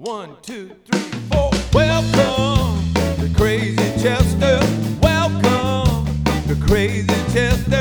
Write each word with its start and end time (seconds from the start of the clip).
One, 0.00 0.38
two, 0.40 0.70
three, 0.90 1.10
four. 1.30 1.50
Welcome 1.74 2.94
to 2.94 3.30
Crazy 3.36 3.76
Chester. 4.02 4.58
Welcome 5.02 6.06
to 6.48 6.56
Crazy 6.66 7.06
Chester. 7.34 7.79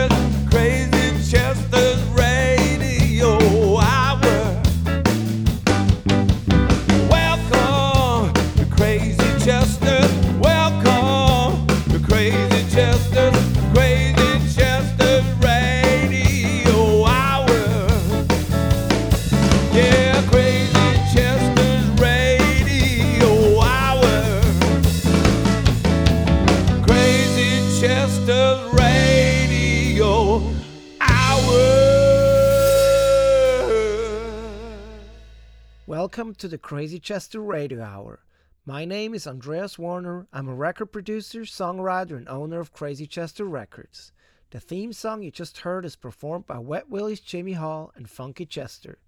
To 36.40 36.48
the 36.48 36.58
Crazy 36.58 37.00
Chester 37.02 37.42
Radio 37.42 37.84
Hour. 37.84 38.24
My 38.66 38.86
name 38.86 39.14
is 39.14 39.28
Andreas 39.28 39.78
Werner. 39.78 40.26
I'm 40.32 40.48
a 40.48 40.56
record 40.56 40.86
producer, 40.86 41.42
songwriter, 41.42 42.16
and 42.16 42.30
owner 42.30 42.62
of 42.62 42.72
Crazy 42.72 43.06
Chester 43.06 43.44
Records. 43.44 44.14
The 44.52 44.62
theme 44.62 44.94
song 44.94 45.22
you 45.22 45.32
just 45.32 45.58
heard 45.58 45.84
is 45.84 45.98
performed 45.98 46.46
by 46.46 46.60
Wet 46.60 46.90
Willie's 46.90 47.20
Jimmy 47.20 47.52
Hall 47.52 47.92
and 47.94 48.10
Funky 48.10 48.46
Chester. 48.46 49.00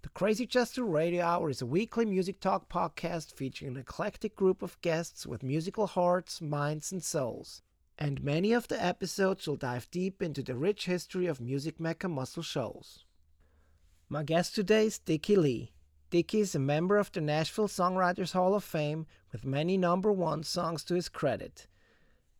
The 0.00 0.08
Crazy 0.08 0.46
Chester 0.46 0.82
Radio 0.82 1.22
Hour 1.22 1.50
is 1.50 1.60
a 1.60 1.66
weekly 1.66 2.06
music 2.06 2.40
talk 2.40 2.70
podcast 2.70 3.34
featuring 3.34 3.72
an 3.72 3.80
eclectic 3.80 4.34
group 4.34 4.62
of 4.62 4.80
guests 4.80 5.26
with 5.26 5.42
musical 5.42 5.88
hearts, 5.88 6.40
minds, 6.40 6.90
and 6.90 7.04
souls. 7.04 7.60
And 7.98 8.24
many 8.24 8.54
of 8.54 8.66
the 8.68 8.82
episodes 8.82 9.46
will 9.46 9.56
dive 9.56 9.90
deep 9.90 10.22
into 10.22 10.42
the 10.42 10.56
rich 10.56 10.86
history 10.86 11.26
of 11.26 11.38
music 11.38 11.78
mecca 11.78 12.08
Muscle 12.08 12.42
Shoals. 12.42 13.04
My 14.08 14.22
guest 14.22 14.54
today 14.54 14.86
is 14.86 14.98
Dickey 14.98 15.36
Lee. 15.36 15.72
Dickey 16.10 16.40
is 16.40 16.54
a 16.54 16.58
member 16.58 16.96
of 16.96 17.12
the 17.12 17.20
Nashville 17.20 17.68
Songwriters 17.68 18.32
Hall 18.32 18.54
of 18.54 18.64
Fame 18.64 19.06
with 19.30 19.44
many 19.44 19.76
number 19.76 20.10
one 20.10 20.42
songs 20.42 20.82
to 20.84 20.94
his 20.94 21.10
credit. 21.10 21.66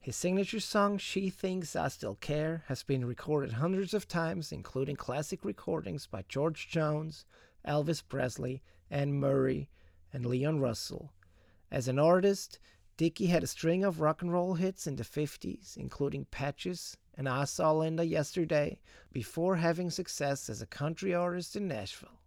His 0.00 0.16
signature 0.16 0.58
song, 0.58 0.97
She 0.97 1.28
Thinks 1.28 1.77
I 1.77 1.89
Still 1.89 2.14
Care, 2.14 2.64
has 2.69 2.83
been 2.83 3.05
recorded 3.05 3.52
hundreds 3.52 3.92
of 3.92 4.08
times, 4.08 4.52
including 4.52 4.96
classic 4.96 5.44
recordings 5.44 6.06
by 6.06 6.24
George 6.30 6.70
Jones, 6.70 7.27
Elvis 7.66 8.02
Presley, 8.02 8.62
Anne 8.91 9.12
Murray, 9.12 9.69
and 10.14 10.24
Leon 10.24 10.61
Russell. 10.61 11.12
As 11.70 11.89
an 11.89 11.98
artist, 11.98 12.58
Dickey 12.96 13.27
had 13.27 13.42
a 13.42 13.46
string 13.46 13.84
of 13.84 14.00
rock 14.00 14.22
and 14.22 14.33
roll 14.33 14.55
hits 14.55 14.86
in 14.86 14.96
the 14.96 15.05
50s, 15.05 15.77
including 15.77 16.24
Patches 16.30 16.96
and 17.19 17.28
I 17.28 17.44
Saw 17.44 17.72
Linda 17.72 18.06
Yesterday, 18.06 18.78
before 19.12 19.56
having 19.56 19.91
success 19.91 20.48
as 20.48 20.62
a 20.62 20.66
country 20.66 21.14
artist 21.14 21.55
in 21.55 21.69
Nashville. 21.69 22.17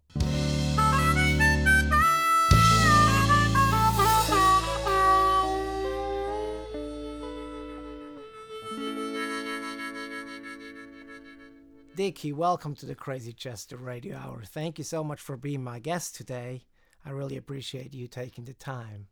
Dickey, 11.94 12.32
welcome 12.32 12.74
to 12.76 12.86
the 12.86 12.94
Crazy 12.94 13.34
Chester 13.34 13.76
Radio 13.76 14.16
Hour. 14.16 14.44
Thank 14.46 14.78
you 14.78 14.84
so 14.84 15.04
much 15.04 15.20
for 15.20 15.36
being 15.36 15.62
my 15.62 15.78
guest 15.78 16.16
today. 16.16 16.64
I 17.04 17.10
really 17.10 17.36
appreciate 17.36 17.92
you 17.92 18.08
taking 18.08 18.44
the 18.44 18.54
time. 18.54 19.08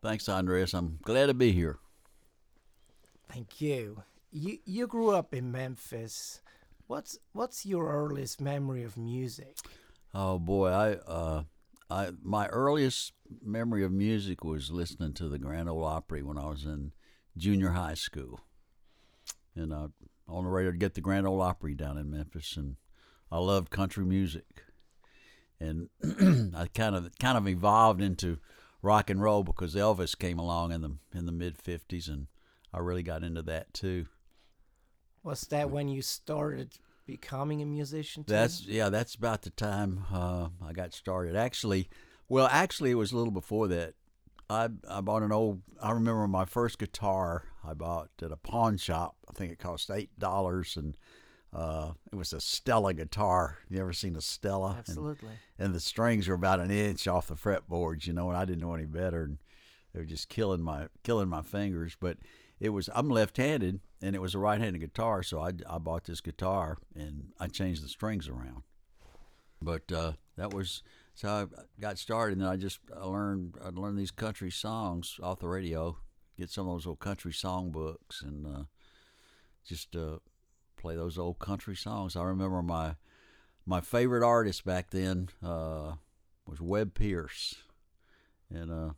Thanks, 0.00 0.28
Andreas. 0.28 0.74
I'm 0.74 1.00
glad 1.02 1.26
to 1.26 1.34
be 1.34 1.50
here. 1.50 1.78
Thank 3.28 3.60
you. 3.60 4.04
You 4.30 4.58
you 4.64 4.86
grew 4.86 5.10
up 5.10 5.34
in 5.34 5.50
Memphis. 5.50 6.40
What's 6.86 7.18
what's 7.32 7.66
your 7.66 7.90
earliest 7.90 8.40
memory 8.40 8.84
of 8.84 8.96
music? 8.96 9.56
Oh 10.14 10.38
boy, 10.38 10.68
I 10.68 10.92
uh, 10.92 11.42
I 11.90 12.10
my 12.22 12.46
earliest 12.46 13.12
memory 13.42 13.82
of 13.82 13.90
music 13.90 14.44
was 14.44 14.70
listening 14.70 15.14
to 15.14 15.28
the 15.28 15.38
Grand 15.38 15.68
Ole 15.68 15.84
Opry 15.84 16.22
when 16.22 16.38
I 16.38 16.46
was 16.46 16.64
in 16.64 16.92
junior 17.36 17.70
high 17.70 17.94
school, 17.94 18.40
and 19.56 19.72
uh, 19.72 19.88
on 20.28 20.44
the 20.44 20.50
radio 20.50 20.72
to 20.72 20.78
get 20.78 20.94
the 20.94 21.00
Grand 21.00 21.26
Ole 21.26 21.40
Opry 21.40 21.74
down 21.74 21.98
in 21.98 22.10
Memphis, 22.10 22.56
and 22.56 22.76
I 23.30 23.38
loved 23.38 23.70
country 23.70 24.04
music, 24.04 24.62
and 25.60 25.88
I 26.54 26.68
kind 26.74 26.94
of 26.94 27.10
kind 27.18 27.38
of 27.38 27.48
evolved 27.48 28.00
into 28.00 28.38
rock 28.82 29.10
and 29.10 29.20
roll 29.20 29.42
because 29.42 29.74
Elvis 29.74 30.18
came 30.18 30.38
along 30.38 30.72
in 30.72 30.80
the 30.82 30.96
in 31.14 31.26
the 31.26 31.32
mid 31.32 31.58
'50s, 31.58 32.08
and 32.08 32.26
I 32.72 32.78
really 32.78 33.02
got 33.02 33.24
into 33.24 33.42
that 33.42 33.72
too. 33.72 34.06
Was 35.22 35.42
that 35.42 35.70
when 35.70 35.88
you 35.88 36.02
started 36.02 36.78
becoming 37.06 37.60
a 37.62 37.66
musician? 37.66 38.24
Too? 38.24 38.32
That's 38.32 38.66
yeah. 38.66 38.88
That's 38.88 39.14
about 39.14 39.42
the 39.42 39.50
time 39.50 40.04
uh, 40.12 40.48
I 40.64 40.72
got 40.72 40.94
started. 40.94 41.36
Actually, 41.36 41.88
well, 42.28 42.48
actually, 42.50 42.90
it 42.90 42.96
was 42.96 43.12
a 43.12 43.16
little 43.16 43.32
before 43.32 43.68
that. 43.68 43.94
I 44.50 44.68
I 44.88 45.00
bought 45.00 45.22
an 45.22 45.32
old. 45.32 45.62
I 45.82 45.92
remember 45.92 46.26
my 46.26 46.44
first 46.44 46.78
guitar 46.78 47.44
I 47.64 47.74
bought 47.74 48.10
at 48.22 48.32
a 48.32 48.36
pawn 48.36 48.76
shop. 48.78 49.16
I 49.28 49.32
think 49.32 49.52
it 49.52 49.58
cost 49.58 49.90
eight 49.90 50.18
dollars, 50.18 50.76
and 50.76 50.96
uh, 51.52 51.92
it 52.12 52.16
was 52.16 52.32
a 52.32 52.40
Stella 52.40 52.94
guitar. 52.94 53.58
You 53.68 53.80
ever 53.80 53.92
seen 53.92 54.16
a 54.16 54.20
Stella? 54.20 54.70
And- 54.70 54.78
absolutely. 54.78 55.30
and 55.58 55.74
the 55.74 55.80
strings 55.80 56.28
were 56.28 56.34
about 56.34 56.60
an 56.60 56.70
inch 56.70 57.06
off 57.06 57.28
the 57.28 57.34
fretboards, 57.34 58.06
you 58.06 58.12
know, 58.12 58.28
and 58.28 58.36
I 58.36 58.44
didn't 58.44 58.62
know 58.62 58.74
any 58.74 58.86
better, 58.86 59.24
and 59.24 59.38
they 59.92 60.00
were 60.00 60.06
just 60.06 60.28
killing 60.28 60.62
my 60.62 60.88
killing 61.02 61.28
my 61.28 61.42
fingers. 61.42 61.96
But 62.00 62.18
it 62.58 62.70
was 62.70 62.88
I'm 62.94 63.08
left-handed, 63.10 63.80
and 64.02 64.16
it 64.16 64.22
was 64.22 64.34
a 64.34 64.38
right-handed 64.38 64.80
guitar, 64.80 65.22
so 65.22 65.40
I, 65.40 65.52
I 65.68 65.78
bought 65.78 66.04
this 66.04 66.20
guitar 66.20 66.78
and 66.94 67.32
I 67.38 67.48
changed 67.48 67.84
the 67.84 67.88
strings 67.88 68.28
around. 68.28 68.62
But 69.60 69.90
uh, 69.92 70.12
that 70.36 70.54
was 70.54 70.82
so 71.18 71.28
I 71.28 71.46
got 71.80 71.98
started, 71.98 72.34
and 72.34 72.42
then 72.42 72.48
I 72.48 72.54
just 72.54 72.78
I 72.96 73.04
learned 73.04 73.56
I 73.60 73.70
learned 73.70 73.98
these 73.98 74.12
country 74.12 74.52
songs 74.52 75.18
off 75.20 75.40
the 75.40 75.48
radio, 75.48 75.96
get 76.38 76.48
some 76.48 76.68
of 76.68 76.74
those 76.74 76.86
old 76.86 77.00
country 77.00 77.32
song 77.32 77.72
books, 77.72 78.22
and 78.22 78.46
uh, 78.46 78.62
just 79.66 79.96
uh, 79.96 80.18
play 80.76 80.94
those 80.94 81.18
old 81.18 81.40
country 81.40 81.74
songs. 81.74 82.14
I 82.14 82.22
remember 82.22 82.62
my 82.62 82.94
my 83.66 83.80
favorite 83.80 84.24
artist 84.24 84.64
back 84.64 84.90
then 84.90 85.30
uh, 85.42 85.94
was 86.46 86.60
Webb 86.60 86.94
Pierce, 86.94 87.56
and 88.48 88.70
a 88.70 88.94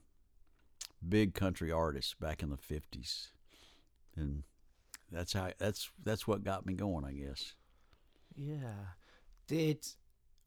big 1.08 1.32
country 1.32 1.72
artist 1.72 2.20
back 2.20 2.42
in 2.42 2.50
the 2.50 2.58
fifties, 2.58 3.28
and 4.14 4.42
that's 5.10 5.32
how 5.32 5.52
that's 5.56 5.90
that's 6.04 6.28
what 6.28 6.44
got 6.44 6.66
me 6.66 6.74
going, 6.74 7.06
I 7.06 7.12
guess. 7.12 7.54
Yeah. 8.36 8.90
Did 9.46 9.86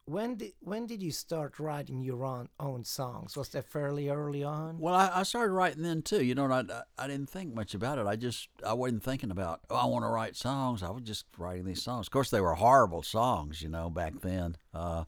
when 0.06 0.36
did 0.36 0.54
when 0.60 0.86
did 0.86 1.02
you 1.02 1.12
start 1.12 1.60
writing 1.60 2.02
your 2.02 2.26
own 2.26 2.50
own 2.60 2.84
songs? 2.84 3.38
Was 3.38 3.50
that 3.50 3.66
fairly 3.66 4.10
early 4.10 4.44
on? 4.44 4.78
Well, 4.80 4.94
I, 4.94 5.10
I 5.16 5.24
started 5.24 5.54
writing 5.54 5.84
then 5.84 6.02
too. 6.02 6.24
You 6.24 6.36
know, 6.36 6.52
I 6.52 6.64
I 6.98 7.08
didn't 7.08 7.30
think 7.30 7.54
much 7.54 7.74
about 7.74 7.98
it. 7.98 8.06
I 8.06 8.16
just 8.16 8.50
I 8.66 8.74
wasn't 8.74 9.04
thinking 9.04 9.32
about 9.32 9.62
oh 9.70 9.76
I 9.76 9.86
want 9.86 10.04
to 10.04 10.10
write 10.10 10.36
songs. 10.36 10.84
I 10.84 10.90
was 10.90 11.04
just 11.04 11.26
writing 11.38 11.66
these 11.66 11.82
songs. 11.82 12.08
Of 12.08 12.12
course, 12.12 12.30
they 12.30 12.42
were 12.42 12.56
horrible 12.56 13.02
songs, 13.02 13.62
you 13.62 13.70
know, 13.70 13.90
back 13.90 14.22
then. 14.22 14.58
Uh, 14.74 15.06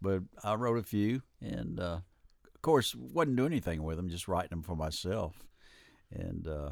but 0.00 0.22
I 0.42 0.54
wrote 0.54 0.78
a 0.78 0.82
few, 0.82 1.22
and 1.40 1.78
uh, 1.78 2.00
of 2.54 2.62
course, 2.62 2.94
wasn't 2.94 3.36
doing 3.36 3.52
anything 3.52 3.82
with 3.82 3.96
them. 3.96 4.08
Just 4.08 4.28
writing 4.28 4.50
them 4.50 4.62
for 4.62 4.76
myself. 4.76 5.42
And 6.10 6.48
uh, 6.48 6.70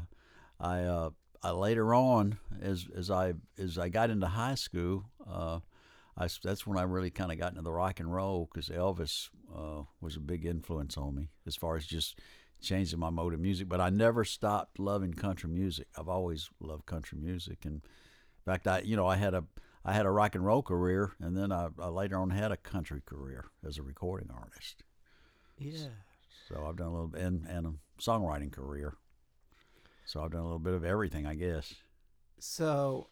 I 0.59 0.81
uh, 0.81 1.09
I 1.43 1.51
later 1.51 1.93
on, 1.93 2.39
as 2.59 2.87
as 2.95 3.11
I 3.11 3.33
as 3.59 3.77
I 3.77 3.89
got 3.89 4.09
into 4.09 4.27
high 4.27 4.55
school. 4.55 5.05
I 6.17 6.27
that's 6.43 6.65
when 6.65 6.77
I 6.77 6.83
really 6.83 7.11
kind 7.11 7.31
of 7.31 7.37
got 7.37 7.51
into 7.51 7.61
the 7.61 7.71
rock 7.71 7.99
and 7.99 8.13
roll 8.13 8.49
because 8.51 8.69
Elvis 8.69 9.29
uh, 9.55 9.83
was 10.01 10.15
a 10.15 10.21
big 10.21 10.45
influence 10.45 10.97
on 10.97 11.15
me 11.15 11.29
as 11.45 11.55
far 11.55 11.75
as 11.77 11.85
just 11.85 12.19
changing 12.61 12.99
my 12.99 13.09
mode 13.09 13.33
of 13.33 13.39
music. 13.39 13.69
But 13.69 13.81
I 13.81 13.89
never 13.89 14.25
stopped 14.25 14.79
loving 14.79 15.13
country 15.13 15.49
music. 15.49 15.87
I've 15.97 16.09
always 16.09 16.49
loved 16.59 16.85
country 16.85 17.19
music, 17.21 17.65
and 17.65 17.75
in 17.75 18.51
fact, 18.51 18.67
I 18.67 18.79
you 18.79 18.95
know 18.95 19.07
I 19.07 19.17
had 19.17 19.33
a 19.33 19.43
I 19.85 19.93
had 19.93 20.05
a 20.05 20.11
rock 20.11 20.35
and 20.35 20.45
roll 20.45 20.63
career, 20.63 21.13
and 21.21 21.37
then 21.37 21.51
I, 21.51 21.69
I 21.79 21.87
later 21.89 22.17
on 22.17 22.31
had 22.31 22.51
a 22.51 22.57
country 22.57 23.01
career 23.05 23.45
as 23.65 23.77
a 23.77 23.83
recording 23.83 24.29
artist. 24.33 24.83
Yeah. 25.57 25.89
So 26.47 26.65
I've 26.67 26.77
done 26.77 26.87
a 26.87 26.91
little 26.91 27.15
and 27.15 27.45
and 27.47 27.67
a 27.67 27.73
songwriting 28.01 28.51
career. 28.51 28.95
So 30.05 30.21
I've 30.21 30.31
done 30.31 30.41
a 30.41 30.45
little 30.45 30.59
bit 30.59 30.73
of 30.73 30.85
everything, 30.85 31.25
I 31.25 31.35
guess. 31.35 31.73
So 32.39 33.09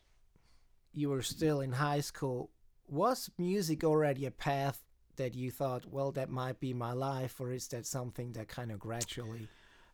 you 0.94 1.10
were 1.10 1.22
still 1.22 1.62
in 1.62 1.74
high 1.74 2.00
school. 2.00 2.52
Was 2.88 3.30
music 3.38 3.84
already 3.84 4.26
a 4.26 4.32
path 4.32 4.82
that 5.18 5.34
you 5.34 5.50
thought, 5.50 5.86
well, 5.92 6.12
that 6.12 6.30
might 6.30 6.60
be 6.60 6.74
my 6.74 6.92
life, 6.92 7.40
or 7.40 7.52
is 7.52 7.68
that 7.70 7.86
something 7.86 8.34
that 8.34 8.48
kind 8.48 8.72
of 8.72 8.80
gradually? 8.80 9.48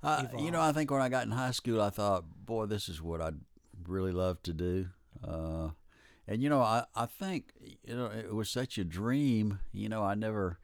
Uh, 0.03 0.25
you 0.39 0.49
know, 0.49 0.61
I 0.61 0.71
think 0.71 0.89
when 0.89 1.01
I 1.01 1.09
got 1.09 1.25
in 1.25 1.31
high 1.31 1.51
school, 1.51 1.79
I 1.79 1.91
thought, 1.91 2.23
boy, 2.45 2.65
this 2.65 2.89
is 2.89 3.01
what 3.01 3.21
I'd 3.21 3.39
really 3.87 4.11
love 4.11 4.41
to 4.43 4.53
do. 4.53 4.87
Uh, 5.23 5.69
and 6.27 6.41
you 6.41 6.49
know, 6.49 6.61
I 6.61 6.85
I 6.95 7.05
think 7.05 7.51
you 7.83 7.95
know 7.95 8.05
it 8.05 8.33
was 8.33 8.49
such 8.49 8.77
a 8.77 8.83
dream. 8.83 9.59
You 9.71 9.89
know, 9.89 10.03
I 10.03 10.15
never 10.15 10.59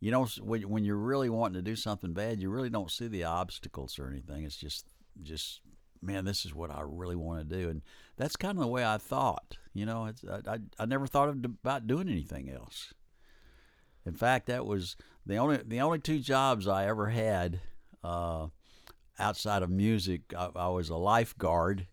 you 0.00 0.10
know, 0.10 0.26
when, 0.40 0.68
when 0.68 0.84
you're 0.84 0.96
really 0.96 1.28
wanting 1.28 1.54
to 1.54 1.62
do 1.62 1.76
something 1.76 2.12
bad, 2.12 2.40
you 2.40 2.50
really 2.50 2.70
don't 2.70 2.90
see 2.90 3.08
the 3.08 3.24
obstacles 3.24 3.98
or 3.98 4.06
anything. 4.06 4.44
It's 4.44 4.56
just, 4.56 4.86
just, 5.22 5.60
man, 6.02 6.24
this 6.24 6.44
is 6.44 6.54
what 6.54 6.70
I 6.70 6.82
really 6.84 7.16
want 7.16 7.48
to 7.48 7.56
do, 7.56 7.68
and 7.68 7.82
that's 8.16 8.36
kind 8.36 8.56
of 8.56 8.62
the 8.62 8.68
way 8.68 8.84
I 8.84 8.98
thought. 8.98 9.56
You 9.74 9.86
know, 9.86 10.06
it's, 10.06 10.24
I, 10.24 10.54
I, 10.54 10.58
I 10.78 10.86
never 10.86 11.06
thought 11.06 11.28
of, 11.28 11.44
about 11.44 11.86
doing 11.86 12.08
anything 12.08 12.50
else. 12.50 12.92
In 14.06 14.14
fact, 14.14 14.46
that 14.46 14.66
was 14.66 14.96
the 15.26 15.36
only 15.36 15.58
the 15.64 15.80
only 15.80 15.98
two 15.98 16.18
jobs 16.18 16.66
I 16.66 16.86
ever 16.86 17.08
had 17.08 17.60
uh, 18.02 18.48
outside 19.18 19.62
of 19.62 19.70
music. 19.70 20.32
I, 20.36 20.48
I 20.56 20.68
was 20.68 20.88
a 20.88 20.96
lifeguard, 20.96 21.86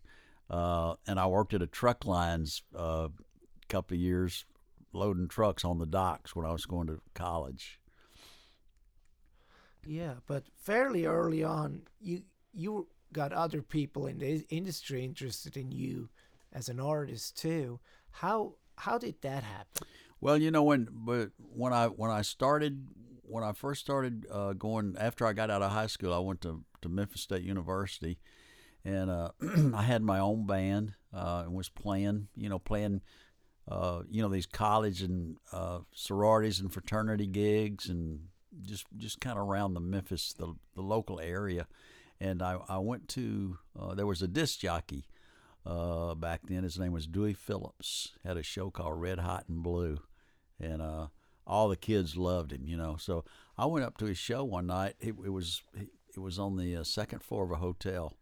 uh, 0.48 0.94
and 1.06 1.20
I 1.20 1.26
worked 1.26 1.54
at 1.54 1.62
a 1.62 1.66
truck 1.66 2.04
lines 2.04 2.62
a 2.74 2.78
uh, 2.78 3.08
couple 3.68 3.96
of 3.96 4.00
years, 4.00 4.44
loading 4.92 5.28
trucks 5.28 5.64
on 5.64 5.78
the 5.78 5.86
docks 5.86 6.34
when 6.34 6.46
I 6.46 6.52
was 6.52 6.66
going 6.66 6.86
to 6.86 7.00
college. 7.14 7.80
Yeah, 9.84 10.14
but 10.26 10.44
fairly 10.56 11.04
early 11.06 11.44
on, 11.44 11.82
you 12.00 12.22
you 12.52 12.88
got 13.16 13.32
other 13.32 13.62
people 13.62 14.06
in 14.06 14.18
the 14.18 14.44
industry 14.50 15.02
interested 15.02 15.56
in 15.56 15.72
you 15.72 16.08
as 16.52 16.68
an 16.68 16.78
artist 16.78 17.36
too. 17.36 17.80
How 18.10 18.54
how 18.76 18.98
did 18.98 19.22
that 19.22 19.42
happen? 19.42 19.88
Well, 20.20 20.36
you 20.36 20.50
know 20.50 20.62
when 20.62 20.88
but 20.90 21.30
when 21.38 21.72
I 21.72 21.86
when 21.86 22.10
I 22.10 22.22
started 22.22 22.86
when 23.22 23.42
I 23.42 23.52
first 23.52 23.80
started 23.80 24.26
uh, 24.30 24.52
going 24.52 24.96
after 24.98 25.26
I 25.26 25.32
got 25.32 25.50
out 25.50 25.62
of 25.62 25.72
high 25.72 25.88
school, 25.88 26.12
I 26.12 26.18
went 26.18 26.42
to, 26.42 26.62
to 26.82 26.88
Memphis 26.88 27.22
State 27.22 27.42
University, 27.42 28.18
and 28.84 29.10
uh, 29.10 29.30
I 29.74 29.82
had 29.82 30.02
my 30.02 30.20
own 30.20 30.46
band 30.46 30.92
uh, 31.12 31.42
and 31.46 31.54
was 31.54 31.68
playing, 31.68 32.28
you 32.36 32.48
know, 32.48 32.58
playing, 32.58 33.00
uh, 33.66 34.02
you 34.08 34.22
know, 34.22 34.28
these 34.28 34.46
college 34.46 35.02
and 35.02 35.38
uh, 35.52 35.80
sororities 35.92 36.60
and 36.60 36.72
fraternity 36.72 37.26
gigs, 37.26 37.88
and 37.88 38.28
just 38.62 38.86
just 38.96 39.20
kind 39.20 39.38
of 39.38 39.48
around 39.48 39.74
the 39.74 39.80
Memphis, 39.80 40.34
the 40.34 40.54
the 40.74 40.82
local 40.82 41.18
area. 41.18 41.66
And 42.20 42.42
I 42.42 42.58
I 42.68 42.78
went 42.78 43.08
to 43.10 43.58
uh, 43.78 43.94
there 43.94 44.06
was 44.06 44.22
a 44.22 44.28
disc 44.28 44.60
jockey 44.60 45.06
uh, 45.66 46.14
back 46.14 46.42
then. 46.48 46.62
His 46.62 46.78
name 46.78 46.92
was 46.92 47.06
Dewey 47.06 47.34
Phillips. 47.34 48.12
Had 48.24 48.36
a 48.36 48.42
show 48.42 48.70
called 48.70 49.00
Red 49.00 49.18
Hot 49.18 49.44
and 49.48 49.62
Blue, 49.62 49.98
and 50.60 50.80
uh, 50.80 51.08
all 51.46 51.68
the 51.68 51.76
kids 51.76 52.16
loved 52.16 52.52
him. 52.52 52.66
You 52.66 52.76
know, 52.76 52.96
so 52.98 53.24
I 53.58 53.66
went 53.66 53.84
up 53.84 53.98
to 53.98 54.06
his 54.06 54.18
show 54.18 54.44
one 54.44 54.66
night. 54.66 54.94
It, 55.00 55.14
it 55.24 55.30
was 55.30 55.62
it 55.74 56.20
was 56.20 56.38
on 56.38 56.56
the 56.56 56.76
uh, 56.76 56.84
second 56.84 57.22
floor 57.22 57.44
of 57.44 57.50
a 57.50 57.56
hotel, 57.56 58.16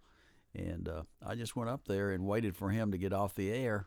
and 0.55 0.88
uh, 0.88 1.02
I 1.25 1.35
just 1.35 1.55
went 1.55 1.70
up 1.70 1.87
there 1.87 2.11
and 2.11 2.26
waited 2.26 2.56
for 2.56 2.70
him 2.70 2.91
to 2.93 2.99
get 2.99 3.12
off 3.12 3.35
the 3.35 3.52
air, 3.52 3.87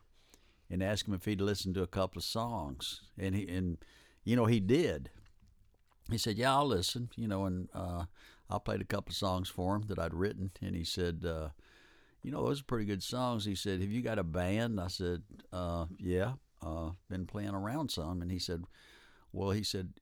and 0.70 0.84
asked 0.84 1.08
him 1.08 1.14
if 1.14 1.26
he'd 1.26 1.42
listen 1.42 1.74
to 1.74 1.84
a 1.84 1.88
couple 1.88 2.20
of 2.20 2.24
songs, 2.24 3.02
and 3.18 3.36
he 3.36 3.48
and 3.48 3.78
you 4.24 4.36
know 4.36 4.46
he 4.46 4.60
did. 4.60 5.10
He 6.10 6.18
said, 6.18 6.38
"Yeah, 6.38 6.56
I'll 6.56 6.68
listen." 6.68 7.10
You 7.16 7.28
know, 7.28 7.46
and 7.46 7.70
uh, 7.74 8.06
I 8.50 8.60
played 8.60 8.82
a 8.82 8.86
couple 8.86 9.14
songs 9.14 9.50
for 9.50 9.76
him 9.76 9.84
that 9.88 10.00
I'd 10.00 10.14
written, 10.14 10.52
and 10.62 10.76
he 10.76 10.84
said 10.84 11.26
uh, 11.26 11.50
you 12.28 12.34
know, 12.34 12.46
those 12.46 12.60
are 12.60 12.66
pretty 12.66 12.84
good 12.84 13.04
songs. 13.04 13.46
He 13.46 13.56
said, 13.56 13.80
Have 13.80 13.90
you 13.90 14.02
got 14.02 14.20
a 14.20 14.24
band? 14.24 14.82
I 14.82 14.88
said, 14.88 15.24
uh, 15.54 15.86
Yeah, 15.98 16.34
uh, 16.62 16.92
been 17.10 17.26
playing 17.26 17.54
around 17.54 17.90
some. 17.90 18.22
And 18.22 18.30
he 18.30 18.38
said, 18.38 18.66
Well, 19.32 19.52
he 19.52 19.64
said, 19.64 19.94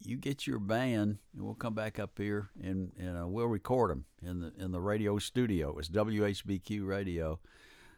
You 0.00 0.16
get 0.16 0.46
your 0.46 0.60
band, 0.60 1.18
and 1.34 1.44
we'll 1.44 1.54
come 1.54 1.74
back 1.74 1.98
up 1.98 2.16
here 2.16 2.48
and, 2.62 2.92
and 2.98 3.22
uh, 3.22 3.26
we'll 3.26 3.48
record 3.48 3.90
them 3.90 4.06
in 4.22 4.40
the 4.40 4.52
in 4.58 4.72
the 4.72 4.80
radio 4.80 5.18
studio. 5.18 5.68
It 5.68 5.74
was 5.74 5.90
WHBQ 5.90 6.86
radio. 6.86 7.38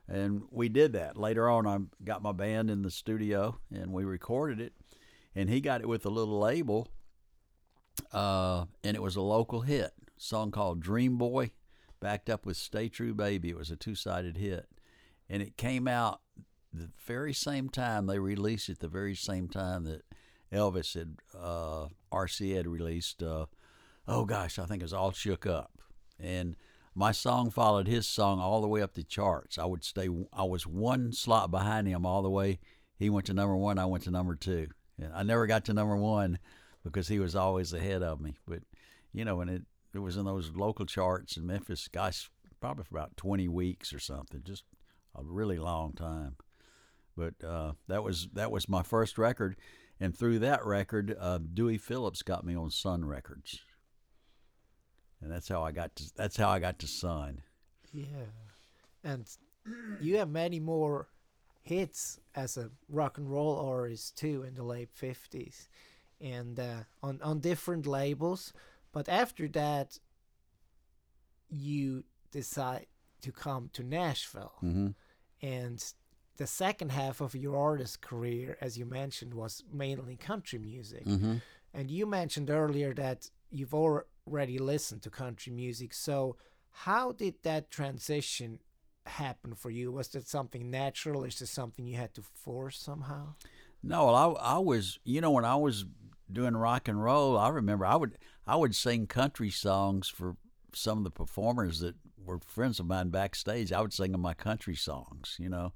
And 0.08 0.42
we 0.50 0.69
did 0.69 0.94
that. 0.94 1.16
Later 1.16 1.48
on, 1.48 1.69
I 1.69 1.78
got 2.02 2.20
my 2.20 2.32
band 2.32 2.69
in 2.70 2.82
the 2.82 2.90
studio 2.90 3.60
and 3.72 3.92
we 3.92 4.02
recorded 4.02 4.60
it. 4.60 4.72
And 5.37 5.48
he 5.48 5.60
got 5.60 5.81
it 5.81 5.88
with 5.88 6.04
a 6.04 6.10
little 6.10 6.40
label, 6.40 6.88
uh, 8.12 8.65
and 8.83 8.97
it 8.97 9.03
was 9.03 9.17
a 9.17 9.21
local 9.23 9.62
hit, 9.62 9.93
a 10.07 10.11
song 10.21 10.51
called 10.51 10.81
Dream 10.81 11.17
Boy 11.17 11.51
backed 12.01 12.31
up 12.31 12.47
with 12.47 12.57
Stay 12.57 12.89
True 12.89 13.15
Baby. 13.15 13.51
It 13.51 13.57
was 13.57 13.71
a 13.71 13.77
two 13.77 13.95
sided 13.95 14.37
hit. 14.37 14.67
And 15.29 15.43
it 15.43 15.57
came 15.57 15.87
out 15.87 16.21
the 16.73 16.91
very 17.07 17.33
same 17.33 17.69
time 17.69 18.07
they 18.07 18.19
released 18.19 18.69
it, 18.69 18.81
the 18.81 18.89
very 18.89 19.15
same 19.15 19.49
time 19.49 19.85
that 19.85 20.03
Elvis 20.53 20.95
had, 20.95 21.17
uh, 21.39 21.87
RC 22.12 22.57
had 22.57 22.67
released, 22.67 23.23
uh, 23.23 23.47
oh 24.09 24.25
gosh, 24.25 24.59
I 24.59 24.65
think 24.65 24.83
it 24.83 24.85
was 24.85 24.93
All 24.93 25.12
Shook 25.12 25.47
Up. 25.47 25.73
And 26.19 26.57
my 26.95 27.12
song 27.12 27.51
followed 27.51 27.87
his 27.87 28.07
song 28.07 28.41
all 28.41 28.61
the 28.61 28.69
way 28.69 28.83
up 28.83 28.95
the 28.95 29.05
charts. 29.05 29.59
I 29.59 29.65
would 29.67 29.85
stay, 29.85 30.09
I 30.33 30.45
was 30.45 30.67
one 30.67 31.12
slot 31.12 31.51
behind 31.51 31.87
him 31.87 32.05
all 32.05 32.23
the 32.23 32.31
way. 32.31 32.59
He 32.99 33.09
went 33.09 33.27
to 33.27 33.35
number 33.35 33.57
one, 33.57 33.79
I 33.79 33.87
went 33.87 34.05
to 34.05 34.11
number 34.11 34.35
two. 34.35 34.69
And 35.01 35.12
I 35.15 35.23
never 35.23 35.47
got 35.47 35.65
to 35.67 35.73
number 35.73 35.97
one 35.97 36.39
because 36.85 37.09
he 37.09 37.19
was 37.19 37.37
always 37.37 37.73
ahead 37.73 38.03
of 38.03 38.21
me. 38.21 38.37
But, 38.47 38.62
you 39.12 39.25
know, 39.25 39.41
and 39.41 39.50
it, 39.50 39.62
it 39.94 39.99
was 39.99 40.17
in 40.17 40.25
those 40.25 40.50
local 40.55 40.87
charts 40.87 41.37
in 41.37 41.47
Memphis, 41.47 41.88
gosh, 41.88 42.31
probably 42.61 42.85
for 42.85 42.97
about 42.97 43.17
20 43.17 43.49
weeks 43.49 43.93
or 43.93 43.99
something, 43.99 44.43
just 44.44 44.65
a 45.17 45.23
really 45.23 45.59
long 45.59 45.93
time. 45.93 46.37
But 47.17 47.35
uh, 47.44 47.73
that 47.88 48.03
was 48.03 48.29
that 48.35 48.50
was 48.50 48.69
my 48.69 48.82
first 48.82 49.19
record, 49.19 49.56
and 49.99 50.17
through 50.17 50.38
that 50.38 50.65
record, 50.65 51.15
uh, 51.19 51.38
Dewey 51.38 51.77
Phillips 51.77 52.23
got 52.23 52.47
me 52.47 52.56
on 52.56 52.71
Sun 52.71 53.05
Records, 53.05 53.61
and 55.21 55.31
that's 55.31 55.49
how 55.49 55.62
I 55.62 55.73
got 55.73 55.94
to 55.97 56.05
that's 56.17 56.37
how 56.37 56.49
I 56.49 56.61
got 56.61 56.79
to 56.79 56.87
Sun. 56.87 57.43
Yeah, 57.93 58.31
and 59.05 59.26
you 60.00 60.19
have 60.19 60.31
many 60.31 60.61
more 60.61 61.09
hits 61.62 62.19
as 62.35 62.56
a 62.56 62.71
rock 62.88 63.19
and 63.19 63.31
roll 63.31 63.59
artist 63.59 64.17
too 64.17 64.44
in 64.47 64.55
the 64.55 64.62
late 64.65 64.88
50s, 64.99 65.69
and 66.20 66.58
uh, 66.58 66.84
on 67.02 67.20
on 67.22 67.40
different 67.40 67.87
labels. 67.87 68.52
But 68.93 69.08
after 69.08 69.49
that, 69.49 69.99
you 71.49 72.05
decide 72.31 72.87
to 73.22 73.32
come 73.32 73.70
to 73.75 73.82
Nashville. 73.82 74.55
Mm-hmm. 74.62 74.88
And 75.43 75.84
the 76.37 76.46
second 76.46 76.93
half 76.93 77.20
of 77.20 77.34
your 77.34 77.56
artist 77.56 78.00
career, 78.00 78.56
as 78.61 78.78
you 78.78 78.87
mentioned, 78.87 79.34
was 79.34 79.62
mainly 79.72 80.17
country 80.17 80.58
music. 80.58 81.05
Mm-hmm. 81.05 81.37
And 81.75 81.90
you 81.90 82.06
mentioned 82.06 82.50
earlier 82.50 82.94
that 82.94 83.31
you've 83.50 83.75
already 83.75 84.58
listened 84.58 85.02
to 85.02 85.11
country 85.11 85.52
music. 85.52 85.94
So, 85.94 86.37
how 86.70 87.12
did 87.12 87.34
that 87.43 87.70
transition 87.70 88.61
happen 89.06 89.55
for 89.55 89.70
you? 89.70 89.93
Was 89.93 90.08
that 90.08 90.28
something 90.28 90.70
natural? 90.70 91.25
Is 91.25 91.38
this 91.38 91.50
something 91.50 91.87
you 91.87 91.96
had 91.96 92.14
to 92.14 92.23
force 92.23 92.78
somehow? 92.78 93.34
No, 93.82 94.08
I, 94.08 94.55
I 94.55 94.58
was, 94.58 94.99
you 95.05 95.20
know, 95.20 95.31
when 95.31 95.44
I 95.44 95.56
was 95.56 95.84
doing 96.32 96.56
rock 96.56 96.88
and 96.88 97.03
roll, 97.03 97.38
I 97.38 97.49
remember 97.49 97.87
I 97.87 97.97
would 97.97 98.19
I 98.47 98.56
would 98.56 98.75
sing 98.75 99.06
country 99.06 99.50
songs 99.50 100.09
for 100.09 100.37
some 100.75 100.99
of 100.99 101.05
the 101.05 101.11
performers 101.11 101.81
that 101.81 101.97
were 102.25 102.38
friends 102.47 102.81
of 102.81 102.87
mine 102.87 103.11
backstage. 103.11 103.73
I 103.73 103.81
would 103.81 103.93
sing 103.93 104.12
them 104.12 104.21
my 104.21 104.35
country 104.35 104.76
songs. 104.76 105.37
You 105.38 105.49
know, 105.49 105.73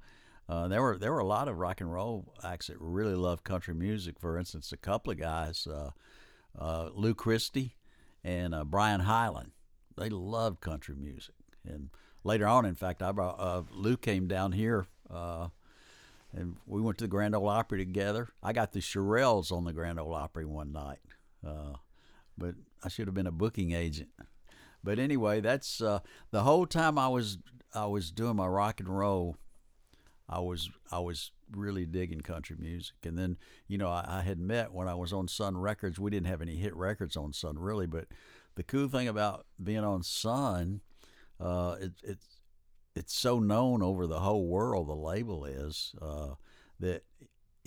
uh, 0.48 0.68
there 0.68 0.82
were 0.82 0.98
there 0.98 1.12
were 1.12 1.18
a 1.20 1.26
lot 1.26 1.48
of 1.48 1.58
rock 1.58 1.80
and 1.80 1.92
roll 1.92 2.34
acts 2.42 2.68
that 2.68 2.76
really 2.80 3.14
loved 3.14 3.44
country 3.44 3.74
music. 3.74 4.18
For 4.18 4.38
instance, 4.38 4.72
a 4.72 4.76
couple 4.76 5.12
of 5.12 5.18
guys, 5.18 5.66
uh, 5.66 5.90
uh, 6.58 6.90
Lou 6.94 7.14
Christie 7.14 7.76
and 8.22 8.54
uh, 8.54 8.64
Brian 8.64 9.00
Hyland, 9.00 9.52
they 9.96 10.08
loved 10.08 10.60
country 10.60 10.94
music. 10.94 11.34
And 11.66 11.90
later 12.22 12.46
on, 12.46 12.64
in 12.64 12.74
fact, 12.74 13.02
I 13.02 13.12
brought 13.12 13.40
uh, 13.40 13.62
Lou 13.72 13.96
came 13.96 14.28
down 14.28 14.52
here 14.52 14.86
uh, 15.10 15.48
and 16.34 16.56
we 16.66 16.80
went 16.80 16.98
to 16.98 17.04
the 17.04 17.08
Grand 17.08 17.34
Ole 17.34 17.48
Opry 17.48 17.78
together. 17.78 18.28
I 18.42 18.52
got 18.52 18.72
the 18.72 18.80
Shirelles 18.80 19.52
on 19.52 19.64
the 19.64 19.72
Grand 19.72 20.00
Ole 20.00 20.14
Opry 20.14 20.44
one 20.44 20.72
night, 20.72 20.98
uh, 21.46 21.74
but 22.36 22.54
I 22.82 22.88
should 22.88 23.06
have 23.06 23.14
been 23.14 23.26
a 23.26 23.32
booking 23.32 23.72
agent. 23.72 24.10
But 24.82 24.98
anyway, 24.98 25.40
that's 25.40 25.80
uh, 25.80 26.00
the 26.30 26.42
whole 26.42 26.66
time 26.66 26.98
I 26.98 27.08
was 27.08 27.38
I 27.74 27.86
was 27.86 28.10
doing 28.10 28.36
my 28.36 28.46
rock 28.46 28.80
and 28.80 28.88
roll. 28.88 29.36
I 30.28 30.40
was 30.40 30.70
I 30.90 30.98
was 30.98 31.30
really 31.50 31.86
digging 31.86 32.20
country 32.20 32.56
music, 32.58 32.96
and 33.04 33.18
then 33.18 33.36
you 33.68 33.78
know 33.78 33.88
I, 33.88 34.04
I 34.06 34.20
had 34.22 34.38
met 34.38 34.72
when 34.72 34.88
I 34.88 34.94
was 34.94 35.12
on 35.12 35.28
Sun 35.28 35.56
Records. 35.56 35.98
We 35.98 36.10
didn't 36.10 36.26
have 36.26 36.42
any 36.42 36.56
hit 36.56 36.74
records 36.74 37.16
on 37.16 37.32
Sun 37.32 37.58
really, 37.58 37.86
but 37.86 38.06
the 38.56 38.62
cool 38.62 38.88
thing 38.88 39.08
about 39.08 39.46
being 39.62 39.84
on 39.84 40.02
Sun, 40.02 40.80
uh, 41.40 41.76
it, 41.80 41.92
it's 42.02 42.33
it's 42.94 43.14
so 43.14 43.38
known 43.38 43.82
over 43.82 44.06
the 44.06 44.20
whole 44.20 44.46
world. 44.46 44.88
The 44.88 44.94
label 44.94 45.44
is 45.44 45.94
uh, 46.00 46.34
that 46.80 47.04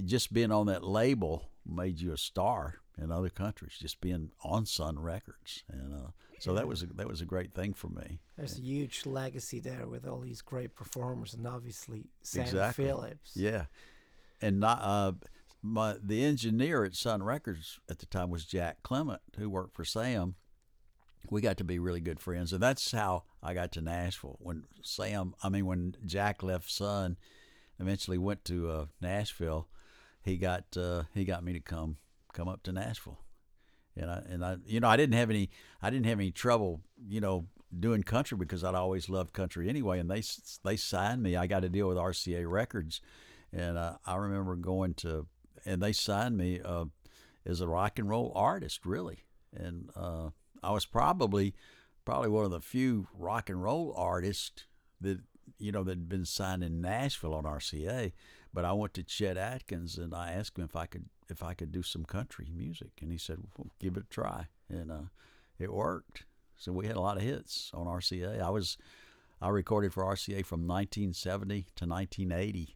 just 0.04 0.34
being 0.34 0.52
on 0.52 0.68
that 0.68 0.84
label 0.84 1.50
made 1.66 2.00
you 2.00 2.14
a 2.14 2.18
star 2.18 2.76
in 2.98 3.12
other 3.12 3.30
countries. 3.30 3.78
Just 3.80 4.02
being 4.02 4.32
on 4.44 4.66
Sun 4.66 5.00
Records, 5.00 5.64
and 5.70 5.94
uh, 5.94 6.12
so 6.40 6.54
that 6.54 6.68
was 6.68 6.84
a, 6.84 6.88
that 6.88 7.08
was 7.08 7.22
a 7.22 7.26
great 7.26 7.54
thing 7.54 7.74
for 7.74 7.90
me. 7.90 8.20
There's 8.38 8.58
a 8.58 8.62
huge 8.62 9.06
legacy 9.06 9.60
there 9.60 9.88
with 9.88 10.08
all 10.08 10.20
these 10.20 10.42
great 10.42 10.76
performers, 10.76 11.34
and 11.34 11.46
obviously 11.48 12.06
Sam 12.22 12.44
exactly. 12.44 12.86
Phillips. 12.86 13.32
Yeah, 13.36 13.66
and 14.42 14.60
not 14.60 14.80
uh, 14.82 15.14
my 15.62 15.96
the 16.02 16.24
engineer 16.24 16.86
at 16.86 16.96
Sun 16.96 17.24
Records 17.24 17.80
at 17.90 18.00
the 18.00 18.06
time 18.06 18.30
was 18.30 18.46
Jack 18.46 18.84
Clement, 18.84 19.22
who 19.38 19.50
worked 19.50 19.76
for 19.76 19.86
Sam 19.86 20.36
we 21.30 21.42
got 21.42 21.58
to 21.58 21.64
be 21.64 21.80
really 21.80 22.00
good 22.00 22.20
friends, 22.20 22.54
and 22.54 22.62
that's 22.62 22.92
how 22.92 23.24
I 23.42 23.54
got 23.54 23.72
to 23.74 23.82
Nashville. 23.82 24.38
When 24.40 24.64
Sam, 24.82 25.34
I 25.44 25.50
mean, 25.50 25.66
when 25.66 25.96
Jack 26.06 26.44
left 26.44 26.70
Sun, 26.70 27.18
eventually 27.80 28.18
went 28.18 28.46
to 28.46 28.70
uh, 28.70 28.86
Nashville, 29.02 29.68
he 30.22 30.38
got 30.38 30.66
uh, 30.78 31.04
he 31.14 31.26
got 31.26 31.44
me 31.44 31.54
to 31.54 31.60
come 31.60 31.98
come 32.34 32.48
up 32.48 32.64
to 32.64 32.72
Nashville, 32.72 33.20
and 33.96 34.10
I 34.10 34.24
and 34.30 34.46
I 34.46 34.58
you 34.66 34.80
know 34.80 34.90
I 34.90 34.98
didn't 34.98 35.18
have 35.18 35.30
any 35.30 35.50
I 35.82 35.90
didn't 35.90 36.06
have 36.06 36.20
any 36.20 36.32
trouble 36.32 36.82
you 37.08 37.22
know 37.22 37.48
doing 37.78 38.04
country 38.04 38.38
because 38.38 38.64
I'd 38.64 38.76
always 38.76 39.10
loved 39.10 39.34
country 39.34 39.70
anyway, 39.70 40.00
and 40.00 40.10
they 40.10 40.24
they 40.64 40.78
signed 40.78 41.24
me. 41.24 41.36
I 41.36 41.48
got 41.48 41.62
to 41.62 41.70
deal 41.70 41.88
with 41.88 41.98
RCA 41.98 42.50
Records, 42.50 43.02
and 43.52 43.78
uh, 43.78 43.98
I 44.06 44.16
remember 44.16 44.56
going 44.56 44.94
to 44.96 45.28
and 45.66 45.82
they 45.82 45.92
signed 45.92 46.38
me 46.38 46.62
uh, 46.64 46.86
as 47.46 47.62
a 47.62 47.68
rock 47.68 48.00
and 48.00 48.10
roll 48.10 48.32
artist, 48.36 48.86
really, 48.86 49.26
and 49.54 49.90
uh, 49.96 50.30
I 50.64 50.72
was 50.72 50.86
probably 50.86 51.54
probably 52.06 52.30
one 52.30 52.46
of 52.46 52.52
the 52.52 52.62
few 52.62 53.08
rock 53.14 53.50
and 53.50 53.62
roll 53.62 53.94
artists 53.98 54.66
that 55.02 55.20
you 55.58 55.72
know 55.72 55.84
that 55.84 55.92
had 55.92 56.10
been 56.10 56.26
signed 56.26 56.64
in 56.64 56.82
Nashville 56.82 57.34
on 57.34 57.44
RCA. 57.44 58.14
But 58.54 58.66
I 58.66 58.74
went 58.74 58.94
to 58.96 59.04
Chet 59.04 59.38
Atkins 59.38 59.98
and 59.98 60.16
I 60.16 60.32
asked 60.32 60.58
him 60.58 60.66
if 60.66 60.76
I 60.76 60.86
could 60.86 61.06
if 61.30 61.44
I 61.44 61.54
could 61.54 61.72
do 61.72 61.84
some 61.84 62.06
country 62.06 62.48
music, 62.56 62.92
and 63.02 63.12
he 63.12 63.18
said, 63.18 63.40
well, 63.58 63.68
"Give 63.80 63.98
it 63.98 64.04
a 64.04 64.10
try," 64.10 64.48
and 64.70 64.92
uh, 64.92 65.10
it 65.60 65.74
worked. 65.74 66.24
So 66.56 66.72
we 66.72 66.88
had 66.88 66.96
a 66.96 67.02
lot 67.02 67.18
of 67.18 67.24
hits 67.24 67.72
on 67.74 67.86
RCA. 67.86 68.42
I 68.42 68.50
was 68.50 68.78
I 69.42 69.50
recorded 69.50 69.94
for 69.94 70.04
RCA 70.04 70.46
from 70.46 70.68
1970 70.68 71.68
to 71.76 71.86
1980, 71.86 72.76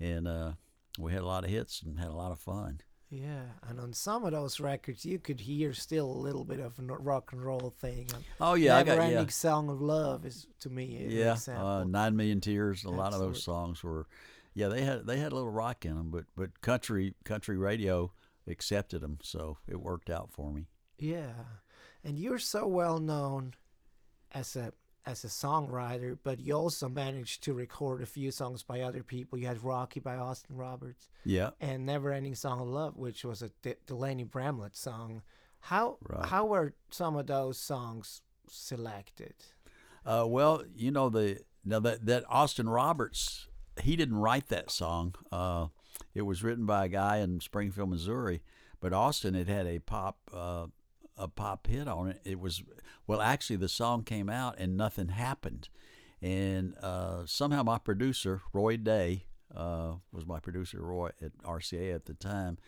and 0.00 0.26
uh, 0.26 0.52
we 0.98 1.12
had 1.12 1.22
a 1.22 1.26
lot 1.26 1.44
of 1.44 1.50
hits 1.50 1.82
and 1.82 1.98
had 1.98 2.08
a 2.08 2.16
lot 2.16 2.32
of 2.32 2.38
fun. 2.38 2.80
Yeah, 3.10 3.44
and 3.68 3.78
on 3.78 3.92
some 3.92 4.24
of 4.24 4.32
those 4.32 4.58
records, 4.58 5.04
you 5.04 5.18
could 5.18 5.40
hear 5.40 5.72
still 5.72 6.10
a 6.10 6.18
little 6.18 6.44
bit 6.44 6.58
of 6.58 6.78
a 6.78 6.82
rock 6.82 7.32
and 7.32 7.44
roll 7.44 7.72
thing. 7.78 8.08
And 8.14 8.24
Oh 8.40 8.54
yeah, 8.54 8.76
I 8.76 8.82
Never 8.82 8.96
got 8.96 9.10
yeah. 9.10 9.18
Ending 9.18 9.30
Song 9.30 9.68
of 9.68 9.80
Love 9.80 10.24
is 10.26 10.46
to 10.60 10.70
me 10.70 10.96
an 10.96 11.10
yeah, 11.10 11.36
uh, 11.48 11.84
nine 11.84 12.16
million 12.16 12.40
tears. 12.40 12.84
A 12.84 12.90
lot 12.90 13.12
of 13.12 13.20
those 13.20 13.42
songs 13.42 13.84
were, 13.84 14.06
yeah, 14.54 14.68
they 14.68 14.82
had 14.82 15.06
they 15.06 15.18
had 15.18 15.32
a 15.32 15.34
little 15.34 15.50
rock 15.50 15.84
in 15.84 15.96
them, 15.96 16.10
but 16.10 16.24
but 16.36 16.60
country 16.60 17.14
country 17.24 17.56
radio 17.56 18.10
accepted 18.48 19.00
them, 19.00 19.18
so 19.22 19.58
it 19.68 19.80
worked 19.80 20.10
out 20.10 20.30
for 20.32 20.52
me. 20.52 20.66
Yeah, 20.98 21.32
and 22.02 22.18
you're 22.18 22.38
so 22.38 22.66
well 22.66 22.98
known 22.98 23.54
as 24.32 24.56
a 24.56 24.72
as 25.06 25.22
a 25.24 25.28
songwriter, 25.28 26.16
but 26.22 26.40
you 26.40 26.54
also 26.54 26.88
managed 26.88 27.42
to 27.44 27.52
record 27.52 28.00
a 28.02 28.06
few 28.06 28.30
songs 28.30 28.62
by 28.62 28.80
other 28.80 29.02
people. 29.02 29.38
You 29.38 29.46
had 29.46 29.62
Rocky 29.62 30.00
by 30.00 30.16
Austin 30.16 30.56
Roberts 30.56 31.08
Yeah, 31.24 31.50
and 31.60 31.84
Never 31.84 32.12
Ending 32.12 32.34
Song 32.34 32.60
of 32.60 32.68
Love, 32.68 32.96
which 32.96 33.24
was 33.24 33.42
a 33.42 33.50
D- 33.62 33.74
Delaney 33.86 34.24
Bramlett 34.24 34.76
song. 34.76 35.22
How 35.60 35.98
Right. 36.08 36.26
how 36.26 36.46
were 36.46 36.74
some 36.90 37.16
of 37.16 37.26
those 37.26 37.58
songs 37.58 38.22
selected? 38.48 39.34
Uh, 40.06 40.24
well, 40.26 40.62
you 40.74 40.90
know 40.90 41.08
the 41.08 41.40
now 41.64 41.80
that 41.80 42.06
that 42.06 42.24
Austin 42.28 42.68
Roberts, 42.68 43.48
he 43.82 43.96
didn't 43.96 44.16
write 44.16 44.48
that 44.48 44.70
song. 44.70 45.14
Uh, 45.32 45.68
it 46.14 46.22
was 46.22 46.42
written 46.42 46.66
by 46.66 46.86
a 46.86 46.88
guy 46.88 47.18
in 47.18 47.40
Springfield, 47.40 47.90
Missouri, 47.90 48.42
but 48.80 48.92
Austin 48.92 49.34
had 49.34 49.48
had 49.48 49.66
a 49.66 49.78
pop 49.80 50.18
uh, 50.32 50.66
a 51.16 51.28
pop 51.28 51.66
hit 51.66 51.88
on 51.88 52.08
it. 52.08 52.20
It 52.24 52.40
was 52.40 52.62
well, 53.06 53.20
actually, 53.20 53.56
the 53.56 53.68
song 53.68 54.02
came 54.02 54.28
out 54.28 54.56
and 54.58 54.76
nothing 54.76 55.08
happened, 55.08 55.68
and 56.22 56.74
uh, 56.82 57.22
somehow 57.26 57.62
my 57.62 57.78
producer 57.78 58.42
Roy 58.52 58.76
Dea 58.76 59.24
uh, 59.54 59.94
was 60.12 60.26
my 60.26 60.40
producer 60.40 60.82
Roy 60.82 61.10
at 61.22 61.36
RCA 61.42 61.94
at 61.94 62.06
the 62.06 62.14
time. 62.14 62.58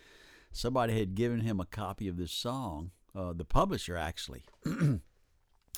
Somebody 0.53 0.99
had 0.99 1.15
given 1.15 1.41
him 1.41 1.61
a 1.61 1.67
copy 1.67 2.09
of 2.09 2.17
this 2.17 2.33
song. 2.33 2.93
Uh, 3.15 3.33
the 3.33 3.47
publisher 3.47 3.97
actually 3.97 4.43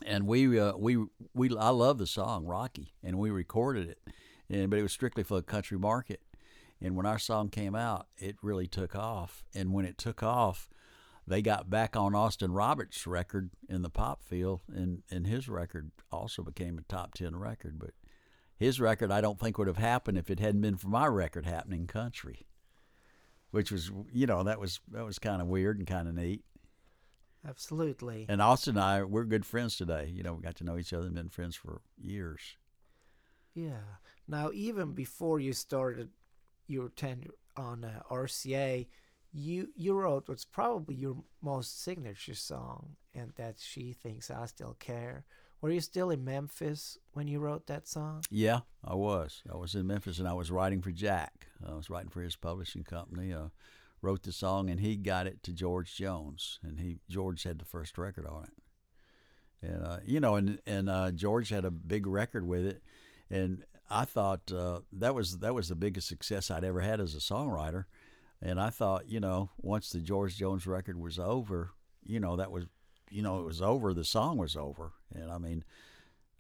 and 0.07 0.27
we 0.27 0.59
uh, 0.59 0.77
we 0.77 0.99
we 1.35 1.57
I 1.57 1.71
love 1.71 1.99
the 1.99 2.07
song 2.07 2.47
Rocky, 2.47 2.95
and 3.03 3.19
we 3.19 3.31
recorded 3.31 3.89
it, 3.89 4.01
and 4.49 4.71
but 4.71 4.79
it 4.79 4.83
was 4.83 4.93
strictly 4.93 5.23
for 5.23 5.37
the 5.37 5.43
country 5.43 5.79
market. 5.79 6.21
And 6.81 6.95
when 6.95 7.07
our 7.07 7.19
song 7.19 7.49
came 7.49 7.75
out, 7.75 8.07
it 8.17 8.37
really 8.41 8.69
took 8.69 8.95
off. 8.95 9.43
And 9.53 9.73
when 9.73 9.85
it 9.85 9.99
took 9.99 10.23
off, 10.23 10.69
they 11.29 11.43
got 11.43 11.69
back 11.69 11.97
on 11.97 12.15
Austin 12.15 12.53
Roberts' 12.53 13.07
record 13.07 13.51
in 13.69 13.83
the 13.83 13.91
pop 13.91 14.23
field, 14.23 14.63
and 14.69 15.03
and 15.11 15.27
his 15.27 15.49
record 15.49 15.91
also 16.11 16.43
became 16.43 16.79
a 16.79 16.83
top 16.83 17.15
ten 17.15 17.37
record. 17.37 17.79
But 17.79 17.91
his 18.57 18.81
record, 18.81 19.13
I 19.13 19.21
don't 19.21 19.39
think 19.39 19.59
would 19.59 19.69
have 19.69 19.77
happened 19.77 20.19
if 20.19 20.31
it 20.31 20.41
hadn't 20.41 20.63
been 20.63 20.77
for 20.77 20.89
my 20.89 21.07
record 21.07 21.47
happening 21.47 21.87
country, 21.87 22.47
which 23.51 23.71
was 23.71 23.91
you 24.13 24.27
know 24.27 24.43
that 24.43 24.59
was 24.59 24.81
that 24.91 25.05
was 25.05 25.19
kind 25.19 25.43
of 25.43 25.49
weird 25.49 25.79
and 25.79 25.87
kind 25.87 26.09
of 26.09 26.15
neat. 26.15 26.45
Absolutely. 27.47 28.27
And 28.29 28.43
Austin 28.43 28.77
and 28.77 28.85
I, 28.85 29.05
we're 29.05 29.25
good 29.25 29.47
friends 29.47 29.77
today. 29.77 30.11
You 30.13 30.23
know, 30.23 30.35
we 30.35 30.43
got 30.43 30.57
to 30.57 30.65
know 30.65 30.77
each 30.77 30.93
other 30.93 31.07
and 31.07 31.15
been 31.15 31.29
friends 31.29 31.55
for 31.55 31.83
years. 31.97 32.41
Yeah. 33.55 33.99
Now, 34.27 34.51
even 34.53 34.93
before 34.93 35.41
you 35.41 35.53
started 35.53 36.11
your 36.67 36.89
tenure 36.91 37.35
on 37.57 37.85
uh, 37.85 38.03
RCA, 38.11 38.87
you 39.33 39.69
you 39.77 39.95
wrote 39.95 40.29
what's 40.29 40.45
probably 40.45 40.95
your 40.95 41.17
most 41.43 41.83
signature 41.83 42.35
song, 42.35 42.97
and 43.15 43.33
that 43.37 43.57
she 43.59 43.93
thinks 43.93 44.31
I 44.31 44.47
still 44.47 44.77
care. 44.79 45.25
Were 45.61 45.71
you 45.71 45.81
still 45.81 46.11
in 46.11 46.25
Memphis 46.25 46.99
when 47.15 47.27
you 47.27 47.41
wrote 47.41 47.67
that 47.67 47.89
song? 47.89 48.23
Yeah, 48.31 48.61
I 48.85 48.95
was. 48.95 49.43
I 49.53 49.57
was 49.57 49.75
in 49.75 49.89
Memphis 49.89 50.21
and 50.21 50.29
I 50.29 50.35
was 50.35 50.53
writing 50.53 50.81
for 50.81 50.93
Jack. 50.93 51.49
I 51.67 51.75
was 51.75 51.91
writing 51.91 52.11
for 52.11 52.23
his 52.23 52.37
publishing 52.37 52.85
company. 52.85 53.33
Uh, 53.33 53.49
wrote 54.01 54.23
the 54.23 54.33
song 54.33 54.71
and 54.71 54.81
he 54.81 54.97
got 54.97 55.27
it 55.27 55.43
to 55.43 55.53
George 55.53 55.95
Jones, 55.95 56.59
and 56.63 56.79
he 56.79 56.99
George 57.09 57.43
had 57.43 57.59
the 57.59 57.65
first 57.65 57.99
record 57.99 58.27
on 58.27 58.45
it. 58.45 59.69
And 59.69 59.85
uh, 59.85 59.99
you 60.05 60.21
know, 60.21 60.37
and 60.37 60.61
and 60.67 60.89
uh, 60.89 61.11
George 61.11 61.49
had 61.49 61.65
a 61.65 61.71
big 61.71 62.07
record 62.07 62.47
with 62.47 62.65
it, 62.65 62.83
and 63.31 63.65
I 63.91 64.05
thought 64.05 64.53
uh, 64.53 64.81
that 64.93 65.15
was 65.15 65.39
that 65.39 65.55
was 65.55 65.69
the 65.69 65.75
biggest 65.75 66.07
success 66.07 66.51
I'd 66.51 66.65
ever 66.65 66.81
had 66.81 67.01
as 67.01 67.15
a 67.15 67.19
songwriter. 67.19 67.87
And 68.40 68.61
I 68.61 68.71
thought, 68.71 69.09
you 69.09 69.21
know, 69.21 69.50
once 69.59 69.90
the 69.90 70.00
George 70.00 70.37
Jones 70.37 70.66
record 70.66 70.99
was 70.99 71.18
over, 71.18 71.73
you 72.04 72.21
know, 72.21 72.37
that 72.37 72.52
was, 72.52 72.66
you 73.11 73.23
know, 73.23 73.40
it 73.40 73.45
was 73.45 73.61
over. 73.61 73.92
The 73.92 74.04
song 74.04 74.38
was 74.38 74.57
over, 74.57 74.92
and 75.14 75.30
I 75.30 75.38
mean, 75.38 75.64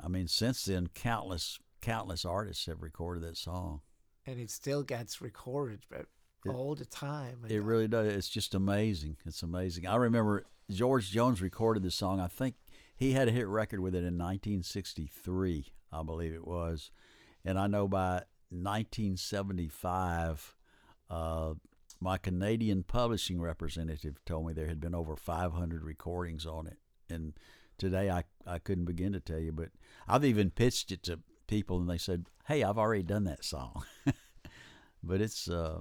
I 0.02 0.08
mean, 0.08 0.28
since 0.28 0.64
then, 0.64 0.88
countless 0.94 1.58
countless 1.80 2.24
artists 2.24 2.66
have 2.66 2.82
recorded 2.82 3.22
that 3.22 3.36
song. 3.36 3.80
And 4.26 4.40
it 4.40 4.50
still 4.50 4.82
gets 4.82 5.20
recorded, 5.20 5.80
but 5.88 6.06
It- 6.44 6.50
all 6.50 6.74
the 6.74 6.84
time. 6.84 7.44
It 7.48 7.62
really 7.62 7.88
does. 7.88 8.12
It's 8.12 8.28
just 8.28 8.54
amazing. 8.54 9.16
It's 9.24 9.42
amazing. 9.42 9.86
I 9.86 9.96
remember 9.96 10.44
George 10.70 11.10
Jones 11.10 11.40
recorded 11.42 11.82
the 11.82 11.90
song. 11.90 12.20
I 12.20 12.28
think 12.28 12.56
he 12.96 13.12
had 13.12 13.28
a 13.28 13.32
hit 13.32 13.46
record 13.46 13.80
with 13.80 13.94
it 13.94 14.04
in 14.04 14.16
1963, 14.18 15.72
I 15.92 16.02
believe 16.02 16.32
it 16.32 16.46
was. 16.46 16.90
And 17.44 17.58
I 17.58 17.66
know 17.66 17.88
by 17.88 18.24
1975, 18.50 20.56
uh, 21.10 21.54
my 22.00 22.18
Canadian 22.18 22.84
publishing 22.84 23.40
representative 23.40 24.16
told 24.24 24.46
me 24.46 24.52
there 24.52 24.68
had 24.68 24.80
been 24.80 24.94
over 24.94 25.16
500 25.16 25.84
recordings 25.84 26.46
on 26.46 26.66
it. 26.66 26.78
And 27.10 27.34
today 27.76 28.10
I, 28.10 28.24
I 28.46 28.58
couldn't 28.58 28.84
begin 28.84 29.12
to 29.12 29.20
tell 29.20 29.38
you, 29.38 29.52
but 29.52 29.70
I've 30.06 30.24
even 30.24 30.50
pitched 30.50 30.92
it 30.92 31.02
to 31.04 31.20
people 31.46 31.78
and 31.78 31.88
they 31.88 31.98
said, 31.98 32.26
hey, 32.46 32.62
I've 32.62 32.78
already 32.78 33.02
done 33.02 33.24
that 33.24 33.44
song. 33.44 33.84
but 35.02 35.20
it's. 35.20 35.48
Uh, 35.48 35.80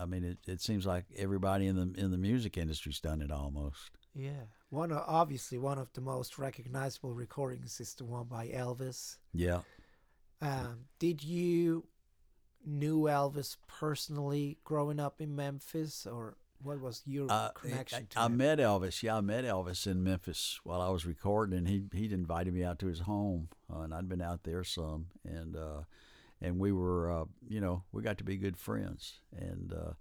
I 0.00 0.06
mean, 0.06 0.24
it, 0.24 0.38
it 0.48 0.60
seems 0.60 0.86
like 0.86 1.04
everybody 1.16 1.66
in 1.66 1.76
the 1.76 2.00
in 2.00 2.10
the 2.10 2.18
music 2.18 2.56
industry's 2.56 2.98
done 2.98 3.20
it 3.20 3.30
almost. 3.30 3.90
yeah, 4.14 4.44
one 4.70 4.90
of, 4.90 5.04
obviously 5.06 5.58
one 5.58 5.78
of 5.78 5.92
the 5.92 6.00
most 6.00 6.38
recognizable 6.38 7.12
recordings 7.12 7.78
is 7.78 7.94
the 7.94 8.04
one 8.04 8.24
by 8.24 8.48
Elvis. 8.48 9.18
Yeah. 9.34 9.60
Um, 10.40 10.86
did 10.98 11.22
you 11.22 11.84
knew 12.64 13.02
Elvis 13.02 13.56
personally 13.66 14.58
growing 14.64 15.00
up 15.00 15.20
in 15.20 15.34
Memphis, 15.34 16.06
or 16.06 16.36
what 16.62 16.80
was 16.80 17.02
your 17.04 17.26
Uh, 17.30 17.50
connection 17.50 18.06
I, 18.10 18.14
to 18.14 18.20
I 18.20 18.28
met 18.28 18.58
Elvis. 18.58 19.02
Yeah, 19.02 19.16
I 19.16 19.20
met 19.20 19.44
Elvis 19.44 19.86
in 19.86 20.02
Memphis 20.04 20.60
while 20.64 20.80
I 20.80 20.90
was 20.90 21.04
recording, 21.04 21.58
and 21.58 21.68
he 21.68 21.84
he'd 21.92 22.12
invited 22.12 22.54
me 22.54 22.62
out 22.64 22.78
to 22.80 22.86
his 22.86 23.00
home, 23.00 23.48
uh, 23.72 23.80
and 23.80 23.92
I'd 23.92 24.08
been 24.08 24.22
out 24.22 24.44
there 24.44 24.64
some, 24.64 25.06
and 25.24 25.56
uh, 25.56 25.82
and 26.40 26.58
we 26.58 26.72
were, 26.72 27.10
uh, 27.10 27.24
you 27.48 27.60
know, 27.60 27.84
we 27.92 28.02
got 28.02 28.18
to 28.18 28.24
be 28.24 28.36
good 28.36 28.56
friends, 28.56 29.20
and 29.36 29.72
uh, 29.72 29.92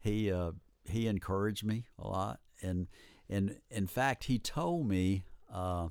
he 0.00 0.30
uh, 0.30 0.52
he 0.84 1.06
encouraged 1.06 1.64
me 1.64 1.86
a 1.98 2.08
lot, 2.08 2.40
and 2.62 2.88
and 3.28 3.58
in 3.70 3.86
fact, 3.86 4.24
he 4.24 4.38
told 4.38 4.86
me, 4.86 5.24
uh, 5.52 5.88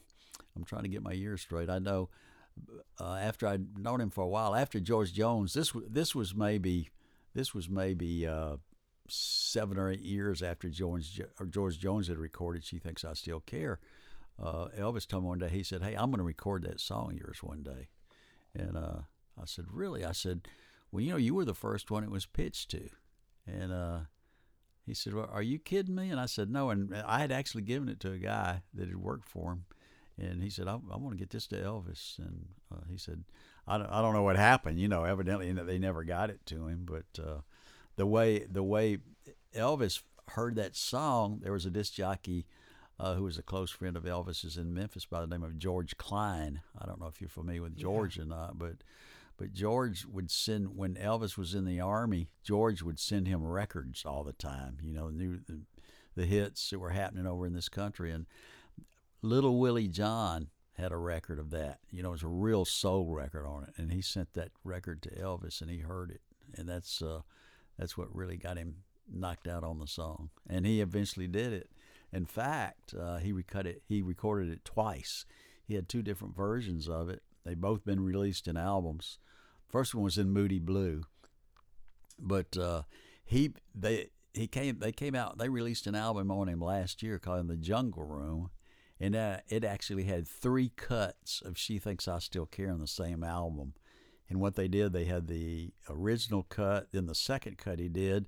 I'm 0.55 0.63
trying 0.65 0.83
to 0.83 0.89
get 0.89 1.01
my 1.01 1.13
years 1.13 1.41
straight. 1.41 1.69
I 1.69 1.79
know 1.79 2.09
uh, 2.99 3.15
after 3.15 3.47
I'd 3.47 3.77
known 3.77 4.01
him 4.01 4.09
for 4.09 4.23
a 4.23 4.27
while, 4.27 4.55
after 4.55 4.79
George 4.79 5.13
Jones, 5.13 5.53
this 5.53 5.73
this 5.89 6.13
was 6.15 6.35
maybe 6.35 6.89
this 7.33 7.53
was 7.53 7.69
maybe 7.69 8.27
uh, 8.27 8.57
seven 9.07 9.77
or 9.77 9.89
eight 9.89 10.01
years 10.01 10.41
after 10.41 10.69
George 10.69 11.21
or 11.39 11.45
George 11.45 11.79
Jones 11.79 12.07
had 12.07 12.17
recorded. 12.17 12.63
She 12.63 12.79
thinks 12.79 13.03
I 13.03 13.13
still 13.13 13.41
care. 13.41 13.79
Uh, 14.41 14.67
Elvis 14.77 15.07
told 15.07 15.23
me 15.23 15.29
one 15.29 15.39
day. 15.39 15.49
He 15.49 15.63
said, 15.63 15.83
"Hey, 15.83 15.95
I'm 15.95 16.09
going 16.09 16.19
to 16.19 16.23
record 16.23 16.63
that 16.63 16.79
song 16.79 17.11
of 17.11 17.17
yours 17.17 17.43
one 17.43 17.63
day," 17.63 17.89
and 18.55 18.77
uh, 18.77 19.01
I 19.39 19.45
said, 19.45 19.65
"Really?" 19.69 20.03
I 20.03 20.13
said, 20.13 20.47
"Well, 20.91 21.01
you 21.01 21.11
know, 21.11 21.17
you 21.17 21.35
were 21.35 21.45
the 21.45 21.53
first 21.53 21.91
one 21.91 22.03
it 22.03 22.11
was 22.11 22.25
pitched 22.25 22.71
to," 22.71 22.89
and 23.45 23.71
uh, 23.71 23.99
he 24.85 24.93
said, 24.93 25.13
well, 25.13 25.29
"Are 25.31 25.43
you 25.43 25.59
kidding 25.59 25.95
me?" 25.95 26.09
And 26.09 26.19
I 26.19 26.25
said, 26.25 26.49
"No." 26.49 26.69
And 26.69 26.95
I 26.95 27.19
had 27.19 27.31
actually 27.31 27.63
given 27.63 27.89
it 27.89 27.99
to 28.01 28.11
a 28.11 28.17
guy 28.17 28.63
that 28.73 28.87
had 28.87 28.97
worked 28.97 29.27
for 29.27 29.51
him, 29.51 29.65
and 30.17 30.43
he 30.43 30.49
said, 30.49 30.67
"I, 30.67 30.73
I 30.73 30.97
want 30.97 31.11
to 31.11 31.19
get 31.19 31.29
this 31.29 31.47
to 31.47 31.55
Elvis." 31.55 32.17
And 32.19 32.47
uh, 32.71 32.81
he 32.89 32.97
said, 32.97 33.23
I 33.67 33.77
don't, 33.77 33.87
"I 33.87 34.01
don't 34.01 34.13
know 34.13 34.23
what 34.23 34.37
happened. 34.37 34.79
You 34.79 34.87
know, 34.87 35.03
evidently 35.03 35.51
they 35.51 35.79
never 35.79 36.03
got 36.03 36.29
it 36.29 36.45
to 36.47 36.67
him, 36.67 36.85
but 36.85 37.21
uh, 37.21 37.41
the 37.95 38.05
way 38.05 38.45
the 38.49 38.63
way 38.63 38.99
Elvis 39.55 40.01
heard 40.29 40.55
that 40.55 40.75
song, 40.75 41.39
there 41.41 41.53
was 41.53 41.65
a 41.65 41.71
disc 41.71 41.93
jockey." 41.93 42.45
uh, 43.01 43.15
who 43.15 43.23
was 43.23 43.39
a 43.39 43.43
close 43.43 43.71
friend 43.71 43.97
of 43.97 44.03
Elvis's 44.03 44.57
in 44.57 44.75
Memphis 44.75 45.05
by 45.05 45.21
the 45.21 45.27
name 45.27 45.41
of 45.43 45.57
George 45.57 45.97
Klein. 45.97 46.61
I 46.79 46.85
don't 46.85 47.01
know 47.01 47.07
if 47.07 47.19
you're 47.19 47.29
familiar 47.29 47.63
with 47.63 47.75
George 47.75 48.19
or 48.19 48.25
not, 48.25 48.59
but 48.59 48.75
but 49.37 49.53
George 49.53 50.05
would 50.05 50.29
send 50.29 50.77
when 50.77 50.93
Elvis 50.93 51.35
was 51.35 51.55
in 51.55 51.65
the 51.65 51.79
army. 51.79 52.29
George 52.43 52.83
would 52.83 52.99
send 52.99 53.27
him 53.27 53.43
records 53.43 54.05
all 54.05 54.23
the 54.23 54.33
time. 54.33 54.77
You 54.83 54.93
know, 54.93 55.09
new 55.09 55.39
the, 55.47 55.61
the 56.15 56.27
hits 56.27 56.69
that 56.69 56.77
were 56.77 56.91
happening 56.91 57.25
over 57.25 57.47
in 57.47 57.53
this 57.53 57.69
country, 57.69 58.11
and 58.11 58.27
Little 59.21 59.59
Willie 59.59 59.87
John 59.87 60.49
had 60.73 60.91
a 60.91 60.97
record 60.97 61.39
of 61.39 61.51
that. 61.51 61.79
You 61.91 62.01
know, 62.01 62.09
it 62.09 62.13
was 62.13 62.23
a 62.23 62.27
real 62.27 62.65
soul 62.65 63.13
record 63.13 63.45
on 63.45 63.63
it, 63.63 63.73
and 63.77 63.91
he 63.91 64.01
sent 64.01 64.33
that 64.33 64.51
record 64.63 65.01
to 65.03 65.09
Elvis, 65.11 65.61
and 65.61 65.69
he 65.69 65.79
heard 65.79 66.11
it, 66.11 66.21
and 66.55 66.67
that's 66.67 67.01
uh, 67.01 67.21
that's 67.77 67.97
what 67.97 68.13
really 68.15 68.37
got 68.37 68.57
him 68.57 68.77
knocked 69.11 69.47
out 69.47 69.63
on 69.63 69.79
the 69.79 69.87
song. 69.87 70.29
And 70.49 70.65
he 70.65 70.81
eventually 70.81 71.27
did 71.27 71.53
it. 71.53 71.69
In 72.13 72.25
fact, 72.25 72.93
uh, 72.99 73.17
he 73.17 73.31
recut 73.31 73.65
it. 73.65 73.83
He 73.87 74.01
recorded 74.01 74.49
it 74.49 74.65
twice. 74.65 75.25
He 75.67 75.75
had 75.75 75.87
two 75.87 76.01
different 76.01 76.35
versions 76.35 76.89
of 76.89 77.09
it. 77.09 77.21
They 77.45 77.55
both 77.55 77.85
been 77.85 78.01
released 78.01 78.47
in 78.47 78.57
albums. 78.57 79.17
First 79.69 79.95
one 79.95 80.03
was 80.03 80.17
in 80.17 80.31
Moody 80.31 80.59
Blue, 80.59 81.03
but 82.19 82.57
uh, 82.57 82.83
he 83.23 83.53
they 83.73 84.09
he 84.33 84.47
came 84.47 84.79
they 84.79 84.91
came 84.91 85.15
out 85.15 85.37
they 85.37 85.49
released 85.49 85.87
an 85.87 85.95
album 85.95 86.29
on 86.31 86.49
him 86.49 86.59
last 86.59 87.01
year 87.01 87.19
called 87.19 87.47
The 87.47 87.55
Jungle 87.55 88.03
Room, 88.03 88.49
and 89.01 89.15
uh, 89.15 89.37
it 89.49 89.63
actually 89.63 90.03
had 90.03 90.27
three 90.27 90.69
cuts 90.75 91.41
of 91.43 91.57
She 91.57 91.79
Thinks 91.79 92.07
I 92.07 92.19
Still 92.19 92.45
Care 92.45 92.71
on 92.71 92.79
the 92.79 92.87
same 92.87 93.23
album. 93.23 93.73
And 94.29 94.39
what 94.39 94.55
they 94.55 94.67
did, 94.67 94.93
they 94.93 95.05
had 95.05 95.27
the 95.27 95.73
original 95.89 96.43
cut, 96.43 96.87
then 96.91 97.05
the 97.05 97.15
second 97.15 97.57
cut 97.57 97.79
he 97.79 97.89
did, 97.89 98.27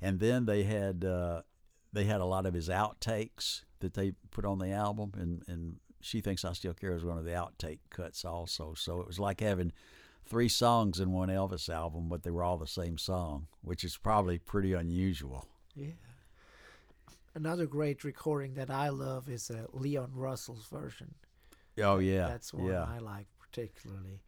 and 0.00 0.20
then 0.20 0.46
they 0.46 0.62
had 0.62 1.04
uh, 1.04 1.42
they 1.92 2.04
had 2.04 2.20
a 2.20 2.26
lot 2.26 2.46
of 2.46 2.54
his 2.54 2.68
outtakes 2.68 3.62
that 3.80 3.94
they 3.94 4.12
put 4.30 4.44
on 4.44 4.58
the 4.58 4.70
album, 4.70 5.12
and 5.16 5.42
and 5.48 5.76
She 6.00 6.20
Thinks 6.20 6.44
I 6.44 6.52
Still 6.52 6.74
Care 6.74 6.94
is 6.94 7.04
one 7.04 7.18
of 7.18 7.24
the 7.24 7.32
outtake 7.32 7.80
cuts 7.90 8.24
also. 8.24 8.74
So 8.74 9.00
it 9.00 9.06
was 9.06 9.18
like 9.18 9.40
having 9.40 9.72
three 10.24 10.48
songs 10.48 11.00
in 11.00 11.10
one 11.10 11.28
Elvis 11.28 11.68
album, 11.68 12.08
but 12.08 12.22
they 12.22 12.30
were 12.30 12.44
all 12.44 12.58
the 12.58 12.66
same 12.66 12.96
song, 12.96 13.48
which 13.62 13.82
is 13.82 13.96
probably 13.96 14.38
pretty 14.38 14.72
unusual. 14.72 15.48
Yeah. 15.74 15.94
Another 17.34 17.66
great 17.66 18.02
recording 18.04 18.54
that 18.54 18.70
I 18.70 18.88
love 18.88 19.28
is 19.28 19.50
uh, 19.50 19.66
Leon 19.72 20.10
Russell's 20.14 20.66
version. 20.66 21.14
Oh 21.82 21.98
yeah, 21.98 22.26
That's 22.28 22.52
one 22.52 22.66
yeah. 22.66 22.84
I 22.84 22.98
like 22.98 23.26
particularly. 23.38 24.20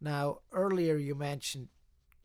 Now, 0.00 0.38
earlier 0.52 0.96
you 0.96 1.14
mentioned 1.14 1.68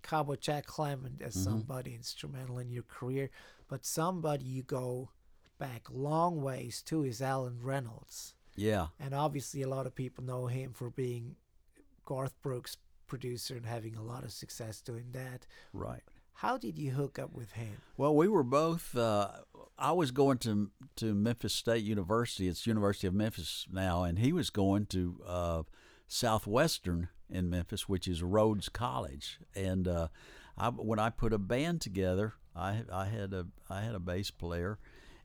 Cowboy 0.03 0.35
Jack 0.35 0.65
Clement 0.65 1.21
as 1.21 1.33
Mm-hmm. 1.35 1.43
somebody 1.43 1.95
instrumental 1.95 2.59
in 2.59 2.69
your 2.69 2.83
career, 2.83 3.29
but 3.67 3.85
somebody 3.85 4.45
you 4.45 4.63
go 4.63 5.09
back 5.57 5.87
long 5.91 6.41
ways 6.41 6.81
to 6.83 7.03
is 7.03 7.21
Allen 7.21 7.59
Reynolds. 7.61 8.33
yeah. 8.55 8.87
And 8.99 9.13
obviously, 9.13 9.61
a 9.61 9.69
lot 9.69 9.85
of 9.87 9.95
people 9.95 10.23
know 10.23 10.47
him 10.47 10.73
for 10.73 10.89
being 10.89 11.35
Garth 12.05 12.39
Brooks' 12.41 12.77
producer 13.07 13.55
and 13.55 13.65
having 13.65 13.95
a 13.95 14.01
lot 14.03 14.23
of 14.23 14.31
success 14.31 14.81
doing 14.81 15.05
that. 15.13 15.45
Right. 15.73 16.01
How 16.33 16.57
did 16.57 16.77
you 16.77 16.91
hook 16.91 17.19
up 17.19 17.33
with 17.33 17.51
him? 17.53 17.81
Well, 17.97 18.15
we 18.15 18.27
were 18.27 18.43
both. 18.43 18.95
Uh, 18.95 19.29
I 19.77 19.91
was 19.91 20.11
going 20.11 20.38
to 20.39 20.71
to 20.97 21.13
Memphis 21.13 21.53
State 21.53 21.83
University. 21.83 22.47
It's 22.47 22.65
University 22.65 23.07
of 23.07 23.13
Memphis 23.13 23.67
now, 23.71 24.03
and 24.03 24.19
he 24.19 24.33
was 24.33 24.50
going 24.50 24.85
to 24.88 25.21
uh, 25.25 25.63
Southwestern 26.07 27.09
in 27.29 27.50
Memphis, 27.50 27.88
which 27.88 28.07
is 28.07 28.21
Rhodes 28.21 28.69
College. 28.69 29.39
And 29.55 29.88
uh, 29.88 30.07
I, 30.57 30.69
when 30.69 31.00
I 31.00 31.09
put 31.09 31.33
a 31.33 31.38
band 31.38 31.81
together, 31.81 32.33
I 32.55 32.83
I 32.91 33.05
had 33.05 33.33
a 33.33 33.47
I 33.69 33.81
had 33.81 33.95
a 33.95 34.00
bass 34.00 34.31
player, 34.31 34.79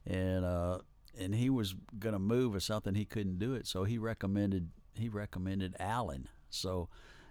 and 0.05 0.45
uh, 0.45 0.79
and 1.19 1.35
he 1.35 1.49
was 1.49 1.75
going 1.99 2.13
to 2.13 2.19
move 2.19 2.55
or 2.55 2.59
something. 2.59 2.95
He 2.95 3.05
couldn't 3.05 3.39
do 3.39 3.53
it, 3.53 3.67
so 3.67 3.83
he 3.83 3.97
recommended 3.97 4.69
he 4.93 5.09
recommended 5.09 5.75
Allen. 5.79 6.29
So 6.49 6.89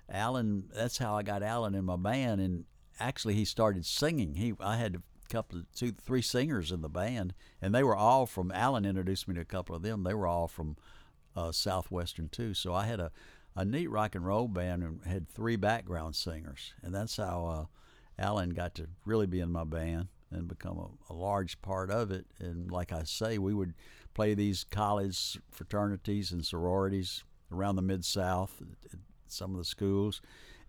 Allen, 0.09 0.69
that's 0.75 0.99
how 0.99 1.17
I 1.17 1.23
got 1.23 1.43
Allen 1.43 1.75
in 1.75 1.85
my 1.85 1.97
band, 1.97 2.41
and 2.41 2.65
actually 2.99 3.35
he 3.35 3.45
started 3.45 3.87
singing. 3.87 4.35
He 4.35 4.55
I 4.61 4.77
had 4.77 4.97
a 4.97 5.33
couple 5.33 5.59
of 5.59 5.73
two 5.75 5.93
three 5.93 6.23
singers 6.23 6.73
in 6.73 6.83
the 6.83 6.89
band, 6.89 7.35
and 7.61 7.75
they 7.75 7.83
were 7.83 7.97
all 7.97 8.27
from. 8.27 8.53
Allen 8.53 8.85
introduced 8.85 9.29
me 9.29 9.35
to 9.35 9.41
a 9.41 9.45
couple 9.45 9.75
of 9.75 9.83
them. 9.83 10.03
They 10.03 10.15
were 10.15 10.27
all 10.27 10.49
from 10.49 10.77
uh, 11.35 11.53
Southwestern 11.53 12.29
too. 12.29 12.55
So 12.55 12.75
I 12.75 12.87
had 12.87 13.01
a 13.01 13.11
a 13.55 13.65
neat 13.65 13.91
rock 13.91 14.15
and 14.15 14.27
roll 14.27 14.49
band 14.49 14.83
and 14.83 15.01
had 15.07 15.29
three 15.29 15.57
background 15.57 16.15
singers, 16.15 16.75
and 16.83 16.95
that's 16.95 17.17
how 17.17 17.47
uh, 17.47 18.23
Allen 18.23 18.51
got 18.51 18.75
to 18.75 18.87
really 19.05 19.27
be 19.27 19.41
in 19.41 19.51
my 19.51 19.65
band 19.65 20.09
and 20.31 20.47
become 20.47 20.79
a, 20.79 21.13
a 21.13 21.15
large 21.15 21.61
part 21.63 21.91
of 21.91 22.11
it. 22.11 22.27
And 22.39 22.71
like 22.71 22.93
I 22.93 23.05
say, 23.05 23.39
we 23.39 23.55
would 23.55 23.75
play 24.15 24.35
these 24.35 24.65
college 24.65 25.39
fraternities 25.51 26.33
and 26.33 26.45
sororities 26.45 27.25
around 27.51 27.77
the 27.77 27.83
mid 27.83 28.05
South, 28.05 28.63
some 29.27 29.53
of 29.53 29.59
the 29.59 29.65
schools, 29.65 30.21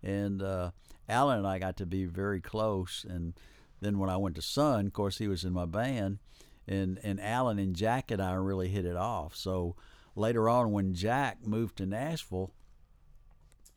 and 0.02 0.42
uh, 0.42 0.70
Allen 1.08 1.38
and 1.38 1.46
I 1.46 1.58
got 1.58 1.76
to 1.78 1.86
be 1.86 2.04
very 2.04 2.40
close. 2.40 3.04
And 3.08 3.34
then 3.80 3.98
when 3.98 4.10
I 4.10 4.16
went 4.16 4.36
to 4.36 4.42
Sun, 4.42 4.86
of 4.86 4.92
course, 4.92 5.18
he 5.18 5.28
was 5.28 5.44
in 5.44 5.52
my 5.52 5.66
band, 5.66 6.18
and 6.66 6.98
and 7.02 7.20
Allen 7.20 7.58
and 7.58 7.74
Jack 7.76 8.10
and 8.10 8.20
I 8.22 8.32
really 8.34 8.68
hit 8.68 8.84
it 8.84 8.96
off. 8.96 9.34
So 9.36 9.76
later 10.14 10.48
on, 10.48 10.72
when 10.72 10.94
Jack 10.94 11.46
moved 11.46 11.76
to 11.78 11.86
Nashville, 11.86 12.52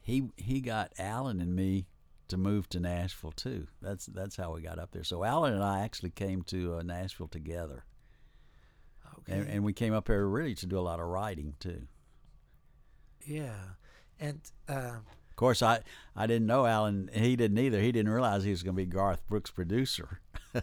he 0.02 0.30
he 0.38 0.62
got 0.62 0.92
Allen 0.98 1.40
and 1.40 1.56
me 1.56 1.88
to 2.28 2.38
move 2.38 2.68
to 2.70 2.80
Nashville 2.80 3.32
too. 3.34 3.68
That's 3.82 4.06
that's 4.08 4.36
how 4.38 4.54
we 4.54 4.62
got 4.62 4.80
up 4.80 4.92
there. 4.92 5.04
So 5.04 5.24
Allen 5.24 5.54
and 5.54 5.64
I 5.64 5.82
actually 5.84 6.12
came 6.12 6.42
to 6.44 6.76
uh, 6.78 6.82
Nashville 6.82 7.28
together, 7.28 7.84
Okay. 9.20 9.34
and, 9.40 9.50
and 9.50 9.64
we 9.64 9.74
came 9.74 9.94
up 9.94 10.08
here 10.08 10.26
really 10.28 10.56
to 10.56 10.66
do 10.66 10.80
a 10.80 10.82
lot 10.82 11.00
of 11.00 11.08
writing 11.08 11.56
too. 11.60 11.84
yeah. 13.26 13.56
And 14.20 14.40
uh, 14.70 14.98
course, 15.42 15.62
I 15.62 15.82
I 16.16 16.28
didn't 16.28 16.48
know 16.48 16.66
Allen. 16.66 17.10
He 17.14 17.36
didn't 17.36 17.58
either. 17.58 17.82
He 17.82 17.92
didn't 17.92 18.12
realize 18.12 18.44
he 18.44 18.52
was 18.52 18.64
going 18.64 18.76
to 18.76 18.82
be 18.82 18.86
Garth 18.86 19.28
Brooks' 19.28 19.52
producer. 19.52 20.20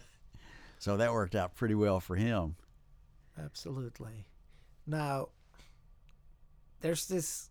so 0.79 0.97
that 0.97 1.13
worked 1.13 1.35
out 1.35 1.55
pretty 1.55 1.75
well 1.75 1.99
for 1.99 2.15
him. 2.15 2.55
Absolutely. 3.37 4.25
Now, 4.87 5.29
there's 6.81 7.07
this. 7.07 7.49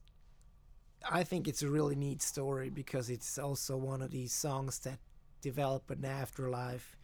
I 1.09 1.23
think 1.23 1.47
it's 1.47 1.62
a 1.62 1.69
really 1.71 1.95
neat 1.95 2.23
story 2.23 2.71
because 2.71 3.09
it's 3.09 3.38
also 3.38 3.77
one 3.77 4.03
of 4.03 4.11
these 4.11 4.33
songs 4.33 4.81
that 4.81 4.99
develop 5.41 5.91
an 5.91 6.05
afterlife. 6.05 6.97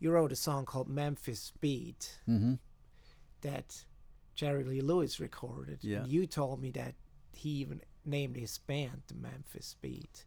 You 0.00 0.10
wrote 0.12 0.32
a 0.32 0.36
song 0.36 0.64
called 0.66 0.88
Memphis 0.88 1.52
Beat 1.60 2.18
Mm-hmm. 2.28 2.54
that 3.40 3.84
Jerry 4.34 4.62
Lee 4.64 4.80
Lewis 4.80 5.18
recorded. 5.18 5.78
Yeah. 5.82 5.98
And 6.02 6.08
you 6.08 6.26
told 6.26 6.60
me 6.60 6.70
that 6.72 6.94
he 7.32 7.48
even 7.50 7.80
named 8.04 8.36
his 8.36 8.58
band 8.58 9.02
the 9.08 9.14
Memphis 9.14 9.76
Beat. 9.80 10.24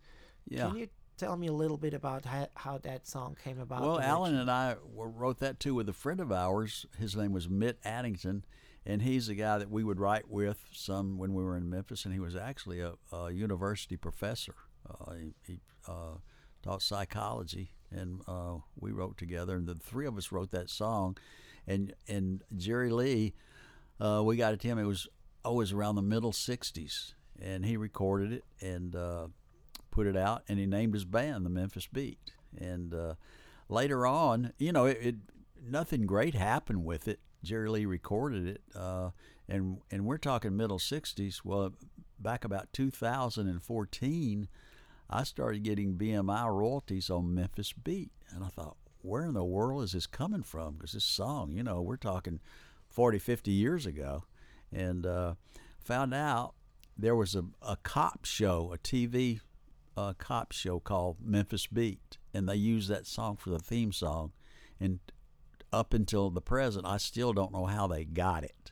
Yeah. 0.48 0.68
Can 0.68 0.78
you 0.78 0.88
tell 1.18 1.38
me 1.38 1.48
a 1.48 1.54
little 1.54 1.78
bit 1.78 1.94
about 1.94 2.26
how, 2.26 2.48
how 2.56 2.78
that 2.80 3.08
song 3.08 3.38
came 3.44 3.60
about? 3.60 3.82
Well, 3.82 4.00
Allen 4.00 4.36
and 4.36 4.50
I 4.50 4.76
wrote 4.96 5.40
that 5.40 5.60
too 5.60 5.76
with 5.76 5.88
a 5.88 5.94
friend 5.94 6.20
of 6.20 6.32
ours. 6.32 6.86
His 6.98 7.16
name 7.16 7.32
was 7.32 7.48
Mitt 7.48 7.78
Addington, 7.84 8.44
and 8.86 9.02
he's 9.02 9.30
a 9.30 9.36
guy 9.36 9.60
that 9.60 9.70
we 9.70 9.84
would 9.84 10.00
write 10.00 10.30
with 10.30 10.66
some 10.72 11.18
when 11.18 11.34
we 11.34 11.44
were 11.44 11.56
in 11.56 11.70
Memphis, 11.70 12.06
and 12.06 12.14
he 12.14 12.20
was 12.20 12.36
actually 12.36 12.80
a, 12.82 12.94
a 13.14 13.32
university 13.32 13.98
professor. 13.98 14.56
Uh, 14.90 15.14
he 15.14 15.34
he 15.46 15.60
uh, 15.88 16.16
taught 16.64 16.82
psychology, 16.82 17.74
and 17.92 18.22
uh, 18.28 18.56
we 18.76 18.92
wrote 18.92 19.18
together, 19.18 19.56
and 19.56 19.68
the 19.68 19.76
three 19.76 20.08
of 20.08 20.18
us 20.18 20.32
wrote 20.32 20.52
that 20.52 20.70
song. 20.70 21.18
And 21.68 21.94
and 22.08 22.44
Jerry 22.58 22.90
Lee, 22.90 23.34
uh, 24.00 24.24
we 24.26 24.38
got 24.38 24.54
it 24.54 24.60
to 24.62 24.68
him. 24.68 24.80
It 24.80 24.86
was 24.86 25.08
always 25.46 25.72
around 25.72 25.96
the 25.96 26.02
middle 26.02 26.32
'60s, 26.32 27.14
and 27.44 27.66
he 27.66 27.78
recorded 27.78 28.32
it 28.32 28.44
and 28.62 28.96
uh, 28.96 29.28
put 29.90 30.08
it 30.08 30.16
out, 30.16 30.44
and 30.48 30.60
he 30.60 30.66
named 30.66 30.94
his 30.94 31.06
band 31.06 31.46
the 31.46 31.50
Memphis 31.50 31.88
Beat. 31.88 32.18
And 32.58 32.94
uh, 32.94 33.16
later 33.70 34.06
on, 34.06 34.54
you 34.58 34.72
know, 34.72 34.86
it, 34.86 34.98
it 35.02 35.16
nothing 35.64 36.06
great 36.06 36.36
happened 36.36 36.86
with 36.86 37.08
it. 37.08 37.20
Jerry 37.44 37.70
Lee 37.70 37.86
recorded 37.86 38.48
it, 38.48 38.62
uh, 38.76 39.12
and 39.50 39.80
and 39.90 40.06
we're 40.06 40.18
talking 40.18 40.56
middle 40.56 40.80
'60s. 40.80 41.42
Well, 41.44 41.74
back 42.20 42.46
about 42.46 42.72
2014, 42.74 44.48
I 45.10 45.24
started 45.24 45.64
getting 45.64 45.98
BMI 45.98 46.48
royalties 46.54 47.10
on 47.10 47.34
Memphis 47.34 47.74
Beat, 47.74 48.12
and 48.30 48.44
I 48.44 48.48
thought, 48.48 48.78
where 49.02 49.26
in 49.26 49.34
the 49.34 49.44
world 49.44 49.84
is 49.84 49.94
this 49.94 50.06
coming 50.06 50.44
from? 50.44 50.76
Because 50.76 50.92
this 50.92 51.04
song, 51.04 51.52
you 51.52 51.64
know, 51.64 51.82
we're 51.82 51.98
talking 51.98 52.40
40, 52.90 53.18
50 53.18 53.52
years 53.52 53.86
ago, 53.88 54.24
and 54.72 55.06
uh, 55.06 55.34
found 55.80 56.14
out 56.14 56.54
there 56.98 57.16
was 57.16 57.36
a, 57.36 57.44
a 57.62 57.78
cop 57.78 58.26
show, 58.26 58.72
a 58.74 58.78
TV 58.78 59.42
uh, 59.98 60.14
cop 60.18 60.52
show 60.52 60.80
called 60.80 61.18
Memphis 61.24 61.68
Beat, 61.68 62.18
and 62.34 62.48
they 62.48 62.56
used 62.56 62.90
that 62.90 63.06
song 63.06 63.38
for 63.38 63.50
the 63.50 63.60
theme 63.60 63.92
song. 63.92 64.32
And 64.80 65.00
up 65.72 65.94
until 65.94 66.30
the 66.30 66.42
present, 66.42 66.86
I 66.86 66.98
still 66.98 67.34
don't 67.34 67.54
know 67.54 67.66
how 67.66 67.88
they 67.88 68.06
got 68.06 68.44
it. 68.44 68.72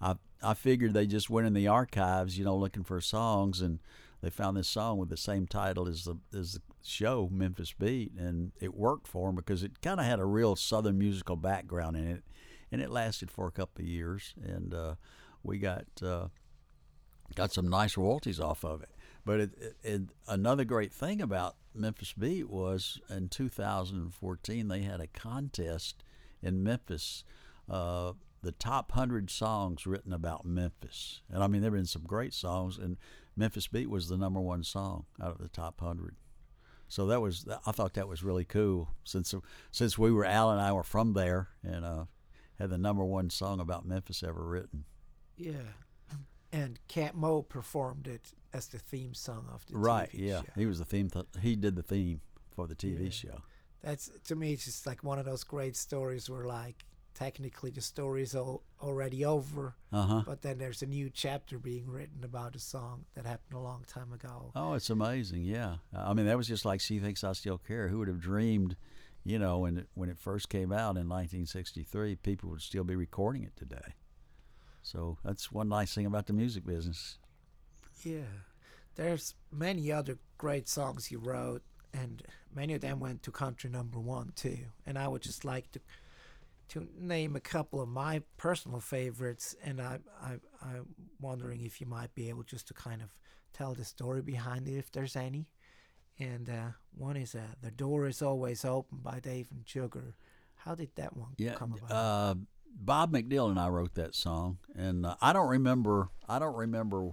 I 0.00 0.16
I 0.42 0.54
figured 0.54 0.94
they 0.94 1.06
just 1.06 1.28
went 1.28 1.46
in 1.48 1.52
the 1.52 1.66
archives, 1.66 2.38
you 2.38 2.44
know, 2.44 2.56
looking 2.56 2.84
for 2.84 3.00
songs, 3.00 3.60
and 3.60 3.80
they 4.20 4.30
found 4.30 4.56
this 4.56 4.68
song 4.68 4.98
with 4.98 5.08
the 5.08 5.16
same 5.16 5.46
title 5.46 5.88
as 5.88 6.04
the 6.04 6.16
as 6.36 6.54
the 6.54 6.62
show 6.82 7.28
Memphis 7.30 7.72
Beat, 7.72 8.12
and 8.16 8.52
it 8.60 8.74
worked 8.74 9.08
for 9.08 9.28
them 9.28 9.36
because 9.36 9.62
it 9.62 9.80
kind 9.82 10.00
of 10.00 10.06
had 10.06 10.20
a 10.20 10.24
real 10.24 10.56
Southern 10.56 10.98
musical 10.98 11.36
background 11.36 11.96
in 11.96 12.06
it, 12.06 12.22
and 12.70 12.80
it 12.80 12.90
lasted 12.90 13.30
for 13.30 13.46
a 13.46 13.52
couple 13.52 13.82
of 13.82 13.88
years, 13.88 14.34
and 14.42 14.72
uh, 14.72 14.94
we 15.42 15.58
got 15.58 15.86
uh, 16.02 16.28
got 17.34 17.52
some 17.52 17.68
nice 17.68 17.96
royalties 17.96 18.40
off 18.40 18.64
of 18.64 18.82
it. 18.82 18.90
But 19.24 19.40
it, 19.40 19.50
it, 19.60 19.76
it, 19.82 20.02
another 20.26 20.64
great 20.64 20.92
thing 20.92 21.20
about 21.20 21.56
Memphis 21.74 22.12
Beat 22.12 22.48
was 22.48 22.98
in 23.10 23.28
2014 23.28 24.68
they 24.68 24.82
had 24.82 25.00
a 25.00 25.06
contest 25.06 26.02
in 26.42 26.62
Memphis. 26.62 27.24
Uh, 27.68 28.12
the 28.42 28.52
top 28.52 28.92
hundred 28.92 29.30
songs 29.30 29.86
written 29.86 30.12
about 30.12 30.44
Memphis, 30.44 31.22
and 31.30 31.42
I 31.42 31.48
mean 31.48 31.60
there 31.60 31.70
have 31.70 31.78
been 31.78 31.86
some 31.86 32.04
great 32.04 32.32
songs, 32.32 32.78
and 32.78 32.96
Memphis 33.36 33.66
Beat 33.66 33.90
was 33.90 34.08
the 34.08 34.16
number 34.16 34.40
one 34.40 34.62
song 34.62 35.06
out 35.20 35.32
of 35.32 35.38
the 35.38 35.48
top 35.48 35.80
hundred. 35.80 36.16
So 36.88 37.06
that 37.06 37.20
was 37.20 37.46
I 37.66 37.72
thought 37.72 37.94
that 37.94 38.08
was 38.08 38.22
really 38.22 38.44
cool 38.44 38.88
since 39.04 39.34
since 39.70 39.98
we 39.98 40.10
were 40.10 40.24
Al 40.24 40.50
and 40.50 40.60
I 40.60 40.72
were 40.72 40.82
from 40.82 41.12
there 41.12 41.48
and 41.62 41.84
uh, 41.84 42.04
had 42.58 42.70
the 42.70 42.78
number 42.78 43.04
one 43.04 43.28
song 43.28 43.60
about 43.60 43.86
Memphis 43.86 44.22
ever 44.22 44.42
written. 44.42 44.84
Yeah, 45.36 45.74
and 46.52 46.78
Cat 46.88 47.14
Mo 47.14 47.42
performed 47.42 48.06
it 48.06 48.32
as 48.52 48.68
the 48.68 48.78
theme 48.78 49.14
song 49.14 49.46
of 49.52 49.66
the 49.66 49.72
TV 49.74 49.76
show. 49.76 49.80
right. 49.80 50.10
TV 50.10 50.26
yeah, 50.28 50.40
show. 50.40 50.46
he 50.56 50.66
was 50.66 50.78
the 50.78 50.84
theme. 50.84 51.10
Th- 51.10 51.26
he 51.42 51.56
did 51.56 51.76
the 51.76 51.82
theme 51.82 52.20
for 52.54 52.66
the 52.66 52.74
TV 52.74 53.04
Yeah. 53.04 53.10
show. 53.10 53.42
That's 53.82 54.10
to 54.24 54.34
me 54.34 54.52
it's 54.54 54.64
just 54.64 54.86
like 54.86 55.04
one 55.04 55.18
of 55.18 55.24
those 55.24 55.44
great 55.44 55.76
stories 55.76 56.28
where 56.28 56.44
like 56.44 56.84
technically 57.14 57.70
the 57.70 57.80
story 57.80 58.22
is 58.22 58.34
all 58.34 58.62
already 58.80 59.24
over, 59.24 59.74
Uh 59.92 60.02
huh. 60.06 60.22
but 60.26 60.42
then 60.42 60.58
there's 60.58 60.82
a 60.82 60.86
new 60.86 61.10
chapter 61.10 61.58
being 61.58 61.86
written 61.88 62.22
about 62.24 62.56
a 62.56 62.58
song 62.60 63.04
that 63.14 63.26
happened 63.26 63.54
a 63.54 63.60
long 63.62 63.84
time 63.86 64.12
ago. 64.12 64.52
Oh, 64.56 64.74
it's 64.74 64.90
amazing. 64.90 65.42
Yeah, 65.44 65.76
I 65.94 66.12
mean 66.14 66.26
that 66.26 66.36
was 66.36 66.48
just 66.48 66.64
like 66.64 66.80
she 66.80 66.98
thinks 66.98 67.22
I 67.24 67.32
still 67.32 67.58
care. 67.58 67.88
Who 67.88 67.98
would 67.98 68.08
have 68.08 68.20
dreamed, 68.20 68.76
you 69.24 69.38
know, 69.38 69.58
when 69.58 69.78
it, 69.78 69.88
when 69.94 70.08
it 70.08 70.18
first 70.18 70.48
came 70.48 70.72
out 70.72 70.96
in 70.96 71.08
1963, 71.08 72.16
people 72.16 72.50
would 72.50 72.62
still 72.62 72.84
be 72.84 72.96
recording 72.96 73.42
it 73.42 73.56
today. 73.56 73.94
So 74.82 75.18
that's 75.24 75.52
one 75.52 75.68
nice 75.68 75.94
thing 75.94 76.06
about 76.06 76.26
the 76.26 76.32
music 76.32 76.64
business. 76.66 77.18
Yeah, 78.04 78.44
there's 78.94 79.34
many 79.50 79.90
other 79.92 80.18
great 80.38 80.68
songs 80.68 81.06
he 81.06 81.16
wrote, 81.16 81.62
and 81.92 82.22
many 82.54 82.74
of 82.74 82.80
them 82.80 83.00
went 83.00 83.22
to 83.24 83.30
country 83.32 83.70
number 83.70 83.98
one 83.98 84.32
too. 84.36 84.58
And 84.86 84.98
I 84.98 85.08
would 85.08 85.22
just 85.22 85.44
like 85.44 85.70
to 85.72 85.80
to 86.70 86.86
name 86.98 87.34
a 87.34 87.40
couple 87.40 87.80
of 87.80 87.88
my 87.88 88.22
personal 88.36 88.80
favorites, 88.80 89.56
and 89.64 89.80
I 89.80 89.98
I 90.22 90.38
I'm 90.62 90.86
wondering 91.20 91.62
if 91.62 91.80
you 91.80 91.86
might 91.86 92.14
be 92.14 92.28
able 92.28 92.42
just 92.44 92.68
to 92.68 92.74
kind 92.74 93.02
of 93.02 93.08
tell 93.52 93.74
the 93.74 93.84
story 93.84 94.22
behind 94.22 94.68
it, 94.68 94.76
if 94.76 94.92
there's 94.92 95.16
any. 95.16 95.48
And 96.18 96.48
uh, 96.50 96.70
one 96.96 97.16
is 97.16 97.34
uh, 97.34 97.40
"The 97.62 97.70
Door 97.70 98.08
Is 98.08 98.22
Always 98.22 98.64
Open" 98.64 98.98
by 99.02 99.20
Dave 99.20 99.48
and 99.50 99.66
Sugar. 99.68 100.14
How 100.56 100.74
did 100.74 100.90
that 100.96 101.16
one 101.16 101.34
Yeah, 101.38 101.54
come 101.54 101.72
about? 101.74 101.90
uh, 101.92 102.34
Bob 102.78 103.12
McDill 103.12 103.50
and 103.50 103.58
I 103.58 103.68
wrote 103.68 103.94
that 103.94 104.14
song, 104.14 104.58
and 104.74 105.04
uh, 105.04 105.16
I 105.20 105.32
don't 105.32 105.48
remember. 105.48 106.08
I 106.28 106.38
don't 106.38 106.56
remember 106.56 107.10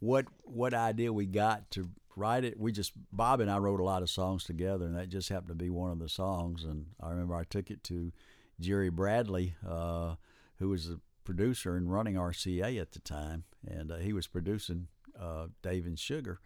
what 0.00 0.26
what 0.42 0.74
idea 0.74 1.12
we 1.12 1.26
got 1.26 1.70
to 1.72 1.88
write 2.14 2.44
it. 2.44 2.60
We 2.60 2.72
just 2.72 2.92
Bob 3.10 3.40
and 3.40 3.50
I 3.50 3.58
wrote 3.58 3.80
a 3.80 3.84
lot 3.84 4.02
of 4.02 4.10
songs 4.10 4.44
together, 4.44 4.84
and 4.84 4.96
that 4.96 5.08
just 5.08 5.30
happened 5.30 5.48
to 5.48 5.54
be 5.54 5.70
one 5.70 5.90
of 5.90 5.98
the 5.98 6.08
songs. 6.08 6.64
And 6.64 6.86
I 7.00 7.10
remember 7.10 7.34
I 7.34 7.44
took 7.44 7.70
it 7.70 7.82
to 7.84 8.12
Jerry 8.60 8.90
Bradley, 8.90 9.54
uh, 9.66 10.16
who 10.58 10.68
was 10.68 10.88
the 10.88 11.00
producer 11.24 11.76
and 11.76 11.90
running 11.90 12.16
RCA 12.16 12.80
at 12.80 12.92
the 12.92 13.00
time, 13.00 13.44
and 13.66 13.90
uh, 13.90 13.96
he 13.96 14.12
was 14.12 14.26
producing 14.26 14.88
uh, 15.18 15.46
Dave 15.62 15.86
and 15.86 15.98
Sugar, 15.98 16.38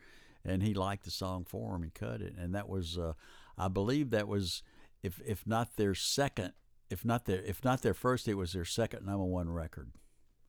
and 0.44 0.62
he 0.62 0.72
liked 0.72 1.04
the 1.04 1.10
song 1.10 1.44
for 1.44 1.74
him 1.74 1.82
and 1.82 1.94
cut 1.94 2.20
it. 2.22 2.34
And 2.38 2.54
that 2.54 2.68
was, 2.68 2.96
uh, 2.96 3.14
I 3.56 3.66
believe, 3.66 4.10
that 4.10 4.28
was 4.28 4.62
if 5.02 5.20
if 5.26 5.46
not 5.46 5.76
their 5.76 5.94
second, 5.94 6.52
if 6.90 7.04
not 7.04 7.24
their 7.24 7.40
if 7.42 7.64
not 7.64 7.82
their 7.82 7.94
first, 7.94 8.28
it 8.28 8.34
was 8.34 8.52
their 8.52 8.64
second 8.64 9.04
number 9.06 9.24
one 9.24 9.50
record. 9.50 9.90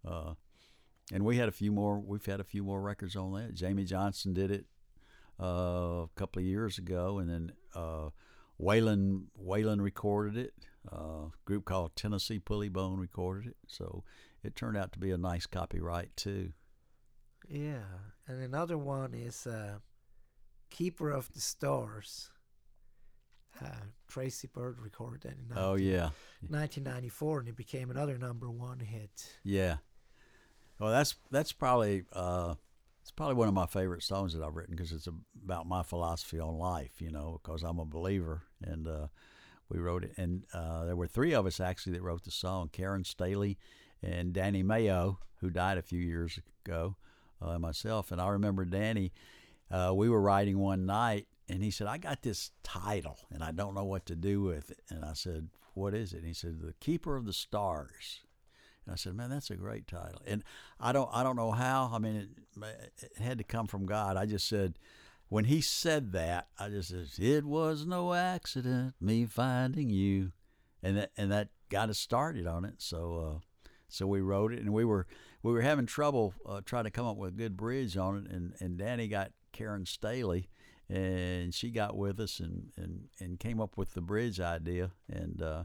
Uh, 0.07 0.33
and 1.11 1.25
we 1.25 1.37
had 1.37 1.49
a 1.49 1.51
few 1.53 1.71
more. 1.71 1.99
We've 1.99 2.25
had 2.25 2.39
a 2.39 2.43
few 2.43 2.63
more 2.63 2.81
records 2.81 3.15
on 3.15 3.33
that. 3.33 3.55
Jamey 3.55 3.85
Johnson 3.85 4.33
did 4.33 4.51
it 4.51 4.65
uh, 5.39 6.03
a 6.05 6.09
couple 6.15 6.39
of 6.39 6.45
years 6.45 6.77
ago, 6.77 7.17
and 7.17 7.29
then 7.29 7.51
uh, 7.75 8.09
Waylon 8.61 9.25
Waylon 9.41 9.81
recorded 9.81 10.37
it. 10.37 10.53
Uh, 10.91 11.25
a 11.27 11.31
group 11.45 11.65
called 11.65 11.95
Tennessee 11.95 12.39
Pulley-Bone 12.39 12.99
recorded 12.99 13.47
it. 13.49 13.57
So 13.67 14.03
it 14.43 14.55
turned 14.55 14.77
out 14.77 14.93
to 14.93 14.99
be 14.99 15.11
a 15.11 15.17
nice 15.17 15.45
copyright 15.45 16.15
too. 16.15 16.53
yeah, 17.49 17.83
and 18.27 18.41
another 18.41 18.77
one 18.77 19.13
is 19.13 19.45
uh, 19.45 19.79
"Keeper 20.69 21.09
of 21.09 21.33
the 21.33 21.41
Stars." 21.41 22.31
Uh, 23.63 23.67
Tracy 24.07 24.47
Byrd 24.51 24.79
recorded 24.79 25.21
that 25.21 25.33
in 25.33 25.51
Oh 25.55 25.75
yeah, 25.75 26.09
1994, 26.47 27.39
and 27.41 27.49
it 27.49 27.55
became 27.55 27.89
another 27.91 28.17
number 28.17 28.49
one 28.49 28.79
hit. 28.79 29.33
yeah. 29.43 29.77
Well, 30.79 30.91
that's 30.91 31.15
that's 31.29 31.51
probably 31.51 32.03
uh, 32.13 32.55
it's 33.01 33.11
probably 33.11 33.35
one 33.35 33.49
of 33.49 33.53
my 33.53 33.65
favorite 33.65 34.01
songs 34.01 34.33
that 34.33 34.41
I've 34.41 34.55
written 34.55 34.75
because 34.75 34.93
it's 34.93 35.09
about 35.43 35.67
my 35.67 35.83
philosophy 35.83 36.39
on 36.39 36.57
life. 36.57 37.01
You 37.01 37.11
know, 37.11 37.39
because 37.43 37.63
I'm 37.63 37.79
a 37.79 37.85
believer, 37.85 38.43
and 38.63 38.87
uh, 38.87 39.07
we 39.67 39.79
wrote 39.79 40.05
it. 40.05 40.13
And 40.15 40.45
uh, 40.53 40.85
there 40.85 40.95
were 40.95 41.07
three 41.07 41.33
of 41.33 41.45
us 41.45 41.59
actually 41.59 41.93
that 41.93 42.01
wrote 42.01 42.23
the 42.23 42.31
song: 42.31 42.69
Karen 42.71 43.03
Staley 43.03 43.57
and 44.01 44.31
Danny 44.31 44.63
Mayo, 44.63 45.19
who 45.41 45.49
died 45.49 45.77
a 45.77 45.81
few 45.81 45.99
years 45.99 46.39
ago, 46.65 46.95
uh, 47.41 47.49
and 47.49 47.61
myself. 47.61 48.11
And 48.13 48.21
I 48.21 48.29
remember 48.29 48.63
Danny. 48.63 49.11
Uh, 49.69 49.91
we 49.93 50.09
were 50.09 50.21
writing 50.21 50.57
one 50.59 50.85
night, 50.85 51.27
and 51.49 51.63
he 51.63 51.71
said, 51.71 51.87
"I 51.87 51.97
got 51.97 52.21
this 52.21 52.51
title, 52.63 53.17
and 53.31 53.43
I 53.43 53.51
don't 53.51 53.73
know 53.73 53.83
what 53.83 54.05
to 54.05 54.15
do 54.15 54.41
with 54.41 54.71
it." 54.71 54.81
And 54.89 55.03
I 55.03 55.13
said, 55.13 55.49
"What 55.73 55.93
is 55.93 56.13
it?" 56.13 56.19
And 56.19 56.27
he 56.27 56.33
said, 56.33 56.61
"The 56.61 56.73
Keeper 56.79 57.15
of 57.15 57.25
the 57.25 57.33
Stars." 57.33 58.21
And 58.85 58.93
I 58.93 58.95
said, 58.95 59.15
"Man, 59.15 59.29
that's 59.29 59.49
a 59.49 59.55
great 59.55 59.87
title." 59.87 60.21
And 60.25 60.43
I 60.79 60.91
don't, 60.91 61.09
I 61.11 61.23
don't 61.23 61.35
know 61.35 61.51
how. 61.51 61.91
I 61.93 61.97
mean, 61.99 62.15
it, 62.15 62.93
it 62.97 63.21
had 63.21 63.39
to 63.39 63.43
come 63.43 63.67
from 63.67 63.85
God. 63.85 64.15
I 64.15 64.25
just 64.25 64.47
said, 64.47 64.77
when 65.29 65.45
he 65.45 65.61
said 65.61 66.11
that, 66.13 66.47
I 66.57 66.69
just 66.69 66.89
said, 66.89 67.07
"It 67.17 67.45
was 67.45 67.85
no 67.85 68.13
accident, 68.13 68.95
me 68.99 69.25
finding 69.25 69.89
you," 69.89 70.31
and 70.83 70.97
that, 70.97 71.11
and 71.17 71.31
that 71.31 71.49
got 71.69 71.89
us 71.89 71.99
started 71.99 72.47
on 72.47 72.65
it. 72.65 72.75
So, 72.77 73.41
uh, 73.65 73.69
so 73.87 74.07
we 74.07 74.21
wrote 74.21 74.53
it, 74.53 74.59
and 74.59 74.73
we 74.73 74.85
were, 74.85 75.05
we 75.43 75.51
were 75.51 75.61
having 75.61 75.85
trouble 75.85 76.33
uh, 76.45 76.61
trying 76.65 76.85
to 76.85 76.91
come 76.91 77.05
up 77.05 77.17
with 77.17 77.33
a 77.33 77.37
good 77.37 77.57
bridge 77.57 77.95
on 77.95 78.17
it, 78.17 78.31
and 78.31 78.53
and 78.59 78.77
Danny 78.77 79.07
got 79.07 79.31
Karen 79.51 79.85
Staley, 79.85 80.49
and 80.89 81.53
she 81.53 81.69
got 81.69 81.95
with 81.95 82.19
us 82.19 82.39
and 82.39 82.71
and 82.77 83.09
and 83.19 83.39
came 83.39 83.61
up 83.61 83.77
with 83.77 83.93
the 83.93 84.01
bridge 84.01 84.39
idea, 84.39 84.91
and 85.07 85.41
uh, 85.41 85.63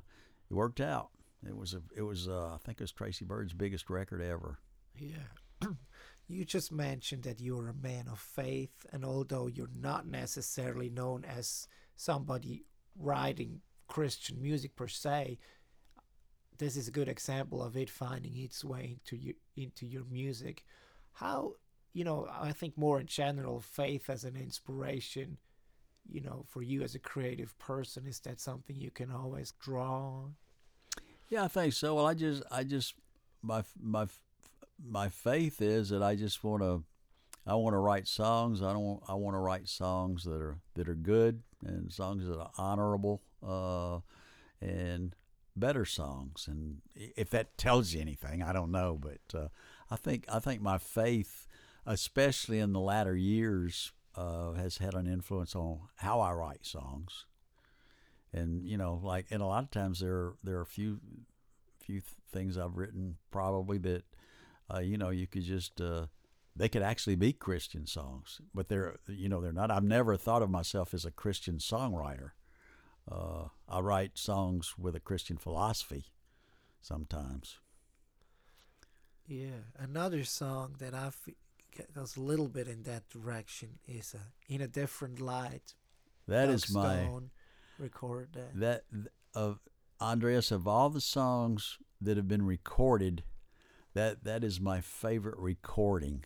it 0.51 0.55
worked 0.55 0.81
out. 0.81 1.11
It 1.47 1.57
was 1.57 1.75
a, 1.75 1.83
it 1.97 2.03
was, 2.03 2.29
uh, 2.29 2.53
I 2.55 2.59
think 2.65 2.81
it 2.81 2.85
was 2.85 2.93
Tracy 2.93 3.25
Byrd's 3.25 3.53
biggest 3.53 3.91
record 3.91 4.23
ever. 4.23 4.59
Yeah. 4.99 5.27
you 6.27 6.45
just 6.45 6.73
mentioned 6.73 7.25
that 7.25 7.41
you're 7.41 7.69
a 7.69 7.75
man 7.75 8.09
of 8.11 8.19
faith, 8.19 8.87
and 8.93 9.05
although 9.05 9.47
you're 9.47 9.69
not 9.79 10.07
necessarily 10.07 10.89
known 10.89 11.25
as 11.25 11.69
somebody 11.97 12.65
writing 12.97 13.61
Christian 13.89 14.41
music 14.41 14.75
per 14.77 14.89
se, 14.89 15.39
this 16.57 16.77
is 16.77 16.89
a 16.89 16.93
good 16.93 17.09
example 17.09 17.63
of 17.63 17.77
it 17.77 17.91
finding 17.91 18.37
its 18.37 18.65
way 18.65 18.97
into 18.99 19.17
you 19.23 19.35
into 19.57 19.87
your 19.87 20.05
music. 20.05 20.65
How 21.13 21.55
you 21.95 22.05
know, 22.05 22.29
I 22.31 22.53
think 22.53 22.77
more 22.77 23.01
in 23.01 23.07
general, 23.07 23.61
faith 23.61 24.11
as 24.11 24.25
an 24.25 24.37
inspiration, 24.37 25.39
you 26.07 26.21
know, 26.21 26.45
for 26.47 26.61
you 26.61 26.83
as 26.83 26.95
a 26.95 26.99
creative 26.99 27.59
person, 27.59 28.07
is 28.07 28.21
that 28.21 28.41
something 28.41 28.77
you 28.77 28.91
can 28.91 29.11
always 29.11 29.55
draw 29.59 30.19
on? 30.19 30.35
Yeah, 31.31 31.45
I 31.45 31.49
think 31.49 31.73
so. 31.73 31.95
Well, 31.95 32.07
I 32.07 32.15
just, 32.15 32.43
I 32.51 32.65
just, 32.65 32.95
my 33.43 33.63
my 33.81 34.07
my 34.87 35.09
faith 35.09 35.63
is 35.63 35.89
that 35.89 36.03
I 36.03 36.17
just 36.17 36.45
want 36.45 36.63
to, 36.63 36.83
I 37.47 37.55
want 37.55 37.75
to 37.75 37.79
write 37.79 38.07
songs. 38.07 38.61
I 38.61 38.73
don't, 38.73 39.01
I 39.09 39.15
want 39.15 39.35
to 39.35 39.39
write 39.39 39.69
songs 39.69 40.25
that 40.25 40.43
are 40.43 40.59
that 40.75 40.89
are 40.89 40.95
good 40.95 41.43
and 41.65 41.91
songs 41.93 42.27
that 42.27 42.39
are 42.39 42.51
honorable, 42.59 43.23
uh, 43.47 44.01
and 44.61 45.15
better 45.57 45.85
songs. 45.85 46.47
And 46.49 46.83
if 46.95 47.31
that 47.31 47.57
tells 47.57 47.95
you 47.95 48.01
anything, 48.01 48.43
I 48.43 48.53
don't 48.53 48.71
know, 48.71 48.99
but 49.01 49.39
uh, 49.39 49.49
I 49.91 49.97
think 49.97 50.27
I 50.31 50.41
think 50.41 50.61
my 50.61 50.79
faith, 50.79 51.47
especially 51.87 52.59
in 52.59 52.73
the 52.73 52.81
latter 52.81 53.16
years, 53.16 53.92
uh, 54.16 54.53
has 54.53 54.79
had 54.79 54.94
an 54.94 55.07
influence 55.07 55.55
on 55.55 55.81
how 55.97 56.20
I 56.20 56.33
write 56.33 56.64
songs. 56.64 57.27
And 58.33 58.66
you 58.66 58.77
know 58.77 59.01
like 59.03 59.27
and 59.31 59.40
a 59.42 59.47
lot 59.47 59.62
of 59.62 59.70
times 59.70 60.01
there 60.01 60.12
are, 60.12 60.35
there 60.42 60.57
are 60.59 60.62
a 60.62 60.66
few 60.66 60.99
few 61.81 62.01
th- 62.01 62.14
things 62.33 62.59
I've 62.59 62.77
written 62.77 63.16
probably 63.31 63.79
that 63.79 64.03
uh, 64.73 64.81
you 64.81 64.99
know 64.99 65.11
you 65.11 65.29
could 65.29 65.44
just 65.44 65.81
uh, 65.81 66.07
they 66.57 66.68
could 66.68 66.83
actually 66.83 67.14
be 67.14 67.33
Christian 67.33 67.87
songs 67.87 68.40
but 68.53 68.68
they're 68.68 68.97
you 69.07 69.29
know 69.29 69.40
they're 69.40 69.53
not. 69.53 69.70
I've 69.70 69.85
never 69.85 70.16
thought 70.16 70.42
of 70.42 70.51
myself 70.51 70.94
as 70.94 71.05
a 71.05 71.12
Christian 71.12 71.59
songwriter. 71.59 72.31
Uh, 73.11 73.49
I 73.68 73.81
write 73.81 74.18
songs 74.18 74.75
with 74.79 74.97
a 74.97 75.01
Christian 75.01 75.37
philosophy 75.37 76.07
sometimes. 76.81 77.59
Yeah, 79.27 79.62
another 79.79 80.25
song 80.25 80.75
that 80.79 80.94
I 80.94 81.07
f- 81.07 81.29
goes 81.95 82.17
a 82.17 82.21
little 82.21 82.49
bit 82.49 82.69
in 82.69 82.83
that 82.85 83.09
direction 83.09 83.79
is 83.87 84.15
uh, 84.15 84.19
"In 84.49 84.61
a 84.61 84.69
Different 84.69 85.21
Light." 85.21 85.75
That 86.27 86.47
Doug 86.47 86.55
is 86.55 86.73
my 86.73 87.03
Stone 87.05 87.31
recorded 87.79 88.33
that. 88.35 88.61
that 88.61 88.85
of 89.35 89.61
Andreas, 90.01 90.51
of 90.51 90.67
all 90.67 90.91
the 90.91 91.01
songs 91.01 91.79
that 92.01 92.17
have 92.17 92.29
been 92.29 92.45
recorded, 92.45 93.25
that 93.95 94.25
that 94.25 94.45
is 94.45 94.61
my 94.61 94.81
favorite 94.81 95.39
recording. 95.39 96.25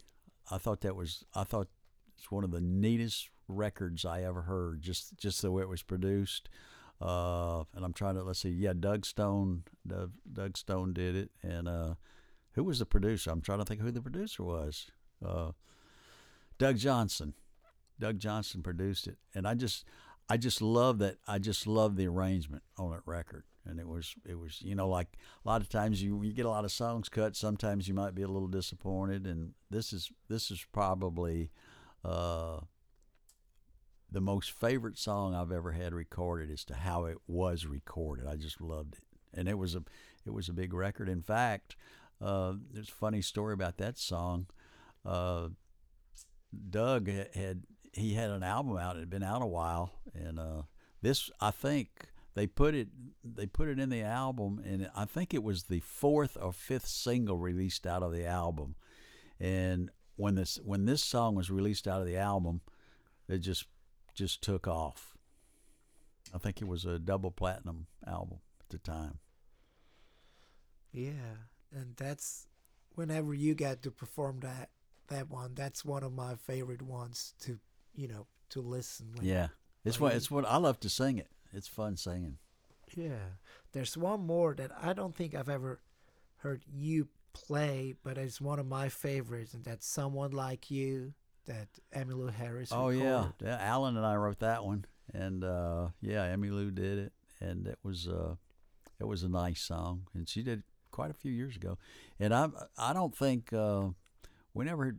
I 0.51 0.59
thought 0.59 0.81
that 0.83 0.97
was 0.97 1.25
I 1.35 1.45
thought 1.45 1.69
it's 2.17 2.31
one 2.31 2.45
of 2.45 2.51
the 2.51 2.61
neatest 2.61 3.31
records 3.47 4.05
I 4.05 4.23
ever 4.23 4.43
heard. 4.43 4.83
Just 4.83 5.17
just 5.17 5.43
the 5.43 5.51
way 5.51 5.63
it 5.63 5.69
was 5.69 5.83
produced. 5.83 6.49
Uh, 7.01 7.61
and 7.75 7.85
I'm 7.85 7.93
trying 7.93 8.17
to 8.17 8.23
let's 8.23 8.41
see. 8.41 8.51
Yeah, 8.51 8.73
Doug 8.79 9.07
Stone. 9.07 9.65
Doug, 9.87 10.13
Doug 10.31 10.57
Stone 10.57 10.95
did 10.95 11.15
it, 11.15 11.31
and 11.43 11.69
uh, 11.69 11.95
who 12.53 12.65
was 12.65 12.81
the 12.81 12.87
producer? 12.87 13.31
I'm 13.31 13.41
trying 13.41 13.61
to 13.61 13.65
think 13.65 13.81
who 13.81 13.91
the 13.91 14.03
producer 14.03 14.43
was. 14.43 14.91
Uh, 15.25 15.53
Doug 16.59 16.77
Johnson. 16.77 17.35
Doug 18.01 18.19
Johnson 18.19 18.63
produced 18.63 19.07
it, 19.07 19.19
and 19.35 19.47
I 19.47 19.55
just 19.55 19.85
I 20.29 20.37
just 20.37 20.61
love 20.63 20.99
that. 20.99 21.17
I 21.27 21.39
just 21.39 21.67
love 21.67 21.97
the 21.97 22.07
arrangement 22.07 22.63
on 22.77 22.91
that 22.91 23.03
record, 23.07 23.45
and 23.65 23.81
it 23.81 23.89
was 23.89 24.15
it 24.25 24.39
was 24.39 24.61
you 24.63 24.75
know 24.75 24.89
like 24.89 25.09
a 25.45 25.49
lot 25.49 25.63
of 25.63 25.69
times 25.69 26.03
you 26.03 26.23
you 26.23 26.33
get 26.33 26.47
a 26.47 26.51
lot 26.51 26.65
of 26.65 26.73
songs 26.73 27.09
cut. 27.09 27.35
Sometimes 27.35 27.89
you 27.89 27.95
might 27.95 28.15
be 28.15 28.23
a 28.23 28.29
little 28.29 28.49
disappointed, 28.49 29.27
and 29.27 29.55
this 29.71 29.93
is 29.93 30.11
this 30.29 30.51
is 30.51 30.65
probably 30.73 31.51
uh, 32.05 32.61
the 34.11 34.21
most 34.21 34.51
favorite 34.51 34.99
song 34.99 35.35
I've 35.35 35.53
ever 35.53 35.73
had 35.73 35.93
recorded 35.93 36.51
as 36.51 36.65
to 36.67 36.75
how 36.75 37.05
it 37.05 37.19
was 37.27 37.67
recorded. 37.67 38.27
I 38.27 38.37
just 38.37 38.61
loved 38.61 38.95
it, 38.95 39.05
and 39.39 39.49
it 39.49 39.59
was 39.59 39.75
a 39.75 39.83
it 40.25 40.33
was 40.33 40.49
a 40.49 40.53
big 40.53 40.73
record. 40.73 41.09
In 41.09 41.23
fact, 41.23 41.75
uh, 42.21 42.55
there's 42.73 42.91
a 42.91 42.93
funny 42.93 43.23
story 43.23 43.55
about 43.55 43.79
that 43.79 43.99
song. 43.99 44.47
Uh, 45.05 45.49
Doug 46.71 47.09
had 47.09 47.63
he 47.93 48.15
had 48.15 48.31
an 48.31 48.43
album 48.43 48.77
out. 48.77 48.97
It 48.97 49.01
had 49.01 49.11
been 49.11 49.23
out 49.23 49.43
a 49.43 49.47
while, 49.47 49.93
and 50.15 50.39
uh, 50.39 50.63
this 51.03 51.31
I 51.41 51.51
think 51.51 52.09
they 52.35 52.47
put 52.47 52.75
it 52.75 52.89
they 53.25 53.47
put 53.47 53.69
it 53.69 53.79
in 53.79 53.91
the 53.91 54.03
album, 54.03 54.61
and 54.65 54.91
I 54.95 55.05
think 55.05 55.35
it 55.35 55.43
was 55.43 55.65
the 55.65 55.81
fourth 55.81 56.37
or 56.41 56.53
fifth 56.53 56.87
single 56.87 57.37
released 57.37 57.87
out 57.87 58.03
of 58.03 58.13
the 58.13 58.27
album. 58.27 58.77
And 59.41 59.91
when 60.17 60.35
this 60.35 60.59
when 60.65 60.87
this 60.87 61.03
song 61.03 61.35
was 61.35 61.51
released 61.51 61.87
out 61.87 62.01
of 62.01 62.07
the 62.07 62.17
album, 62.17 62.61
it 63.29 63.39
just 63.39 63.67
just 64.15 64.43
took 64.43 64.67
off. 64.67 65.17
I 66.35 66.39
think 66.39 66.61
it 66.61 66.69
was 66.69 66.85
a 66.85 66.99
double 66.99 67.31
platinum 67.31 67.87
album 68.07 68.39
at 68.61 68.69
the 68.69 68.79
time. 68.79 69.19
Yeah, 70.93 71.47
and 71.73 71.95
that's 71.97 72.47
whenever 72.95 73.33
you 73.35 73.55
get 73.55 73.83
to 73.83 73.91
perform 73.91 74.41
that 74.41 74.71
that 75.09 75.31
one. 75.31 75.53
That's 75.55 75.85
one 75.85 76.03
of 76.03 76.13
my 76.13 76.35
favorite 76.35 76.83
ones 76.83 77.35
to 77.41 77.59
you 77.95 78.09
know 78.09 78.27
to 78.51 78.61
listen. 78.61 79.09
When, 79.15 79.27
Yeah, 79.27 79.49
it's 79.85 80.01
what 80.01 80.15
it's 80.15 80.31
what 80.31 80.45
I 80.47 80.57
love 80.57 80.81
to 80.81 80.89
sing 80.89 81.19
it. 81.19 81.29
It's 81.53 81.69
fun 81.69 81.97
singing. 81.97 82.39
Yeah. 82.95 83.37
There's 83.73 83.97
one 83.97 84.27
more 84.27 84.55
that 84.55 84.71
I 84.81 84.93
don't 84.93 85.15
think 85.15 85.35
I've 85.35 85.49
ever 85.49 85.81
heard 86.39 86.63
you 86.73 87.09
play, 87.33 87.95
but 88.03 88.19
it's 88.19 88.41
one 88.41 88.59
of 88.59 88.67
my 88.67 88.89
favorites, 88.89 89.55
and 89.55 89.65
that's 89.65 89.87
"Someone 89.87 90.33
Like 90.33 90.71
You." 90.71 91.15
That 91.47 91.69
Emmylou 91.95 92.31
Harris. 92.31 92.71
Oh 92.73 92.91
yeah. 92.91 93.05
recorded. 93.05 93.35
yeah, 93.43 93.59
Allen 93.61 93.97
and 93.97 94.05
I 94.05 94.17
wrote 94.17 94.41
that 94.41 94.65
one, 94.65 94.85
and 95.15 95.43
uh, 95.43 95.89
yeah, 96.03 96.35
Emmylou 96.35 96.75
did 96.75 96.99
it, 96.99 97.13
and 97.41 97.67
it 97.67 97.79
was 97.83 98.07
uh, 98.07 98.35
it 99.01 99.07
was 99.07 99.23
a 99.23 99.31
nice 99.31 99.63
song, 99.63 100.09
and 100.13 100.29
she 100.29 100.43
did 100.43 100.63
quite 100.91 101.11
a 101.11 101.15
few 101.15 101.33
years 101.33 101.57
ago, 101.57 101.79
and 102.21 102.35
I 102.35 102.49
I 102.77 102.93
don't 102.93 103.17
think 103.17 103.51
uh, 103.55 103.89
we 104.59 104.65
never 104.65 104.97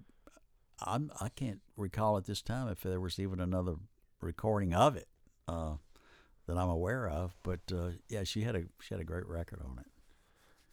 I'm 0.82 1.12
I 1.20 1.28
can't 1.28 1.60
recall 1.76 2.18
at 2.18 2.26
this 2.26 2.42
time 2.42 2.70
if 2.70 2.82
there 2.82 3.02
was 3.02 3.20
even 3.20 3.42
another 3.42 3.76
recording 4.22 4.74
of 4.74 4.96
it 4.96 5.10
uh, 5.50 5.74
that 6.48 6.58
I'm 6.58 6.70
aware 6.70 7.10
of, 7.10 7.36
but 7.44 7.60
uh, 7.72 7.90
yeah, 8.08 8.24
she 8.24 8.44
had 8.44 8.56
a 8.56 8.64
she 8.80 8.94
had 8.94 9.02
a 9.02 9.04
great 9.04 9.28
record 9.28 9.60
on 9.62 9.78
it. 9.78 9.92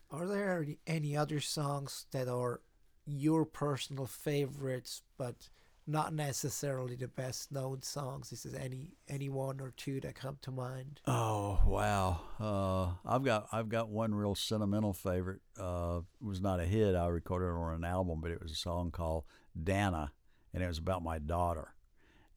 Are 0.09 0.29
there 0.29 0.65
any 0.87 1.17
other 1.17 1.41
songs 1.41 2.07
that 2.13 2.29
are 2.29 2.61
your 3.05 3.45
personal 3.45 4.07
favorites, 4.07 5.03
but 5.19 5.49
not 5.87 6.13
necessarily 6.13 6.97
the 6.97 7.09
best 7.09 7.53
known 7.53 7.83
songs? 7.83 8.31
This 8.31 8.45
is 8.45 8.55
any 8.55 8.93
any 9.09 9.29
one 9.29 9.61
or 9.61 9.73
two 9.77 10.01
that 10.01 10.15
come 10.15 10.39
to 10.43 10.51
mind? 10.51 11.01
Oh 11.07 11.61
wow! 11.67 12.21
Uh, 12.41 13.09
I've 13.09 13.25
got 13.25 13.47
I've 13.53 13.69
got 13.69 13.89
one 13.89 14.15
real 14.15 14.35
sentimental 14.35 14.93
favorite. 14.93 15.41
Uh, 15.59 16.01
it 16.21 16.27
was 16.27 16.41
not 16.41 16.61
a 16.61 16.65
hit. 16.65 16.95
I 16.95 17.07
recorded 17.09 17.47
it 17.47 17.59
on 17.59 17.75
an 17.75 17.85
album, 17.85 18.21
but 18.21 18.31
it 18.31 18.43
was 18.43 18.53
a 18.53 18.57
song 18.57 18.91
called 18.91 19.25
Dana, 19.61 20.13
and 20.53 20.63
it 20.63 20.67
was 20.67 20.79
about 20.79 21.03
my 21.03 21.19
daughter. 21.19 21.75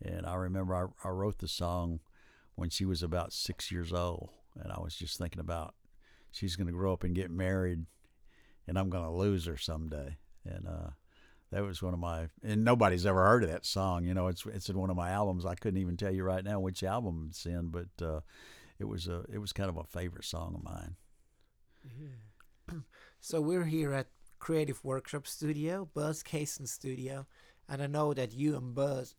And 0.01 0.25
I 0.25 0.35
remember 0.35 0.75
I, 0.75 1.07
I 1.07 1.11
wrote 1.11 1.39
the 1.39 1.47
song 1.47 1.99
when 2.55 2.69
she 2.69 2.85
was 2.85 3.03
about 3.03 3.33
six 3.33 3.71
years 3.71 3.91
old, 3.91 4.29
and 4.55 4.71
I 4.71 4.79
was 4.79 4.95
just 4.95 5.17
thinking 5.17 5.39
about 5.41 5.75
she's 6.31 6.55
going 6.55 6.67
to 6.67 6.73
grow 6.73 6.93
up 6.93 7.03
and 7.03 7.15
get 7.15 7.31
married, 7.31 7.85
and 8.67 8.77
I'm 8.77 8.89
going 8.89 9.03
to 9.03 9.11
lose 9.11 9.45
her 9.45 9.57
someday. 9.57 10.17
And 10.45 10.67
uh, 10.67 10.89
that 11.51 11.63
was 11.63 11.81
one 11.81 11.93
of 11.93 11.99
my 11.99 12.27
and 12.43 12.63
nobody's 12.63 13.05
ever 13.05 13.25
heard 13.25 13.43
of 13.43 13.49
that 13.49 13.65
song. 13.65 14.03
You 14.05 14.13
know, 14.13 14.27
it's 14.27 14.45
it's 14.45 14.69
in 14.69 14.77
one 14.77 14.89
of 14.89 14.95
my 14.95 15.09
albums. 15.09 15.45
I 15.45 15.55
couldn't 15.55 15.81
even 15.81 15.97
tell 15.97 16.13
you 16.13 16.23
right 16.23 16.43
now 16.43 16.59
which 16.59 16.83
album 16.83 17.27
it's 17.29 17.45
in, 17.45 17.69
but 17.69 18.05
uh, 18.05 18.21
it 18.77 18.85
was 18.87 19.07
a 19.07 19.25
it 19.31 19.39
was 19.39 19.53
kind 19.53 19.69
of 19.69 19.77
a 19.77 19.83
favorite 19.83 20.25
song 20.25 20.55
of 20.55 20.63
mine. 20.63 20.95
So 23.21 23.41
we're 23.41 23.65
here 23.65 23.91
at 23.91 24.07
Creative 24.39 24.81
Workshop 24.81 25.27
Studio, 25.27 25.89
Buzz 25.93 26.23
Cason 26.23 26.67
Studio, 26.69 27.27
and 27.67 27.81
I 27.81 27.87
know 27.87 28.13
that 28.13 28.33
you 28.33 28.55
and 28.55 28.73
Buzz 28.73 29.13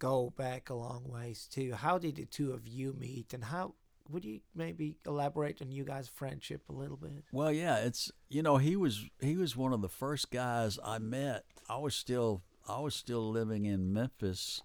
go 0.00 0.32
back 0.36 0.68
a 0.68 0.74
long 0.74 1.04
ways 1.06 1.46
too. 1.48 1.74
How 1.74 1.96
did 1.96 2.16
the 2.16 2.24
two 2.24 2.52
of 2.52 2.66
you 2.66 2.92
meet, 2.98 3.32
and 3.32 3.44
how 3.44 3.74
would 4.10 4.24
you 4.24 4.40
maybe 4.54 4.96
elaborate 5.06 5.62
on 5.62 5.70
you 5.70 5.84
guys' 5.84 6.08
friendship 6.08 6.62
a 6.68 6.72
little 6.72 6.96
bit? 6.96 7.24
Well, 7.32 7.52
yeah, 7.52 7.78
it's 7.78 8.10
you 8.28 8.42
know 8.42 8.56
he 8.56 8.76
was 8.76 9.04
he 9.20 9.36
was 9.36 9.56
one 9.56 9.72
of 9.72 9.80
the 9.80 9.88
first 9.88 10.30
guys 10.30 10.78
I 10.84 10.98
met. 10.98 11.44
I 11.68 11.76
was 11.78 11.94
still 11.94 12.42
I 12.68 12.80
was 12.80 12.94
still 12.94 13.30
living 13.30 13.64
in 13.64 13.92
Memphis, 13.92 14.62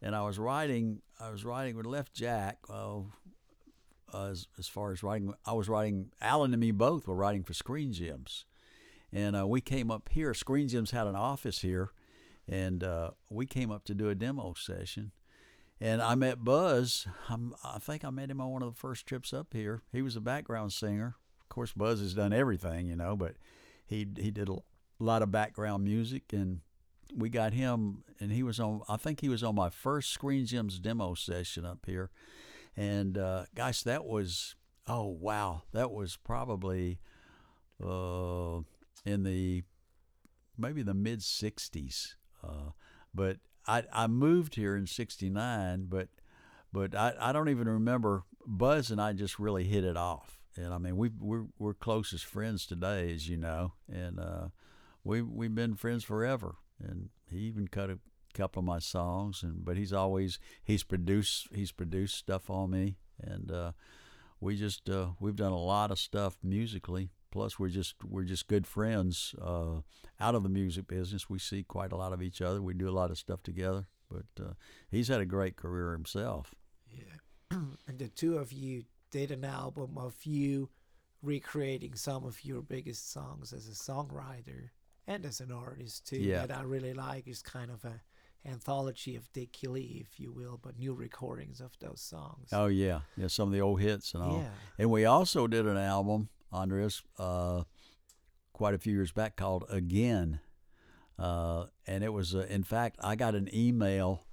and 0.00 0.14
I 0.14 0.22
was 0.22 0.38
writing 0.38 1.02
I 1.20 1.30
was 1.30 1.44
writing 1.44 1.76
with 1.76 1.86
Left 1.86 2.14
Jack. 2.14 2.58
As 4.14 4.46
as 4.58 4.68
far 4.68 4.92
as 4.92 5.02
writing, 5.02 5.32
I 5.46 5.52
was 5.52 5.68
writing. 5.68 6.10
Allen 6.20 6.52
and 6.52 6.60
me 6.60 6.70
both 6.70 7.08
were 7.08 7.14
writing 7.14 7.42
for 7.44 7.54
Screen 7.54 7.92
Gems, 7.92 8.44
and 9.12 9.34
uh, 9.34 9.46
we 9.46 9.60
came 9.60 9.90
up 9.90 10.10
here. 10.10 10.34
Screen 10.34 10.68
Gems 10.68 10.90
had 10.90 11.06
an 11.06 11.16
office 11.16 11.62
here, 11.62 11.92
and 12.46 12.84
uh, 12.84 13.12
we 13.30 13.46
came 13.46 13.70
up 13.70 13.84
to 13.84 13.94
do 13.94 14.10
a 14.10 14.14
demo 14.14 14.54
session. 14.54 15.12
And 15.80 16.00
I 16.00 16.14
met 16.14 16.44
Buzz. 16.44 17.08
I'm, 17.28 17.54
I 17.64 17.78
think 17.78 18.04
I 18.04 18.10
met 18.10 18.30
him 18.30 18.40
on 18.40 18.50
one 18.50 18.62
of 18.62 18.72
the 18.72 18.78
first 18.78 19.04
trips 19.04 19.32
up 19.32 19.48
here. 19.52 19.82
He 19.90 20.00
was 20.00 20.14
a 20.14 20.20
background 20.20 20.72
singer. 20.72 21.16
Of 21.40 21.48
course, 21.48 21.72
Buzz 21.72 22.00
has 22.00 22.14
done 22.14 22.32
everything, 22.32 22.86
you 22.86 22.94
know, 22.94 23.16
but 23.16 23.34
he 23.84 24.06
he 24.16 24.30
did 24.30 24.48
a 25.00 25.04
lot 25.04 25.22
of 25.22 25.30
background 25.30 25.84
music, 25.84 26.32
and 26.32 26.60
we 27.16 27.28
got 27.28 27.52
him. 27.52 28.04
And 28.20 28.32
he 28.32 28.42
was 28.42 28.60
on. 28.60 28.82
I 28.88 28.96
think 28.96 29.20
he 29.20 29.28
was 29.28 29.42
on 29.42 29.54
my 29.54 29.70
first 29.70 30.10
Screen 30.10 30.46
Gems 30.46 30.78
demo 30.78 31.14
session 31.14 31.64
up 31.64 31.84
here. 31.86 32.10
And 32.76 33.18
uh, 33.18 33.44
gosh, 33.54 33.82
that 33.82 34.04
was 34.04 34.54
oh 34.86 35.06
wow, 35.06 35.62
that 35.72 35.90
was 35.90 36.16
probably 36.16 37.00
uh, 37.82 38.60
in 39.04 39.22
the 39.24 39.62
maybe 40.56 40.82
the 40.82 40.94
mid 40.94 41.20
'60s. 41.20 42.14
Uh, 42.42 42.70
but 43.14 43.38
I 43.66 43.84
I 43.92 44.06
moved 44.06 44.54
here 44.54 44.76
in 44.76 44.86
'69, 44.86 45.86
but 45.88 46.08
but 46.72 46.94
I, 46.94 47.14
I 47.18 47.32
don't 47.32 47.48
even 47.48 47.68
remember. 47.68 48.24
Buzz 48.44 48.90
and 48.90 49.00
I 49.00 49.12
just 49.12 49.38
really 49.38 49.64
hit 49.64 49.84
it 49.84 49.96
off, 49.96 50.40
and 50.56 50.74
I 50.74 50.78
mean 50.78 50.96
we 50.96 51.10
we're 51.20 51.46
we're 51.58 51.74
close 51.74 52.12
as 52.12 52.22
friends 52.22 52.66
today, 52.66 53.12
as 53.12 53.28
you 53.28 53.36
know, 53.36 53.74
and 53.88 54.18
uh, 54.18 54.48
we 55.04 55.22
we've 55.22 55.54
been 55.54 55.74
friends 55.74 56.04
forever. 56.04 56.56
And 56.82 57.10
he 57.30 57.38
even 57.38 57.68
cut 57.68 57.90
a 57.90 57.98
couple 58.34 58.60
of 58.60 58.66
my 58.66 58.78
songs, 58.78 59.42
and 59.42 59.64
but 59.64 59.76
he's 59.76 59.92
always 59.92 60.38
he's 60.64 60.82
produced 60.82 61.48
he's 61.54 61.72
produced 61.72 62.16
stuff 62.16 62.50
on 62.50 62.70
me, 62.70 62.96
and 63.20 63.52
uh, 63.52 63.72
we 64.40 64.56
just 64.56 64.88
uh, 64.88 65.08
we've 65.20 65.36
done 65.36 65.52
a 65.52 65.58
lot 65.58 65.90
of 65.90 65.98
stuff 65.98 66.38
musically. 66.42 67.10
Plus, 67.30 67.58
we're 67.58 67.68
just 67.68 67.94
we're 68.04 68.24
just 68.24 68.48
good 68.48 68.66
friends 68.66 69.34
uh, 69.40 69.80
out 70.20 70.34
of 70.34 70.42
the 70.42 70.48
music 70.48 70.86
business. 70.88 71.30
We 71.30 71.38
see 71.38 71.62
quite 71.62 71.92
a 71.92 71.96
lot 71.96 72.12
of 72.12 72.20
each 72.20 72.42
other. 72.42 72.60
We 72.60 72.74
do 72.74 72.88
a 72.88 72.90
lot 72.90 73.10
of 73.10 73.18
stuff 73.18 73.42
together. 73.42 73.86
But 74.10 74.44
uh, 74.44 74.52
he's 74.90 75.08
had 75.08 75.22
a 75.22 75.26
great 75.26 75.56
career 75.56 75.92
himself. 75.92 76.54
Yeah. 76.90 77.16
and 77.50 77.98
the 77.98 78.08
two 78.08 78.36
of 78.36 78.52
you 78.52 78.84
did 79.10 79.30
an 79.30 79.44
album 79.44 79.96
of 79.96 80.14
you 80.24 80.68
recreating 81.22 81.94
some 81.94 82.24
of 82.24 82.44
your 82.44 82.60
biggest 82.60 83.12
songs 83.12 83.52
as 83.52 83.68
a 83.68 83.70
songwriter 83.70 84.70
and 85.06 85.24
as 85.24 85.40
an 85.40 85.52
artist 85.52 86.06
too. 86.06 86.18
Yeah. 86.18 86.46
That 86.46 86.58
I 86.58 86.62
really 86.62 86.94
like 86.94 87.28
is 87.28 87.42
kind 87.42 87.70
of 87.70 87.84
a 87.84 88.00
anthology 88.44 89.16
of 89.16 89.32
Dick 89.32 89.56
Lee, 89.62 90.04
if 90.04 90.18
you 90.18 90.32
will, 90.32 90.58
but 90.60 90.78
new 90.78 90.94
recordings 90.94 91.60
of 91.60 91.72
those 91.80 92.00
songs. 92.00 92.48
Oh 92.52 92.66
yeah, 92.66 93.00
yeah, 93.16 93.28
some 93.28 93.48
of 93.48 93.52
the 93.52 93.60
old 93.60 93.80
hits 93.80 94.14
and 94.14 94.22
all. 94.22 94.38
Yeah. 94.38 94.48
And 94.78 94.90
we 94.90 95.04
also 95.04 95.46
did 95.46 95.66
an 95.66 95.76
album, 95.76 96.28
Andreas, 96.52 97.02
uh, 97.18 97.62
quite 98.52 98.74
a 98.74 98.78
few 98.78 98.94
years 98.94 99.12
back 99.12 99.36
called 99.36 99.64
Again. 99.68 100.40
Uh, 101.18 101.66
and 101.86 102.02
it 102.02 102.12
was, 102.12 102.34
uh, 102.34 102.46
in 102.48 102.64
fact, 102.64 102.96
I 103.02 103.14
got 103.14 103.34
an 103.34 103.48
email 103.54 104.26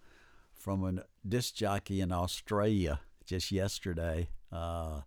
from 0.54 0.84
a 0.84 1.04
disc 1.28 1.54
jockey 1.54 2.02
in 2.02 2.12
Australia 2.12 3.02
just 3.26 3.52
yesterday. 3.52 4.30
Uh, 4.52 5.02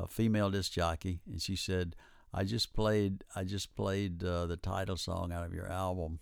a 0.00 0.08
female 0.08 0.50
disc 0.50 0.72
jockey, 0.72 1.20
and 1.30 1.40
she 1.40 1.54
said, 1.54 1.94
"I 2.34 2.44
just 2.44 2.74
played 2.74 3.24
I 3.34 3.44
just 3.44 3.74
played 3.76 4.22
uh, 4.24 4.46
the 4.46 4.56
title 4.56 4.96
song 4.96 5.32
out 5.32 5.46
of 5.46 5.54
your 5.54 5.70
album 5.70 6.18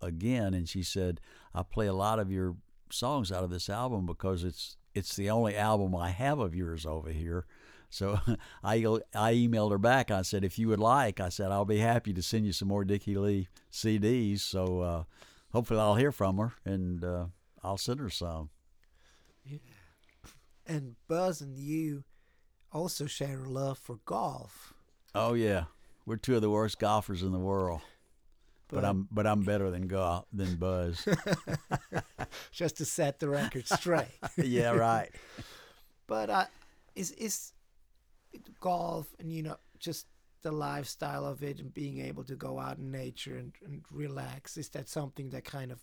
again," 0.00 0.54
and 0.54 0.68
she 0.68 0.82
said, 0.82 1.20
"I 1.54 1.62
play 1.62 1.86
a 1.86 1.94
lot 1.94 2.18
of 2.18 2.30
your 2.30 2.56
songs 2.90 3.32
out 3.32 3.44
of 3.44 3.50
this 3.50 3.68
album 3.68 4.06
because 4.06 4.44
it's 4.44 4.76
it's 4.94 5.16
the 5.16 5.30
only 5.30 5.56
album 5.56 5.96
I 5.96 6.10
have 6.10 6.38
of 6.38 6.54
yours 6.54 6.86
over 6.86 7.10
here." 7.10 7.46
So 7.90 8.20
I 8.62 8.76
I 9.14 9.34
emailed 9.34 9.70
her 9.70 9.78
back. 9.78 10.10
I 10.10 10.22
said, 10.22 10.44
if 10.44 10.58
you 10.58 10.68
would 10.68 10.80
like, 10.80 11.20
I 11.20 11.28
said 11.28 11.50
I'll 11.50 11.64
be 11.64 11.78
happy 11.78 12.12
to 12.12 12.22
send 12.22 12.46
you 12.46 12.52
some 12.52 12.68
more 12.68 12.84
Dickey 12.84 13.16
Lee 13.16 13.48
CDs. 13.72 14.40
So 14.40 14.80
uh, 14.80 15.04
hopefully 15.52 15.80
I'll 15.80 15.94
hear 15.96 16.12
from 16.12 16.38
her 16.38 16.52
and 16.64 17.04
uh, 17.04 17.26
I'll 17.62 17.78
send 17.78 18.00
her 18.00 18.10
some. 18.10 18.50
Yeah. 19.44 19.58
And 20.66 20.96
Buzz 21.08 21.40
and 21.40 21.56
you 21.56 22.04
also 22.72 23.06
share 23.06 23.44
a 23.44 23.48
love 23.48 23.78
for 23.78 24.00
golf. 24.04 24.74
Oh 25.14 25.34
yeah, 25.34 25.64
we're 26.06 26.16
two 26.16 26.36
of 26.36 26.42
the 26.42 26.50
worst 26.50 26.78
golfers 26.78 27.22
in 27.22 27.32
the 27.32 27.38
world. 27.38 27.80
But, 28.68 28.82
But- 28.82 28.84
I'm 28.84 29.08
but 29.10 29.26
I'm 29.26 29.42
better 29.42 29.70
than 29.70 29.86
go 29.86 30.26
than 30.32 30.56
Buzz. 30.56 31.06
Just 32.52 32.76
to 32.78 32.84
set 32.84 33.18
the 33.18 33.28
record 33.28 33.66
straight. 33.66 34.08
yeah, 34.36 34.70
right. 34.70 35.10
But 36.06 36.30
uh, 36.30 36.44
is 36.94 37.12
is 37.12 37.52
golf 38.60 39.06
and 39.18 39.32
you 39.32 39.42
know 39.42 39.56
just 39.78 40.06
the 40.42 40.52
lifestyle 40.52 41.24
of 41.26 41.42
it 41.42 41.58
and 41.60 41.72
being 41.72 42.00
able 42.00 42.24
to 42.24 42.36
go 42.36 42.58
out 42.58 42.78
in 42.78 42.90
nature 42.90 43.36
and, 43.36 43.52
and 43.64 43.82
relax 43.90 44.56
is 44.56 44.68
that 44.68 44.88
something 44.88 45.30
that 45.30 45.44
kind 45.44 45.72
of 45.72 45.80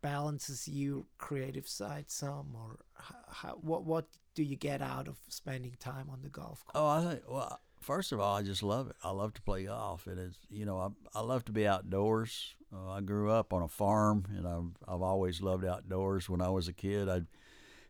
balances 0.00 0.68
you 0.68 1.06
creative 1.18 1.66
side 1.66 2.04
some 2.10 2.48
or 2.54 2.78
how, 2.94 3.14
how, 3.28 3.48
what 3.62 3.84
what 3.84 4.06
do 4.34 4.42
you 4.42 4.56
get 4.56 4.82
out 4.82 5.08
of 5.08 5.16
spending 5.28 5.74
time 5.80 6.08
on 6.10 6.20
the 6.22 6.28
golf 6.28 6.64
course? 6.66 6.72
Oh, 6.74 6.86
I 6.86 7.04
think 7.04 7.22
well, 7.28 7.60
first 7.84 8.12
of 8.12 8.20
all, 8.20 8.36
I 8.36 8.42
just 8.42 8.62
love 8.62 8.88
it. 8.88 8.96
I 9.02 9.10
love 9.10 9.34
to 9.34 9.42
play 9.42 9.64
golf. 9.64 10.06
It 10.06 10.18
is, 10.18 10.36
you 10.50 10.64
know, 10.64 10.78
I 10.78 11.18
I 11.18 11.22
love 11.22 11.44
to 11.44 11.52
be 11.52 11.66
outdoors. 11.66 12.54
Uh, 12.72 12.90
I 12.90 13.00
grew 13.00 13.30
up 13.30 13.52
on 13.52 13.62
a 13.62 13.68
farm, 13.68 14.24
and 14.36 14.46
I've 14.46 14.92
I've 14.92 15.02
always 15.02 15.40
loved 15.40 15.64
outdoors. 15.64 16.28
When 16.28 16.40
I 16.40 16.48
was 16.48 16.66
a 16.66 16.72
kid, 16.72 17.08
I'd 17.08 17.26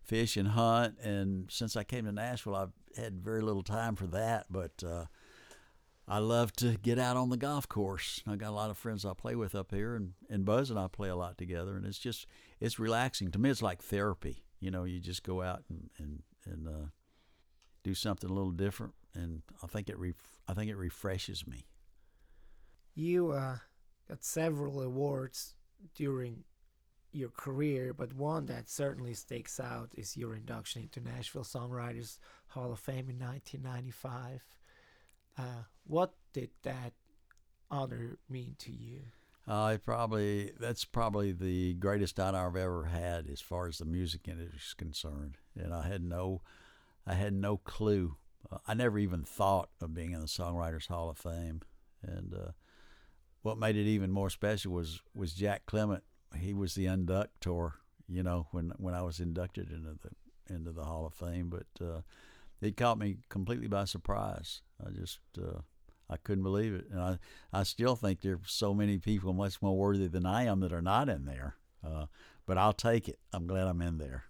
fish 0.03 0.37
and 0.37 0.49
hunt, 0.49 0.99
and 1.03 1.51
since 1.51 1.77
I 1.77 1.85
came 1.85 2.05
to 2.05 2.13
Nashville, 2.13 2.57
I've 2.57 2.73
had 2.97 3.23
very 3.23 3.41
little 3.41 3.63
time 3.63 3.97
for 3.97 4.07
that. 4.09 4.47
But 4.51 4.83
uh, 4.85 5.07
I 6.07 6.19
love 6.19 6.53
to 6.57 6.77
get 6.77 6.99
out 6.99 7.17
on 7.17 7.31
the 7.31 7.37
golf 7.37 7.69
course. 7.69 8.23
I 8.27 8.37
got 8.37 8.51
a 8.51 8.53
lot 8.53 8.71
of 8.71 8.77
friends 8.77 9.05
I 9.05 9.15
play 9.15 9.35
with 9.35 9.55
up 9.55 9.71
here, 9.71 9.95
and, 9.95 10.13
and 10.29 10.45
Buzz 10.45 10.71
and 10.71 10.79
I 10.79 10.89
play 10.89 11.09
a 11.09 11.17
lot 11.17 11.39
together, 11.39 11.77
and 11.77 11.87
it's 11.87 11.99
just 11.99 12.27
it's 12.61 12.79
relaxing. 12.79 13.31
To 13.31 13.39
me, 13.39 13.51
it's 13.51 13.63
like 13.63 13.83
therapy. 13.83 14.45
You 14.61 14.71
know, 14.71 14.85
you 14.85 15.01
just 15.01 15.23
go 15.23 15.41
out 15.41 15.65
and 15.71 15.91
and 15.99 16.23
and 16.45 16.69
uh, 16.69 16.87
do 17.83 17.95
something 17.95 18.29
a 18.29 18.33
little 18.33 18.51
different, 18.51 18.95
and 19.15 19.43
I 19.63 19.67
think 19.67 19.89
it 19.89 19.99
ref- 19.99 20.41
I 20.49 20.55
think 20.55 20.71
it 20.71 20.77
refreshes 20.77 21.47
me. 21.47 21.67
You 22.95 23.33
uh, 23.33 23.59
got 24.09 24.25
several 24.25 24.81
awards 24.81 25.55
during 25.95 26.45
your 27.13 27.31
career, 27.31 27.95
but 27.95 28.13
one 28.15 28.47
that 28.47 28.69
certainly 28.69 29.15
sticks 29.15 29.61
out 29.61 29.91
is 29.97 30.17
your 30.17 30.35
induction 30.35 30.83
into 30.83 31.01
Nashville 31.01 31.45
Songwriters 31.45 32.19
Hall 32.49 32.73
of 32.73 32.81
Fame 32.81 33.09
in 33.09 33.19
1995. 33.19 34.43
Uh, 35.39 35.43
what 35.87 36.15
did 36.33 36.51
that 36.63 36.93
honor 37.71 38.19
mean 38.29 38.55
to 38.59 38.73
you? 38.73 39.01
Uh, 39.47 39.73
it 39.75 39.85
probably 39.85 40.53
that's 40.59 40.85
probably 40.87 41.31
the 41.33 41.75
greatest 41.75 42.19
honor 42.19 42.47
I've 42.47 42.57
ever 42.57 42.85
had 42.85 43.29
as 43.29 43.41
far 43.41 43.67
as 43.67 43.79
the 43.79 43.85
music 43.85 44.27
industry 44.27 44.59
is 44.59 44.75
concerned, 44.75 45.37
and 45.55 45.75
I 45.75 45.87
had 45.87 46.03
no, 46.03 46.41
I 47.07 47.15
had 47.15 47.35
no 47.35 47.59
clue. 47.59 48.17
Uh, 48.51 48.59
I 48.67 48.75
never 48.75 48.99
even 48.99 49.23
thought 49.23 49.71
of 49.81 49.95
being 49.95 50.13
in 50.13 50.21
the 50.21 50.27
Songwriters 50.27 50.89
Hall 50.89 51.11
of 51.11 51.19
Fame, 51.19 51.63
and 52.03 52.35
uh, 52.35 52.53
what 53.43 53.59
made 53.59 53.77
it 53.77 53.87
even 53.87 54.11
more 54.11 54.31
special 54.31 54.73
was 54.73 55.01
was 55.15 55.35
Jack 55.35 55.67
Clement. 55.67 56.03
He 56.37 56.53
was 56.53 56.75
the 56.75 56.87
inductor, 56.87 57.75
you 58.09 58.23
know, 58.23 58.49
when 58.51 58.73
when 58.77 58.95
I 58.95 59.03
was 59.03 59.21
inducted 59.21 59.71
into 59.71 59.97
the 60.03 60.55
into 60.55 60.73
the 60.73 60.85
Hall 60.85 61.07
of 61.07 61.15
Fame, 61.15 61.51
but 61.51 61.85
uh, 61.85 62.01
it 62.61 62.77
caught 62.77 62.99
me 62.99 63.19
completely 63.29 63.69
by 63.69 63.85
surprise. 63.85 64.63
I 64.85 64.91
just 64.91 65.21
uh, 65.39 65.61
I 66.11 66.17
couldn't 66.17 66.45
believe 66.45 66.75
it, 66.75 66.87
and 66.91 67.01
I 67.01 67.19
I 67.53 67.63
still 67.63 67.97
think 67.97 68.21
there's 68.21 68.41
so 68.47 68.75
many 68.75 68.99
people 68.99 69.33
much 69.33 69.61
more 69.63 69.77
worthy 69.77 70.09
than 70.09 70.27
I 70.27 70.45
am 70.45 70.61
that 70.61 70.73
are 70.73 70.83
not 70.83 71.09
in 71.09 71.25
there. 71.25 71.57
Uh, 71.85 72.07
but 72.47 72.59
I'll 72.59 72.73
take 72.73 73.09
it. 73.09 73.19
I'm 73.33 73.47
glad 73.47 73.67
I'm 73.67 73.83
in 73.83 73.99
there. 73.99 74.25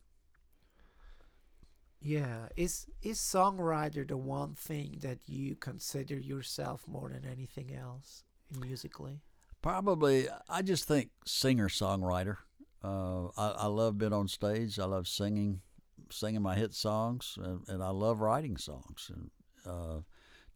Yeah, 2.04 2.48
is 2.54 2.86
is 3.02 3.18
songwriter 3.18 4.06
the 4.06 4.18
one 4.18 4.54
thing 4.54 4.98
that 5.00 5.20
you 5.26 5.56
consider 5.56 6.18
yourself 6.18 6.86
more 6.86 7.08
than 7.08 7.24
anything 7.24 7.74
else 7.74 8.24
musically? 8.60 9.22
Probably, 9.62 10.28
I 10.46 10.60
just 10.60 10.84
think 10.84 11.08
singer 11.24 11.70
songwriter. 11.70 12.36
Uh, 12.82 13.28
I, 13.38 13.54
I 13.60 13.66
love 13.68 13.96
being 13.96 14.12
on 14.12 14.28
stage. 14.28 14.78
I 14.78 14.84
love 14.84 15.08
singing, 15.08 15.62
singing 16.10 16.42
my 16.42 16.54
hit 16.54 16.74
songs, 16.74 17.38
and, 17.42 17.66
and 17.68 17.82
I 17.82 17.88
love 17.88 18.20
writing 18.20 18.58
songs. 18.58 19.10
And 19.10 19.30
uh, 19.66 20.00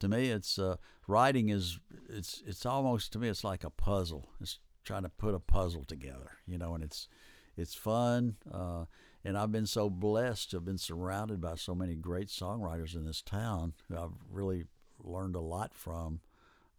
to 0.00 0.08
me, 0.08 0.28
it's 0.28 0.58
uh, 0.58 0.76
writing 1.06 1.48
is 1.48 1.80
it's 2.10 2.42
it's 2.46 2.66
almost 2.66 3.10
to 3.14 3.18
me 3.18 3.28
it's 3.28 3.42
like 3.42 3.64
a 3.64 3.70
puzzle. 3.70 4.28
It's 4.38 4.58
trying 4.84 5.04
to 5.04 5.08
put 5.08 5.34
a 5.34 5.40
puzzle 5.40 5.84
together, 5.84 6.32
you 6.46 6.58
know, 6.58 6.74
and 6.74 6.84
it's 6.84 7.08
it's 7.56 7.74
fun. 7.74 8.36
And 9.28 9.36
I've 9.36 9.52
been 9.52 9.66
so 9.66 9.90
blessed 9.90 10.50
to 10.50 10.56
have 10.56 10.64
been 10.64 10.78
surrounded 10.78 11.38
by 11.38 11.56
so 11.56 11.74
many 11.74 11.94
great 11.94 12.28
songwriters 12.28 12.96
in 12.96 13.04
this 13.04 13.20
town 13.20 13.74
who 13.86 13.98
I've 13.98 14.14
really 14.30 14.64
learned 15.04 15.36
a 15.36 15.40
lot 15.40 15.74
from 15.74 16.20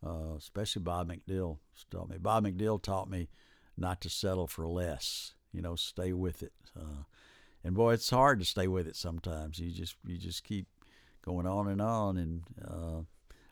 uh, 0.03 0.33
especially 0.35 0.81
Bob 0.81 1.11
McDill 1.11 1.59
taught 1.91 2.09
me. 2.09 2.17
Bob 2.17 2.45
McDill 2.45 2.81
taught 2.81 3.07
me 3.07 3.29
not 3.77 4.01
to 4.01 4.09
settle 4.09 4.47
for 4.47 4.67
less. 4.67 5.35
You 5.53 5.61
know, 5.61 5.75
stay 5.75 6.11
with 6.11 6.41
it. 6.41 6.53
Uh, 6.75 7.03
and 7.63 7.75
boy, 7.75 7.93
it's 7.93 8.09
hard 8.09 8.39
to 8.39 8.45
stay 8.45 8.67
with 8.67 8.87
it 8.87 8.95
sometimes. 8.95 9.59
You 9.59 9.69
just 9.69 9.95
you 10.03 10.17
just 10.17 10.43
keep 10.43 10.65
going 11.23 11.45
on 11.45 11.67
and 11.67 11.79
on. 11.79 12.17
And 12.17 12.41
uh, 12.67 13.01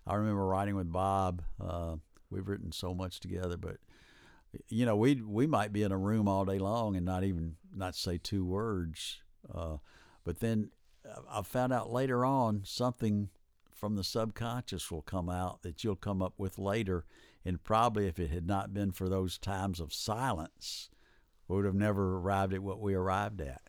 I 0.08 0.16
remember 0.16 0.44
writing 0.44 0.76
with 0.76 0.92
Bob. 0.92 1.44
Uh, 1.64 1.98
we've 2.32 2.48
written 2.48 2.72
so 2.72 2.96
much 2.96 3.20
together, 3.20 3.58
but 3.58 3.78
you 4.68 4.86
know, 4.86 4.96
we 4.96 5.16
we 5.16 5.48
might 5.48 5.74
be 5.74 5.84
in 5.84 5.92
a 5.92 5.98
room 5.98 6.28
all 6.28 6.46
day 6.46 6.60
long 6.60 6.96
and 6.96 7.06
not 7.06 7.24
even 7.24 7.56
not 7.76 7.96
say 7.96 8.18
two 8.18 8.46
words. 8.46 9.22
Uh, 9.54 9.78
but 10.24 10.40
then 10.40 10.72
I 11.30 11.42
found 11.42 11.74
out 11.74 11.92
later 11.92 12.26
on 12.26 12.62
something 12.66 13.30
from 13.72 13.96
the 13.96 14.04
subconscious 14.04 14.92
will 14.92 15.02
come 15.02 15.30
out 15.30 15.62
that 15.62 15.84
you'll 15.84 15.96
come 15.96 16.22
up 16.22 16.34
with 16.38 16.58
later. 16.58 17.06
And 17.46 17.64
probably 17.64 18.08
if 18.08 18.20
it 18.20 18.30
had 18.30 18.46
not 18.46 18.74
been 18.74 18.92
for 18.92 19.08
those 19.08 19.38
times 19.38 19.80
of 19.80 19.94
silence, 19.94 20.90
we 21.48 21.56
would 21.56 21.66
have 21.66 21.76
never 21.76 22.18
arrived 22.18 22.54
at 22.54 22.64
what 22.64 22.82
we 22.82 22.94
arrived 22.94 23.40
at. 23.40 23.62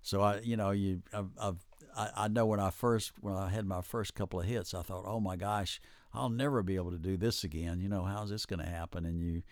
So 0.00 0.20
I, 0.20 0.40
you 0.40 0.56
know, 0.56 0.70
you, 0.70 1.02
I've, 1.12 1.30
I've 1.40 1.66
I, 1.96 2.10
I 2.16 2.28
know 2.28 2.46
when 2.46 2.60
I 2.60 2.70
first 2.70 3.12
when 3.20 3.34
I 3.34 3.48
had 3.48 3.66
my 3.66 3.80
first 3.80 4.14
couple 4.14 4.40
of 4.40 4.46
hits, 4.46 4.74
I 4.74 4.82
thought, 4.82 5.04
oh 5.06 5.20
my 5.20 5.36
gosh, 5.36 5.80
I'll 6.14 6.30
never 6.30 6.62
be 6.62 6.76
able 6.76 6.92
to 6.92 6.98
do 6.98 7.16
this 7.16 7.42
again. 7.44 7.80
You 7.80 7.88
know, 7.88 8.04
how's 8.04 8.30
this 8.30 8.46
going 8.46 8.60
to 8.60 8.70
happen? 8.70 9.04
And 9.04 9.20
you, 9.20 9.42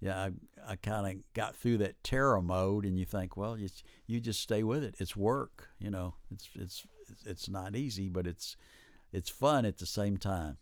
yeah, 0.00 0.16
I, 0.16 0.72
I 0.72 0.76
kind 0.76 1.06
of 1.06 1.22
got 1.34 1.56
through 1.56 1.78
that 1.78 2.02
terror 2.04 2.40
mode, 2.40 2.84
and 2.84 2.98
you 2.98 3.04
think, 3.04 3.36
well, 3.36 3.58
you 3.58 3.68
you 4.06 4.20
just 4.20 4.40
stay 4.40 4.62
with 4.62 4.84
it. 4.84 4.94
It's 4.98 5.16
work. 5.16 5.70
You 5.78 5.90
know, 5.90 6.14
it's 6.30 6.48
it's 6.54 6.86
it's 7.26 7.48
not 7.48 7.74
easy, 7.74 8.08
but 8.08 8.26
it's 8.26 8.56
it's 9.12 9.30
fun 9.30 9.64
at 9.64 9.78
the 9.78 9.86
same 9.86 10.16
time. 10.16 10.58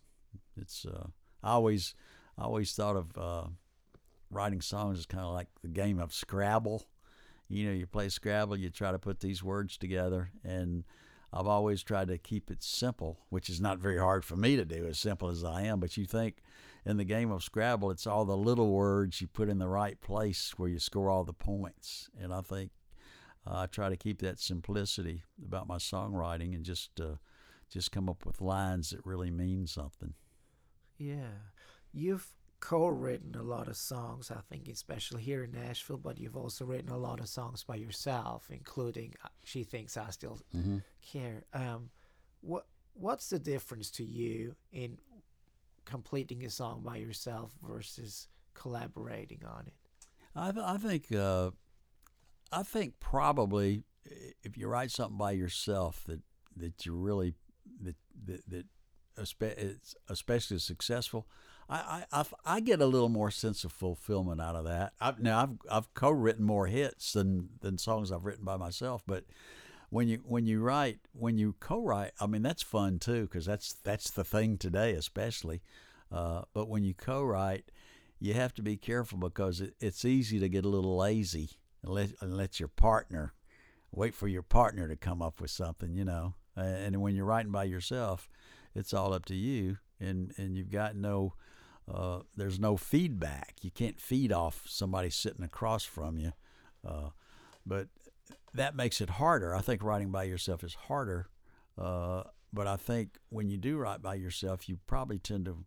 It's 0.59 0.85
uh, 0.85 1.07
I 1.43 1.51
always 1.51 1.93
I 2.37 2.43
always 2.43 2.73
thought 2.73 2.95
of 2.95 3.17
uh, 3.17 3.47
writing 4.31 4.61
songs 4.61 4.99
as 4.99 5.05
kind 5.05 5.23
of 5.23 5.33
like 5.33 5.47
the 5.61 5.67
game 5.67 5.99
of 5.99 6.13
Scrabble. 6.13 6.87
You 7.47 7.67
know, 7.67 7.73
you 7.73 7.85
play 7.85 8.09
Scrabble, 8.09 8.57
you 8.57 8.69
try 8.69 8.91
to 8.91 8.97
put 8.97 9.19
these 9.19 9.43
words 9.43 9.77
together, 9.77 10.31
and 10.43 10.83
I've 11.33 11.47
always 11.47 11.81
tried 11.81 12.09
to 12.09 12.17
keep 12.19 12.51
it 12.51 12.61
simple, 12.61 13.17
which 13.29 13.49
is 13.49 13.59
not 13.59 13.79
very 13.79 13.97
hard 13.97 14.23
for 14.23 14.35
me 14.35 14.55
to 14.55 14.65
do, 14.65 14.85
as 14.85 14.99
simple 14.99 15.29
as 15.29 15.43
I 15.43 15.63
am. 15.63 15.79
But 15.79 15.97
you 15.97 16.05
think 16.05 16.43
in 16.85 16.97
the 16.97 17.03
game 17.03 17.31
of 17.31 17.43
Scrabble, 17.43 17.89
it's 17.89 18.05
all 18.05 18.23
the 18.23 18.37
little 18.37 18.71
words 18.71 19.19
you 19.19 19.27
put 19.27 19.49
in 19.49 19.57
the 19.57 19.67
right 19.67 19.99
place 19.99 20.53
where 20.57 20.69
you 20.69 20.77
score 20.77 21.09
all 21.09 21.23
the 21.23 21.33
points. 21.33 22.09
And 22.21 22.31
I 22.31 22.41
think 22.41 22.69
uh, 23.47 23.61
I 23.61 23.65
try 23.65 23.89
to 23.89 23.97
keep 23.97 24.19
that 24.21 24.39
simplicity 24.39 25.23
about 25.43 25.67
my 25.67 25.77
songwriting 25.77 26.53
and 26.53 26.63
just 26.63 27.01
uh, 27.01 27.15
just 27.67 27.91
come 27.91 28.07
up 28.07 28.27
with 28.27 28.39
lines 28.39 28.91
that 28.91 29.03
really 29.03 29.31
mean 29.31 29.65
something. 29.65 30.13
Yeah, 30.99 31.39
you've 31.91 32.27
co-written 32.63 33.35
a 33.35 33.43
lot 33.43 33.67
of 33.67 33.75
songs. 33.75 34.31
I 34.31 34.39
think, 34.49 34.69
especially 34.69 35.21
here 35.21 35.43
in 35.43 35.51
Nashville, 35.51 35.97
but 35.97 36.17
you've 36.17 36.37
also 36.37 36.63
written 36.63 36.89
a 36.89 36.97
lot 36.97 37.19
of 37.19 37.27
songs 37.27 37.65
by 37.65 37.75
yourself, 37.75 38.47
including 38.49 39.15
uh, 39.23 39.27
"She 39.43 39.63
Thinks 39.63 39.97
I 39.97 40.09
Still 40.11 40.39
Care." 41.01 41.43
Um, 41.53 41.89
what 42.39 42.65
What's 42.93 43.29
the 43.29 43.39
difference 43.39 43.91
to 43.91 44.05
you 44.05 44.55
in 44.71 44.97
completing 45.83 46.45
a 46.45 46.49
song 46.49 46.83
by 46.85 46.97
yourself 46.97 47.51
versus 47.61 48.29
collaborating 48.53 49.41
on 49.45 49.65
it? 49.67 49.73
I, 50.33 50.51
th- 50.51 50.65
I 50.65 50.77
think 50.77 51.11
uh, 51.11 51.51
I 52.51 52.63
think 52.63 52.93
probably 53.01 53.83
if 54.41 54.57
you 54.57 54.67
write 54.67 54.91
something 54.91 55.17
by 55.17 55.31
yourself 55.31 56.03
that 56.07 56.21
that 56.55 56.85
you 56.85 56.95
really 56.95 57.33
that 57.81 57.97
that, 58.25 58.49
that 58.49 58.65
especially 60.07 60.59
successful. 60.59 61.27
I, 61.69 62.05
I 62.11 62.25
I've- 62.45 62.61
get 62.65 62.81
a 62.81 62.85
little 62.85 63.09
more 63.09 63.31
sense 63.31 63.63
of 63.63 63.71
fulfillment 63.71 64.41
out 64.41 64.55
of 64.55 64.65
that. 64.65 64.93
I've, 64.99 65.19
now 65.19 65.41
I've 65.41 65.57
I've 65.71 65.93
co-written 65.93 66.45
more 66.45 66.67
hits 66.67 67.13
than 67.13 67.49
than 67.61 67.77
songs 67.77 68.11
I've 68.11 68.25
written 68.25 68.45
by 68.45 68.57
myself, 68.57 69.03
but 69.07 69.25
when 69.89 70.07
you 70.07 70.17
when 70.25 70.45
you 70.45 70.61
write 70.61 70.99
when 71.13 71.37
you 71.37 71.55
co-write, 71.59 72.11
I 72.19 72.25
mean 72.27 72.41
that's 72.41 72.63
fun 72.63 72.99
too 72.99 73.23
because 73.23 73.45
that's 73.45 73.73
that's 73.83 74.11
the 74.11 74.23
thing 74.23 74.57
today, 74.57 74.93
especially. 74.93 75.61
Uh, 76.11 76.43
but 76.53 76.67
when 76.69 76.83
you 76.83 76.93
co-write, 76.93 77.71
you 78.19 78.33
have 78.33 78.53
to 78.53 78.61
be 78.61 78.77
careful 78.77 79.17
because 79.17 79.61
it, 79.61 79.73
it's 79.79 80.05
easy 80.05 80.39
to 80.39 80.49
get 80.49 80.65
a 80.65 80.69
little 80.69 80.97
lazy 80.97 81.51
and 81.81 81.91
let 81.93 82.09
and 82.21 82.35
let 82.37 82.59
your 82.59 82.69
partner 82.69 83.33
wait 83.91 84.13
for 84.15 84.27
your 84.27 84.41
partner 84.41 84.87
to 84.87 84.95
come 84.95 85.21
up 85.21 85.39
with 85.39 85.51
something, 85.51 85.95
you 85.95 86.05
know. 86.05 86.35
And 86.55 87.01
when 87.01 87.15
you're 87.15 87.25
writing 87.25 87.51
by 87.51 87.63
yourself, 87.63 88.29
it's 88.75 88.93
all 88.93 89.13
up 89.13 89.25
to 89.25 89.35
you, 89.35 89.77
and 89.99 90.33
and 90.37 90.57
you've 90.57 90.71
got 90.71 90.95
no. 90.95 91.33
Uh, 91.91 92.19
there's 92.35 92.59
no 92.59 92.77
feedback. 92.77 93.55
You 93.61 93.71
can't 93.71 93.99
feed 93.99 94.31
off 94.31 94.63
somebody 94.67 95.09
sitting 95.09 95.43
across 95.43 95.83
from 95.83 96.17
you. 96.17 96.33
Uh, 96.87 97.09
but 97.65 97.87
that 98.53 98.75
makes 98.75 99.01
it 99.01 99.11
harder. 99.11 99.55
I 99.55 99.61
think 99.61 99.83
writing 99.83 100.11
by 100.11 100.23
yourself 100.23 100.63
is 100.63 100.75
harder. 100.75 101.27
Uh, 101.77 102.23
but 102.51 102.67
I 102.67 102.75
think 102.75 103.17
when 103.29 103.49
you 103.49 103.57
do 103.57 103.77
write 103.77 104.01
by 104.01 104.15
yourself, 104.15 104.69
you 104.69 104.77
probably 104.85 105.17
tend 105.17 105.45
to 105.45 105.65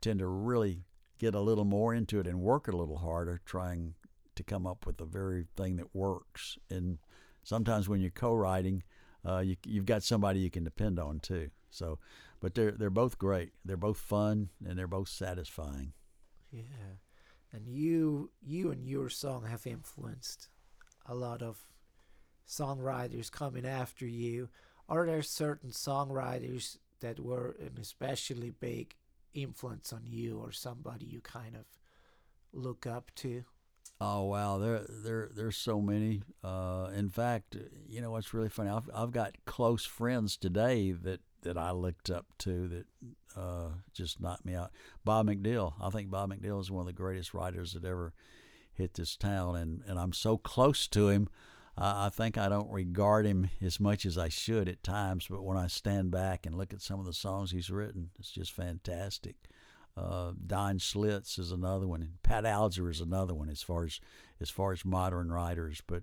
tend 0.00 0.18
to 0.18 0.26
really 0.26 0.82
get 1.18 1.34
a 1.34 1.40
little 1.40 1.64
more 1.64 1.94
into 1.94 2.20
it 2.20 2.26
and 2.26 2.40
work 2.40 2.68
a 2.68 2.76
little 2.76 2.98
harder, 2.98 3.40
trying 3.46 3.94
to 4.34 4.42
come 4.42 4.66
up 4.66 4.84
with 4.84 4.98
the 4.98 5.04
very 5.04 5.46
thing 5.56 5.76
that 5.76 5.94
works. 5.94 6.58
And 6.68 6.98
sometimes 7.42 7.88
when 7.88 8.00
you're 8.00 8.10
co-writing, 8.10 8.82
uh, 9.26 9.38
you, 9.38 9.56
you've 9.64 9.86
got 9.86 10.02
somebody 10.02 10.40
you 10.40 10.50
can 10.50 10.64
depend 10.64 10.98
on 10.98 11.20
too. 11.20 11.50
So, 11.70 11.98
but 12.44 12.54
they're 12.54 12.72
they're 12.72 12.90
both 12.90 13.16
great. 13.16 13.54
They're 13.64 13.78
both 13.78 13.96
fun 13.96 14.50
and 14.68 14.78
they're 14.78 14.86
both 14.86 15.08
satisfying. 15.08 15.94
Yeah, 16.52 16.98
and 17.50 17.66
you 17.66 18.32
you 18.42 18.70
and 18.70 18.86
your 18.86 19.08
song 19.08 19.46
have 19.46 19.66
influenced 19.66 20.50
a 21.06 21.14
lot 21.14 21.40
of 21.40 21.56
songwriters 22.46 23.32
coming 23.32 23.64
after 23.64 24.06
you. 24.06 24.50
Are 24.90 25.06
there 25.06 25.22
certain 25.22 25.70
songwriters 25.70 26.76
that 27.00 27.18
were 27.18 27.56
an 27.58 27.78
especially 27.80 28.50
big 28.50 28.94
influence 29.32 29.90
on 29.90 30.02
you, 30.04 30.36
or 30.38 30.52
somebody 30.52 31.06
you 31.06 31.22
kind 31.22 31.56
of 31.56 31.64
look 32.52 32.86
up 32.86 33.10
to? 33.14 33.44
Oh 34.02 34.24
wow, 34.24 34.58
there 34.58 34.84
there 34.86 35.30
there's 35.34 35.56
so 35.56 35.80
many. 35.80 36.20
Uh, 36.42 36.90
in 36.94 37.08
fact, 37.08 37.56
you 37.88 38.02
know 38.02 38.10
what's 38.10 38.34
really 38.34 38.50
funny? 38.50 38.68
I've 38.68 38.90
I've 38.94 39.12
got 39.12 39.38
close 39.46 39.86
friends 39.86 40.36
today 40.36 40.92
that 40.92 41.20
that 41.44 41.56
I 41.56 41.70
looked 41.70 42.10
up 42.10 42.26
to 42.40 42.68
that 42.68 42.86
uh, 43.36 43.68
just 43.92 44.20
knocked 44.20 44.44
me 44.44 44.54
out. 44.54 44.70
Bob 45.04 45.26
McDill. 45.26 45.74
I 45.80 45.90
think 45.90 46.10
Bob 46.10 46.30
McDill 46.30 46.60
is 46.60 46.70
one 46.70 46.82
of 46.82 46.86
the 46.86 46.92
greatest 46.92 47.34
writers 47.34 47.72
that 47.72 47.84
ever 47.84 48.12
hit 48.72 48.94
this 48.94 49.16
town, 49.16 49.56
and 49.56 49.82
and 49.86 49.98
I'm 49.98 50.12
so 50.12 50.36
close 50.36 50.86
to 50.88 51.08
him. 51.08 51.28
I 51.76 52.06
I 52.06 52.08
think 52.08 52.36
I 52.36 52.48
don't 52.48 52.70
regard 52.70 53.26
him 53.26 53.50
as 53.62 53.80
much 53.80 54.04
as 54.04 54.18
I 54.18 54.28
should 54.28 54.68
at 54.68 54.82
times, 54.82 55.26
but 55.28 55.44
when 55.44 55.56
I 55.56 55.68
stand 55.68 56.10
back 56.10 56.46
and 56.46 56.56
look 56.56 56.72
at 56.72 56.82
some 56.82 57.00
of 57.00 57.06
the 57.06 57.12
songs 57.12 57.50
he's 57.50 57.70
written, 57.70 58.10
it's 58.18 58.30
just 58.30 58.52
fantastic. 58.52 59.36
Uh, 59.96 60.32
Don 60.44 60.78
Schlitz 60.78 61.38
is 61.38 61.52
another 61.52 61.86
one, 61.86 62.02
and 62.02 62.22
Pat 62.24 62.44
Alger 62.44 62.90
is 62.90 63.00
another 63.00 63.34
one 63.34 63.48
as 63.48 63.62
far 63.62 63.84
as 63.84 64.00
as 64.40 64.50
far 64.50 64.72
as 64.72 64.84
modern 64.84 65.30
writers. 65.30 65.82
But 65.86 66.02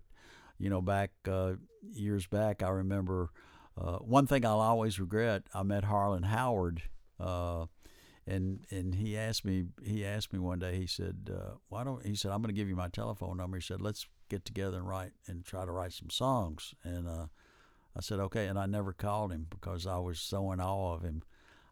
you 0.58 0.70
know, 0.70 0.82
back 0.82 1.12
uh, 1.28 1.54
years 1.94 2.28
back, 2.28 2.64
I 2.64 2.70
remember 2.70 3.32
uh, 3.78 3.98
one 3.98 4.28
thing 4.28 4.46
I'll 4.46 4.60
always 4.60 5.00
regret. 5.00 5.44
I 5.54 5.64
met 5.64 5.86
Harlan 5.86 6.24
Howard, 6.24 6.84
uh, 7.20 7.66
and 8.28 8.66
and 8.70 8.96
he 8.96 9.18
asked 9.18 9.46
me 9.46 9.66
he 9.84 10.06
asked 10.06 10.34
me 10.34 10.40
one 10.40 10.60
day. 10.60 10.78
He 10.78 10.88
said, 10.88 11.30
uh, 11.34 11.56
"Why 11.70 11.84
don't?" 11.84 12.06
He 12.06 12.16
said, 12.16 12.32
"I'm 12.32 12.42
going 12.42 12.54
to 12.54 12.60
give 12.60 12.70
you 12.70 12.76
my 12.76 12.90
telephone 12.90 13.38
number." 13.38 13.58
He 13.58 13.64
said, 13.64 13.82
"Let's 13.82 14.06
get 14.30 14.46
together 14.46 14.78
and 14.78 14.88
write 14.88 15.12
and 15.28 15.46
try 15.46 15.66
to 15.66 15.72
write 15.72 15.94
some 15.94 16.10
songs." 16.10 16.74
And 16.84 17.08
uh, 17.08 17.28
I 17.96 18.02
said, 18.02 18.20
"Okay." 18.20 18.48
And 18.48 18.60
I 18.60 18.66
never 18.66 18.94
called 18.94 19.32
him 19.32 19.48
because 19.50 19.88
I 19.88 19.98
was 19.98 20.20
so 20.20 20.52
in 20.52 20.60
awe 20.60 20.94
of 20.94 21.04
him. 21.04 21.24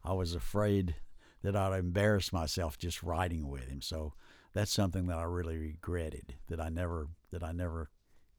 I 0.04 0.14
was 0.14 0.34
afraid 0.34 0.96
that 1.44 1.56
I'd 1.56 1.78
embarrass 1.78 2.34
myself 2.34 2.78
just 2.78 3.04
writing 3.04 3.48
with 3.48 3.68
him. 3.68 3.82
So 3.82 4.14
that's 4.54 4.72
something 4.72 5.08
that 5.08 5.18
I 5.18 5.24
really 5.24 5.58
regretted 5.58 6.36
that 6.48 6.60
I 6.60 6.70
never 6.70 7.08
that 7.32 7.44
I 7.44 7.52
never 7.52 7.90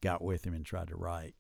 got 0.01 0.23
with 0.23 0.45
him 0.45 0.55
and 0.55 0.65
tried 0.65 0.89
to 0.89 0.97
write. 0.97 1.35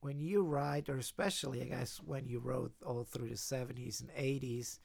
When 0.00 0.20
you 0.20 0.42
write, 0.42 0.88
or 0.88 0.98
especially 0.98 1.62
I 1.62 1.66
guess 1.66 2.00
when 2.04 2.28
you 2.28 2.38
wrote 2.38 2.72
all 2.84 3.04
through 3.04 3.28
the 3.28 3.34
70s 3.34 4.00
and 4.00 4.10
80s, 4.10 4.78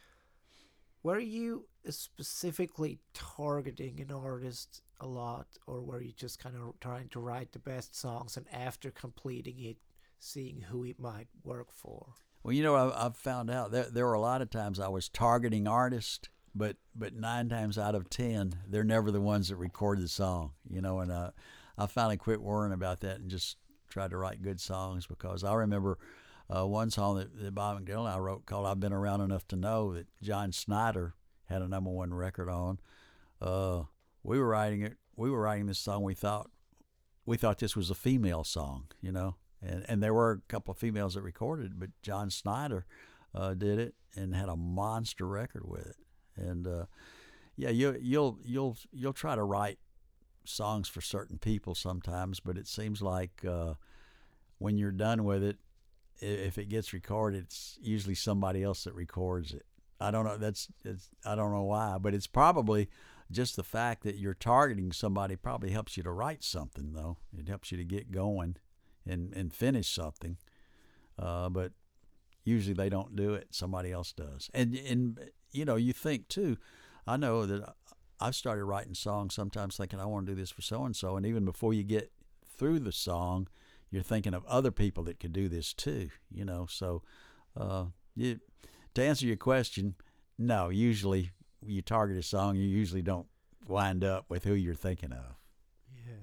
were 1.03 1.19
you 1.19 1.65
specifically 1.89 2.99
targeting 3.13 3.99
an 3.99 4.11
artist 4.11 4.81
a 4.99 5.07
lot, 5.07 5.47
or 5.67 5.81
were 5.81 6.01
you 6.01 6.13
just 6.13 6.39
kind 6.39 6.55
of 6.55 6.79
trying 6.79 7.09
to 7.09 7.19
write 7.19 7.51
the 7.51 7.59
best 7.59 7.95
songs 7.95 8.37
and 8.37 8.45
after 8.51 8.89
completing 8.89 9.59
it, 9.59 9.77
seeing 10.19 10.61
who 10.61 10.85
it 10.85 10.99
might 10.99 11.27
work 11.43 11.71
for? 11.71 12.13
Well, 12.41 12.53
you 12.53 12.63
know, 12.63 12.75
I, 12.75 13.05
I've 13.05 13.17
found 13.17 13.49
out 13.49 13.71
there 13.71 13.83
there 13.83 14.05
were 14.05 14.13
a 14.13 14.19
lot 14.19 14.41
of 14.41 14.49
times 14.49 14.79
I 14.79 14.87
was 14.87 15.09
targeting 15.09 15.67
artists, 15.67 16.29
but 16.55 16.77
but 16.95 17.13
nine 17.13 17.49
times 17.49 17.77
out 17.77 17.95
of 17.95 18.09
ten, 18.09 18.55
they're 18.67 18.83
never 18.83 19.11
the 19.11 19.21
ones 19.21 19.49
that 19.49 19.57
record 19.57 19.99
the 19.99 20.07
song. 20.07 20.51
You 20.69 20.81
know, 20.81 20.99
and 20.99 21.11
uh, 21.11 21.31
I 21.77 21.87
finally 21.87 22.17
quit 22.17 22.41
worrying 22.41 22.73
about 22.73 23.01
that 23.01 23.19
and 23.19 23.29
just 23.29 23.57
tried 23.93 24.09
to 24.09 24.17
write 24.17 24.41
good 24.41 24.59
songs 24.59 25.05
because 25.05 25.43
I 25.43 25.53
remember 25.53 25.99
uh, 26.49 26.65
one 26.65 26.89
song 26.89 27.17
that, 27.17 27.39
that 27.39 27.53
Bob 27.53 27.79
McDill 27.79 27.99
and 27.99 28.07
I 28.07 28.17
wrote 28.17 28.47
called 28.47 28.65
"I've 28.65 28.79
Been 28.79 28.91
Around 28.91 29.21
Enough 29.21 29.47
to 29.49 29.55
Know" 29.55 29.93
that 29.93 30.07
John 30.21 30.51
Schneider 30.51 31.13
had 31.45 31.61
a 31.61 31.67
number 31.67 31.91
one 31.91 32.11
record 32.11 32.49
on. 32.49 32.79
Uh, 33.39 33.83
we 34.23 34.39
were 34.39 34.47
writing 34.47 34.81
it. 34.81 34.97
We 35.15 35.29
were 35.29 35.41
writing 35.41 35.67
this 35.67 35.77
song. 35.77 36.01
We 36.01 36.15
thought 36.15 36.49
we 37.25 37.37
thought 37.37 37.59
this 37.59 37.75
was 37.75 37.91
a 37.91 37.95
female 37.95 38.43
song, 38.43 38.87
you 38.99 39.11
know, 39.11 39.35
and 39.61 39.85
and 39.87 40.01
there 40.01 40.13
were 40.13 40.31
a 40.31 40.51
couple 40.51 40.71
of 40.71 40.79
females 40.79 41.13
that 41.13 41.21
recorded, 41.21 41.79
but 41.79 41.89
John 42.01 42.31
Schneider 42.31 42.87
uh, 43.35 43.53
did 43.53 43.77
it 43.77 43.93
and 44.15 44.33
had 44.33 44.49
a 44.49 44.55
monster 44.55 45.27
record 45.27 45.69
with 45.69 45.85
it. 45.85 45.97
And 46.35 46.65
uh, 46.65 46.85
yeah, 47.55 47.69
you 47.69 47.95
you'll 48.01 48.39
you'll 48.43 48.75
you'll 48.91 49.13
try 49.13 49.35
to 49.35 49.43
write 49.43 49.77
songs 50.45 50.87
for 50.87 51.01
certain 51.01 51.37
people 51.37 51.75
sometimes, 51.75 52.39
but 52.39 52.57
it 52.57 52.67
seems 52.67 53.01
like 53.01 53.43
uh, 53.47 53.73
when 54.57 54.77
you're 54.77 54.91
done 54.91 55.23
with 55.23 55.43
it, 55.43 55.57
if 56.19 56.57
it 56.57 56.69
gets 56.69 56.93
recorded, 56.93 57.43
it's 57.43 57.77
usually 57.81 58.15
somebody 58.15 58.63
else 58.63 58.83
that 58.83 58.93
records 58.93 59.53
it. 59.53 59.65
I 59.99 60.11
don't 60.11 60.25
know. 60.25 60.37
That's. 60.37 60.67
I 61.25 61.35
don't 61.35 61.53
know 61.53 61.63
why, 61.63 61.97
but 61.99 62.13
it's 62.13 62.27
probably 62.27 62.89
just 63.31 63.55
the 63.55 63.63
fact 63.63 64.03
that 64.03 64.17
you're 64.17 64.33
targeting 64.33 64.91
somebody 64.91 65.35
probably 65.35 65.71
helps 65.71 65.95
you 65.97 66.03
to 66.03 66.11
write 66.11 66.43
something, 66.43 66.93
though. 66.93 67.17
It 67.37 67.47
helps 67.47 67.71
you 67.71 67.77
to 67.77 67.85
get 67.85 68.11
going 68.11 68.57
and 69.07 69.33
and 69.33 69.53
finish 69.53 69.87
something. 69.89 70.37
Uh, 71.17 71.49
but 71.49 71.71
usually 72.43 72.73
they 72.73 72.89
don't 72.89 73.15
do 73.15 73.33
it. 73.33 73.47
Somebody 73.51 73.91
else 73.91 74.11
does. 74.11 74.49
And 74.53 74.75
and 74.75 75.19
you 75.51 75.65
know, 75.65 75.75
you 75.75 75.93
think 75.93 76.27
too. 76.27 76.57
I 77.05 77.17
know 77.17 77.45
that 77.45 77.73
I've 78.23 78.35
started 78.35 78.63
writing 78.63 78.93
songs 78.93 79.33
sometimes 79.33 79.75
thinking 79.75 79.99
I 79.99 80.05
want 80.05 80.27
to 80.27 80.31
do 80.31 80.39
this 80.39 80.49
for 80.49 80.61
so 80.61 80.85
and 80.85 80.95
so, 80.95 81.17
and 81.17 81.25
even 81.25 81.43
before 81.43 81.73
you 81.73 81.83
get 81.83 82.09
through 82.57 82.79
the 82.79 82.93
song, 82.93 83.49
you're 83.91 84.01
thinking 84.01 84.33
of 84.33 84.45
other 84.45 84.71
people 84.71 85.03
that 85.03 85.19
could 85.19 85.33
do 85.33 85.49
this 85.49 85.73
too. 85.73 86.09
You 86.31 86.45
know, 86.45 86.65
so 86.69 87.03
uh, 87.57 87.85
you, 88.15 88.39
to 88.93 89.03
answer 89.03 89.25
your 89.25 89.35
question, 89.35 89.95
no. 90.37 90.69
Usually, 90.69 91.31
you 91.65 91.81
target 91.81 92.17
a 92.17 92.23
song, 92.23 92.55
you 92.55 92.63
usually 92.63 93.01
don't 93.01 93.27
wind 93.67 94.05
up 94.05 94.29
with 94.29 94.45
who 94.45 94.53
you're 94.53 94.73
thinking 94.73 95.11
of. 95.11 95.35
Yeah. 96.07 96.13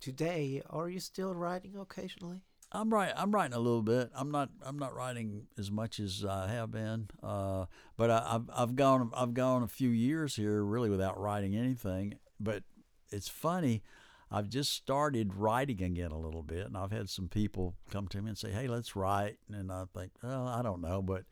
Today, 0.00 0.60
are 0.68 0.90
you 0.90 1.00
still 1.00 1.34
writing 1.34 1.78
occasionally? 1.78 2.44
I'm 2.72 2.90
right. 2.90 3.12
I'm 3.16 3.32
writing 3.32 3.54
a 3.54 3.58
little 3.58 3.82
bit. 3.82 4.10
I'm 4.14 4.30
not. 4.30 4.50
I'm 4.64 4.78
not 4.78 4.94
writing 4.94 5.46
as 5.58 5.70
much 5.70 5.98
as 5.98 6.24
I 6.24 6.48
have 6.48 6.70
been. 6.70 7.08
Uh, 7.22 7.66
but 7.96 8.10
I, 8.10 8.36
I've 8.36 8.50
I've 8.54 8.76
gone 8.76 9.10
I've 9.14 9.34
gone 9.34 9.62
a 9.62 9.68
few 9.68 9.88
years 9.88 10.36
here 10.36 10.62
really 10.64 10.88
without 10.88 11.18
writing 11.18 11.56
anything. 11.56 12.14
But 12.38 12.62
it's 13.10 13.28
funny. 13.28 13.82
I've 14.30 14.48
just 14.48 14.72
started 14.72 15.34
writing 15.34 15.82
again 15.82 16.12
a 16.12 16.18
little 16.18 16.44
bit, 16.44 16.66
and 16.66 16.76
I've 16.76 16.92
had 16.92 17.08
some 17.10 17.28
people 17.28 17.74
come 17.90 18.06
to 18.08 18.22
me 18.22 18.28
and 18.28 18.38
say, 18.38 18.52
"Hey, 18.52 18.68
let's 18.68 18.94
write." 18.94 19.38
And 19.52 19.72
I 19.72 19.84
think, 19.92 20.12
well, 20.22 20.46
I 20.46 20.62
don't 20.62 20.80
know, 20.80 21.02
but 21.02 21.24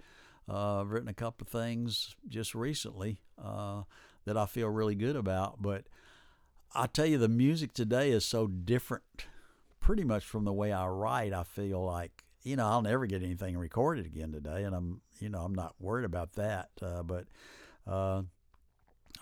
uh, 0.49 0.80
I've 0.80 0.91
written 0.91 1.09
a 1.09 1.14
couple 1.14 1.45
of 1.45 1.49
things 1.49 2.16
just 2.28 2.53
recently 2.53 3.20
uh, 3.41 3.82
that 4.24 4.36
I 4.36 4.47
feel 4.47 4.68
really 4.68 4.97
good 4.97 5.14
about. 5.14 5.62
But 5.62 5.84
I 6.74 6.89
tell 6.89 7.07
you, 7.07 7.18
the 7.18 7.28
music 7.28 7.72
today 7.72 8.11
is 8.11 8.24
so 8.24 8.49
different 8.49 9.05
pretty 9.89 10.05
much 10.05 10.22
from 10.22 10.45
the 10.45 10.53
way 10.53 10.70
I 10.70 10.86
write, 10.86 11.32
I 11.32 11.45
feel 11.45 11.82
like 11.82 12.22
you 12.43 12.57
know 12.57 12.66
I'll 12.66 12.82
never 12.82 13.07
get 13.07 13.22
anything 13.22 13.57
recorded 13.57 14.05
again 14.05 14.32
today, 14.32 14.64
and 14.64 14.74
I'm 14.74 15.01
you 15.18 15.30
know 15.30 15.39
I'm 15.39 15.55
not 15.55 15.76
worried 15.80 16.05
about 16.05 16.34
that. 16.34 16.68
Uh, 16.82 17.03
but 17.03 17.24
uh, 17.86 18.20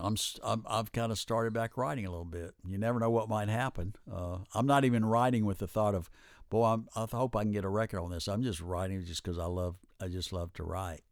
I'm, 0.00 0.16
I'm 0.42 0.64
I've 0.68 0.90
kind 0.90 1.12
of 1.12 1.20
started 1.20 1.52
back 1.52 1.76
writing 1.76 2.04
a 2.04 2.10
little 2.10 2.24
bit. 2.24 2.50
You 2.66 2.78
never 2.78 2.98
know 2.98 3.10
what 3.10 3.28
might 3.28 3.48
happen. 3.48 3.94
Uh, 4.12 4.38
I'm 4.56 4.66
not 4.66 4.84
even 4.84 5.04
writing 5.04 5.44
with 5.46 5.58
the 5.58 5.68
thought 5.68 5.94
of, 5.94 6.10
boy, 6.50 6.64
I'm, 6.64 6.88
I 6.96 7.06
hope 7.12 7.36
I 7.36 7.44
can 7.44 7.52
get 7.52 7.64
a 7.64 7.68
record 7.68 8.00
on 8.00 8.10
this. 8.10 8.26
I'm 8.26 8.42
just 8.42 8.60
writing 8.60 9.04
just 9.04 9.22
because 9.22 9.38
I 9.38 9.46
love 9.46 9.76
I 10.00 10.08
just 10.08 10.32
love 10.32 10.52
to 10.54 10.64
write. 10.64 11.04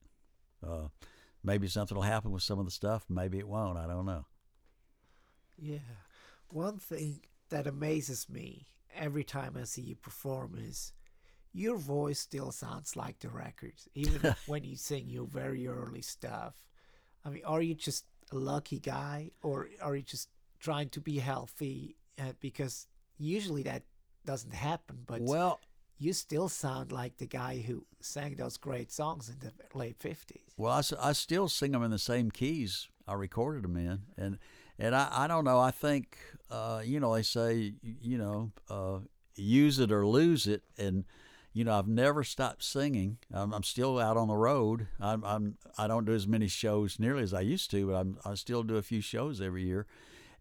Uh, 0.66 0.88
maybe 1.44 1.68
something 1.68 1.94
will 1.94 2.02
happen 2.02 2.32
with 2.32 2.42
some 2.42 2.58
of 2.58 2.64
the 2.64 2.72
stuff. 2.72 3.04
Maybe 3.08 3.38
it 3.38 3.46
won't. 3.46 3.78
I 3.78 3.86
don't 3.86 4.06
know. 4.06 4.26
Yeah. 5.56 5.78
One 6.48 6.78
thing 6.78 7.20
that 7.50 7.68
amazes 7.68 8.28
me 8.28 8.66
every 8.96 9.24
time 9.24 9.56
I 9.60 9.64
see 9.64 9.82
you 9.82 9.96
perform 9.96 10.56
is 10.58 10.92
your 11.52 11.76
voice 11.76 12.18
still 12.18 12.50
sounds 12.50 12.96
like 12.96 13.20
the 13.20 13.28
records, 13.28 13.88
even 13.94 14.34
when 14.46 14.64
you 14.64 14.76
sing 14.76 15.08
your 15.08 15.26
very 15.26 15.66
early 15.66 16.02
stuff. 16.02 16.54
I 17.24 17.30
mean, 17.30 17.44
are 17.44 17.62
you 17.62 17.74
just 17.74 18.04
a 18.32 18.36
lucky 18.36 18.78
guy 18.78 19.30
or 19.42 19.68
are 19.80 19.94
you 19.96 20.02
just 20.02 20.28
trying 20.58 20.88
to 20.90 21.00
be 21.00 21.18
healthy? 21.18 21.96
Uh, 22.18 22.32
because 22.40 22.86
usually 23.18 23.62
that 23.62 23.82
doesn't 24.24 24.54
happen, 24.54 24.98
but 25.06 25.20
Well, 25.22 25.60
you 25.98 26.12
still 26.12 26.48
sound 26.48 26.90
like 26.90 27.18
the 27.18 27.26
guy 27.26 27.60
who 27.60 27.86
sang 28.00 28.34
those 28.34 28.56
great 28.56 28.90
songs 28.90 29.28
in 29.28 29.36
the 29.38 29.52
late 29.78 29.98
50s. 29.98 30.40
Well, 30.56 30.72
I, 30.72 31.08
I 31.08 31.12
still 31.12 31.48
sing 31.48 31.72
them 31.72 31.82
in 31.82 31.90
the 31.90 31.98
same 31.98 32.30
keys 32.30 32.88
I 33.06 33.14
recorded 33.14 33.64
them 33.64 33.76
in, 33.76 34.02
and 34.16 34.38
and 34.78 34.94
I, 34.94 35.08
I 35.10 35.26
don't 35.26 35.44
know. 35.44 35.58
I 35.58 35.70
think 35.70 36.16
uh, 36.50 36.82
you 36.84 37.00
know 37.00 37.14
they 37.14 37.22
say 37.22 37.74
you 37.82 38.18
know 38.18 38.52
uh, 38.70 38.98
use 39.36 39.78
it 39.78 39.92
or 39.92 40.06
lose 40.06 40.46
it, 40.46 40.62
and 40.78 41.04
you 41.52 41.64
know 41.64 41.78
I've 41.78 41.88
never 41.88 42.24
stopped 42.24 42.62
singing. 42.62 43.18
I'm, 43.32 43.52
I'm 43.52 43.62
still 43.62 43.98
out 43.98 44.16
on 44.16 44.28
the 44.28 44.36
road. 44.36 44.88
I'm, 45.00 45.24
I'm 45.24 45.56
I 45.78 45.86
don't 45.86 46.04
do 46.04 46.12
as 46.12 46.26
many 46.26 46.48
shows 46.48 46.98
nearly 46.98 47.22
as 47.22 47.34
I 47.34 47.40
used 47.40 47.70
to, 47.72 47.86
but 47.86 47.94
I'm 47.94 48.18
I 48.24 48.34
still 48.34 48.62
do 48.62 48.76
a 48.76 48.82
few 48.82 49.00
shows 49.00 49.40
every 49.40 49.64
year, 49.64 49.86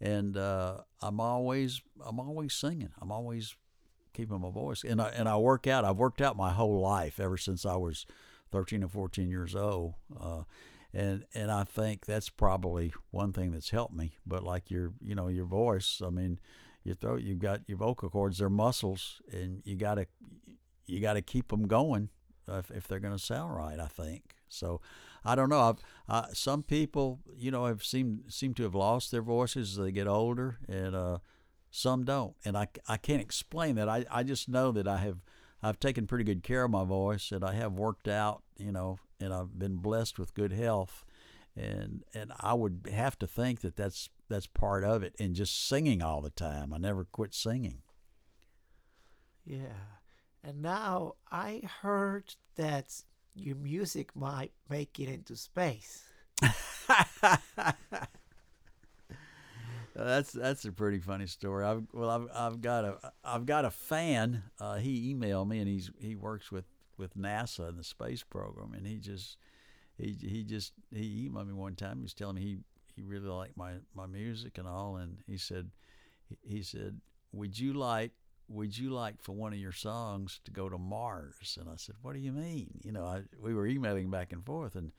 and 0.02 0.38
uh, 0.38 0.78
I'm 1.02 1.20
always 1.20 1.82
I'm 2.06 2.20
always 2.20 2.54
singing. 2.54 2.90
I'm 3.02 3.12
always 3.12 3.56
keeping 4.14 4.40
my 4.40 4.52
voice, 4.52 4.84
and 4.84 5.02
I 5.02 5.10
and 5.10 5.28
I 5.30 5.38
work 5.38 5.68
out. 5.68 5.86
I've 5.86 5.98
worked 5.98 6.22
out 6.22 6.38
my 6.38 6.52
whole 6.52 6.80
life 6.80 7.20
ever 7.20 7.38
since 7.38 7.66
I 7.66 7.76
was 7.76 8.06
13 8.52 8.84
or 8.84 8.88
14 8.88 9.30
years 9.30 9.56
old. 9.56 9.96
Uh, 10.20 10.44
and 10.94 11.26
and 11.34 11.52
I 11.52 11.64
think 11.64 12.06
that's 12.06 12.30
probably 12.30 12.94
one 13.12 13.34
thing 13.34 13.52
that's 13.52 13.72
helped 13.72 13.96
me. 13.96 14.18
But 14.26 14.44
like 14.44 14.70
your 14.70 14.94
you 15.02 15.16
know 15.16 15.28
your 15.28 15.46
voice, 15.46 16.02
I 16.06 16.10
mean, 16.10 16.40
your 16.84 16.96
throat, 16.96 17.22
you've 17.22 17.40
got 17.40 17.62
your 17.68 17.78
vocal 17.78 18.10
cords, 18.10 18.38
they're 18.38 18.50
muscles, 18.50 19.22
and 19.32 19.62
you 19.66 19.76
gotta 19.76 20.08
you 20.86 21.00
gotta 21.00 21.22
keep 21.22 21.50
them 21.50 21.68
going 21.68 22.10
if, 22.48 22.70
if 22.72 22.88
they're 22.88 23.00
gonna 23.00 23.20
sound 23.20 23.56
right. 23.56 23.80
I 23.80 23.88
think 23.88 24.36
so. 24.50 24.82
I 25.26 25.36
don't 25.36 25.50
know. 25.50 25.62
I've, 25.62 25.78
I, 26.08 26.28
some 26.34 26.64
people, 26.64 27.20
you 27.38 27.50
know, 27.50 27.66
have 27.66 27.84
seem 27.84 28.24
seem 28.28 28.54
to 28.56 28.64
have 28.64 28.76
lost 28.76 29.12
their 29.12 29.22
voices 29.22 29.78
as 29.78 29.84
they 29.84 29.92
get 29.92 30.08
older, 30.08 30.60
and 30.68 30.96
uh, 30.96 31.20
some 31.72 32.04
don't. 32.04 32.36
And 32.46 32.58
I, 32.58 32.68
I 32.88 32.98
can't 32.98 33.22
explain 33.22 33.76
that. 33.76 33.90
I, 33.90 34.06
I 34.12 34.24
just 34.24 34.50
know 34.50 34.72
that 34.74 34.88
I 34.88 34.98
have 34.98 35.18
I've 35.64 35.80
taken 35.80 36.08
pretty 36.08 36.26
good 36.26 36.44
care 36.44 36.66
of 36.66 36.72
my 36.72 36.84
voice, 36.84 37.32
and 37.32 37.44
I 37.44 37.54
have 37.54 37.74
worked 37.74 38.08
out, 38.08 38.44
you 38.58 38.72
know, 38.72 38.98
and 39.20 39.34
I've 39.34 39.58
been 39.58 39.78
blessed 39.78 40.20
with 40.20 40.34
good 40.34 40.52
health, 40.52 41.06
and 41.56 42.04
and 42.14 42.34
I 42.40 42.54
would 42.54 42.90
have 42.92 43.18
to 43.20 43.28
think 43.28 43.62
that 43.62 43.76
that's 43.76 44.10
that's 44.30 44.48
part 44.48 44.84
of 44.84 45.04
it, 45.04 45.16
and 45.20 45.36
just 45.36 45.68
singing 45.68 46.02
all 46.02 46.22
the 46.22 46.32
time. 46.32 46.74
I 46.74 46.78
never 46.78 47.06
quit 47.06 47.34
singing. 47.34 47.82
Yeah. 49.46 49.98
And 50.44 50.62
now 50.62 51.14
I 51.32 51.62
heard 51.82 52.36
that 52.56 53.02
your 53.34 53.56
music 53.56 54.16
might 54.16 54.52
make 54.70 55.00
it 55.00 55.10
into 55.10 55.36
space. 55.36 56.04
That's 59.96 60.32
that's 60.32 60.66
a 60.66 60.72
pretty 60.72 61.00
funny 61.00 61.28
story. 61.28 61.64
I've 61.64 61.84
well, 61.94 62.10
I've 62.10 62.28
I've 62.34 62.62
got 62.62 62.84
a 62.84 63.14
I've 63.24 63.46
got 63.46 63.64
a 63.66 63.70
fan. 63.70 64.44
Uh, 64.60 64.76
he 64.76 65.14
emailed 65.14 65.48
me, 65.48 65.60
and 65.60 65.68
he's 65.68 65.92
he 66.00 66.16
works 66.16 66.52
with 66.52 66.66
with 66.98 67.16
NASA 67.16 67.70
in 67.70 67.78
the 67.78 67.84
space 67.84 68.24
program, 68.24 68.74
and 68.74 68.88
he 68.88 68.98
just 68.98 69.38
he 69.98 70.18
he 70.20 70.44
just 70.44 70.74
he 70.92 71.30
emailed 71.30 71.48
me 71.48 71.54
one 71.54 71.76
time. 71.76 71.98
He 71.98 72.04
was 72.04 72.14
telling 72.16 72.36
me 72.36 72.42
he 72.42 72.58
he 72.96 73.04
really 73.04 73.28
liked 73.28 73.56
my 73.56 73.74
my 73.94 74.08
music 74.08 74.58
and 74.58 74.68
all, 74.68 74.98
and 74.98 75.18
he 75.28 75.38
said 75.38 75.70
he 76.42 76.64
said, 76.64 77.00
"Would 77.32 77.60
you 77.60 77.74
like 77.74 78.12
would 78.50 78.78
you 78.78 78.90
like 78.90 79.22
for 79.22 79.32
one 79.34 79.54
of 79.54 79.60
your 79.60 79.72
songs 79.72 80.40
to 80.46 80.52
go 80.52 80.70
to 80.70 80.78
Mars?" 80.78 81.58
And 81.60 81.70
I 81.70 81.76
said, 81.76 81.96
"What 82.02 82.14
do 82.14 82.20
you 82.20 82.32
mean?" 82.32 82.80
You 82.84 82.94
know, 82.94 83.06
I, 83.06 83.22
we 83.40 83.54
were 83.54 83.68
emailing 83.68 84.10
back 84.10 84.34
and 84.34 84.44
forth, 84.44 84.76
and 84.76 84.92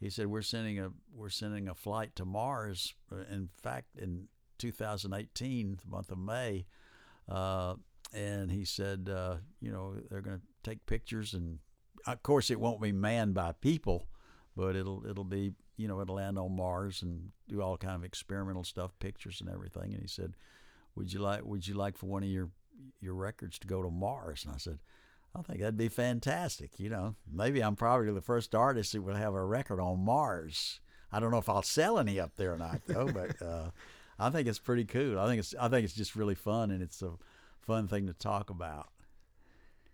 he 0.00 0.08
said 0.10 0.26
we're 0.26 0.42
sending 0.42 0.80
a 0.80 0.90
we're 1.14 1.28
sending 1.28 1.68
a 1.68 1.74
flight 1.74 2.16
to 2.16 2.24
Mars. 2.24 2.94
uh, 3.12 3.16
In 3.30 3.50
fact, 3.62 3.98
in 3.98 4.28
2018, 4.58 5.78
the 5.84 5.90
month 5.90 6.10
of 6.10 6.18
May, 6.18 6.66
uh, 7.28 7.74
and 8.12 8.50
he 8.50 8.64
said, 8.64 9.08
uh, 9.14 9.36
you 9.60 9.70
know, 9.70 9.94
they're 10.10 10.22
going 10.22 10.38
to 10.38 10.44
take 10.62 10.86
pictures, 10.86 11.34
and 11.34 11.58
of 12.06 12.22
course, 12.22 12.50
it 12.50 12.58
won't 12.58 12.80
be 12.80 12.92
manned 12.92 13.34
by 13.34 13.52
people, 13.52 14.06
but 14.56 14.74
it'll 14.74 15.06
it'll 15.06 15.24
be 15.24 15.52
you 15.76 15.86
know 15.86 16.00
it'll 16.00 16.16
land 16.16 16.38
on 16.38 16.56
Mars 16.56 17.02
and 17.02 17.30
do 17.48 17.60
all 17.62 17.76
kind 17.76 17.94
of 17.96 18.04
experimental 18.04 18.64
stuff, 18.64 18.92
pictures 19.00 19.40
and 19.40 19.50
everything. 19.50 19.92
And 19.92 20.00
he 20.02 20.08
said, 20.08 20.34
would 20.94 21.12
you 21.12 21.20
like 21.20 21.44
would 21.44 21.68
you 21.68 21.74
like 21.74 21.96
for 21.98 22.06
one 22.06 22.22
of 22.22 22.30
your 22.30 22.50
your 23.00 23.14
records 23.14 23.58
to 23.58 23.66
go 23.66 23.82
to 23.82 23.90
Mars? 23.90 24.44
And 24.46 24.54
I 24.54 24.58
said. 24.58 24.78
I 25.34 25.42
think 25.42 25.60
that'd 25.60 25.76
be 25.76 25.88
fantastic. 25.88 26.78
You 26.78 26.90
know, 26.90 27.14
maybe 27.30 27.60
I'm 27.60 27.76
probably 27.76 28.12
the 28.12 28.20
first 28.20 28.54
artist 28.54 28.92
who 28.92 29.02
will 29.02 29.14
have 29.14 29.34
a 29.34 29.44
record 29.44 29.80
on 29.80 30.04
Mars. 30.04 30.80
I 31.12 31.20
don't 31.20 31.30
know 31.30 31.38
if 31.38 31.48
I'll 31.48 31.62
sell 31.62 31.98
any 31.98 32.18
up 32.18 32.32
there 32.36 32.52
or 32.52 32.58
not, 32.58 32.80
though. 32.86 33.06
but 33.06 33.40
uh, 33.46 33.70
I 34.18 34.30
think 34.30 34.48
it's 34.48 34.58
pretty 34.58 34.84
cool. 34.84 35.18
I 35.18 35.26
think 35.26 35.38
it's 35.40 35.54
I 35.58 35.68
think 35.68 35.84
it's 35.84 35.94
just 35.94 36.16
really 36.16 36.34
fun, 36.34 36.70
and 36.70 36.82
it's 36.82 37.02
a 37.02 37.12
fun 37.60 37.88
thing 37.88 38.06
to 38.06 38.12
talk 38.12 38.50
about. 38.50 38.88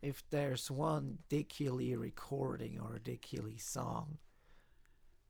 If 0.02 0.22
there's 0.30 0.70
one 0.70 1.18
Dickey 1.28 1.68
Lee 1.68 1.94
recording 1.94 2.78
or 2.80 2.96
a 2.96 3.00
Dickey 3.00 3.38
Lee 3.38 3.58
song 3.58 4.18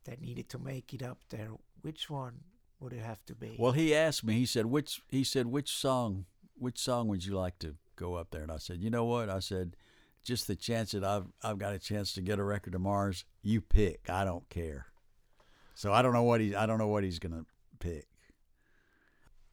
that 0.04 0.20
needed 0.20 0.48
to 0.50 0.58
make 0.58 0.92
it 0.92 1.02
up 1.02 1.18
there, 1.30 1.50
which 1.82 2.10
one 2.10 2.40
would 2.80 2.92
it 2.92 3.02
have 3.02 3.24
to 3.26 3.34
be? 3.34 3.56
Well, 3.58 3.72
he 3.72 3.94
asked 3.94 4.24
me. 4.24 4.34
He 4.34 4.46
said, 4.46 4.66
"Which?" 4.66 5.00
He 5.08 5.24
said, 5.24 5.46
"Which 5.46 5.70
song? 5.70 6.26
Which 6.58 6.78
song 6.78 7.08
would 7.08 7.24
you 7.24 7.34
like 7.34 7.58
to 7.60 7.74
go 7.96 8.14
up 8.14 8.30
there?" 8.30 8.42
And 8.42 8.52
I 8.52 8.58
said, 8.58 8.82
"You 8.82 8.90
know 8.90 9.04
what?" 9.04 9.30
I 9.30 9.40
said, 9.40 9.76
"Just 10.26 10.46
the 10.46 10.56
chance 10.56 10.90
that 10.92 11.04
I've 11.04 11.26
I've 11.42 11.58
got 11.58 11.72
a 11.72 11.78
chance 11.78 12.12
to 12.14 12.20
get 12.20 12.38
a 12.38 12.44
record 12.44 12.72
to 12.72 12.78
Mars. 12.78 13.24
You 13.42 13.60
pick. 13.60 14.10
I 14.10 14.24
don't 14.24 14.48
care." 14.50 14.86
So 15.74 15.92
I 15.92 16.02
don't 16.02 16.12
know 16.12 16.22
what 16.22 16.40
he 16.40 16.54
I 16.54 16.66
don't 16.66 16.78
know 16.78 16.88
what 16.88 17.04
he's 17.04 17.18
gonna 17.18 17.44
pick. 17.78 18.08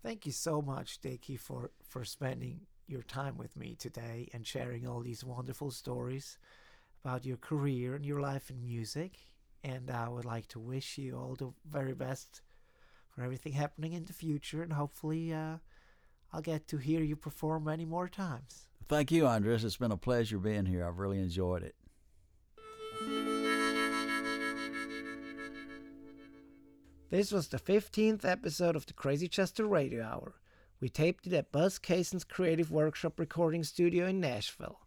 Thank 0.03 0.25
you 0.25 0.33
so 0.33 0.61
much, 0.61 0.99
Dickey, 0.99 1.37
for, 1.37 1.71
for 1.81 2.03
spending 2.03 2.67
your 2.87 3.03
time 3.03 3.37
with 3.37 3.55
me 3.55 3.73
today 3.73 4.27
and 4.33 4.45
sharing 4.45 4.85
all 4.85 4.99
these 4.99 5.23
wonderful 5.23 5.71
stories 5.71 6.37
about 7.03 7.25
your 7.25 7.37
career 7.37 7.95
and 7.95 8.05
your 8.05 8.19
life 8.19 8.49
in 8.49 8.61
music. 8.61 9.17
And 9.63 9.89
I 9.89 10.09
would 10.09 10.25
like 10.25 10.47
to 10.49 10.59
wish 10.59 10.97
you 10.97 11.15
all 11.15 11.35
the 11.35 11.53
very 11.65 11.93
best 11.93 12.41
for 13.09 13.23
everything 13.23 13.53
happening 13.53 13.93
in 13.93 14.03
the 14.03 14.11
future. 14.11 14.61
And 14.61 14.73
hopefully, 14.73 15.33
uh, 15.33 15.59
I'll 16.33 16.41
get 16.41 16.67
to 16.67 16.77
hear 16.77 17.01
you 17.01 17.15
perform 17.15 17.63
many 17.63 17.85
more 17.85 18.09
times. 18.09 18.67
Thank 18.87 19.11
you, 19.11 19.25
Andreas. 19.25 19.63
It's 19.63 19.77
been 19.77 19.91
a 19.91 19.97
pleasure 19.97 20.37
being 20.37 20.65
here. 20.65 20.85
I've 20.85 20.99
really 20.99 21.19
enjoyed 21.19 21.63
it. 21.63 21.75
This 27.09 27.31
was 27.31 27.47
the 27.47 27.59
15th 27.59 28.25
episode 28.25 28.75
of 28.75 28.85
the 28.87 28.93
Crazy 28.93 29.27
Chester 29.27 29.67
Radio 29.67 30.03
Hour. 30.03 30.33
We 30.79 30.89
taped 30.89 31.27
it 31.27 31.33
at 31.33 31.51
Buzz 31.51 31.77
Cason's 31.77 32.23
Creative 32.23 32.71
Workshop 32.71 33.19
recording 33.19 33.63
studio 33.63 34.07
in 34.07 34.19
Nashville. 34.19 34.79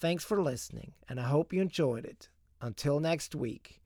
Thanks 0.00 0.24
for 0.24 0.42
listening, 0.42 0.94
and 1.08 1.20
I 1.20 1.24
hope 1.24 1.52
you 1.52 1.60
enjoyed 1.60 2.04
it. 2.04 2.30
Until 2.60 2.98
next 2.98 3.34
week, 3.34 3.80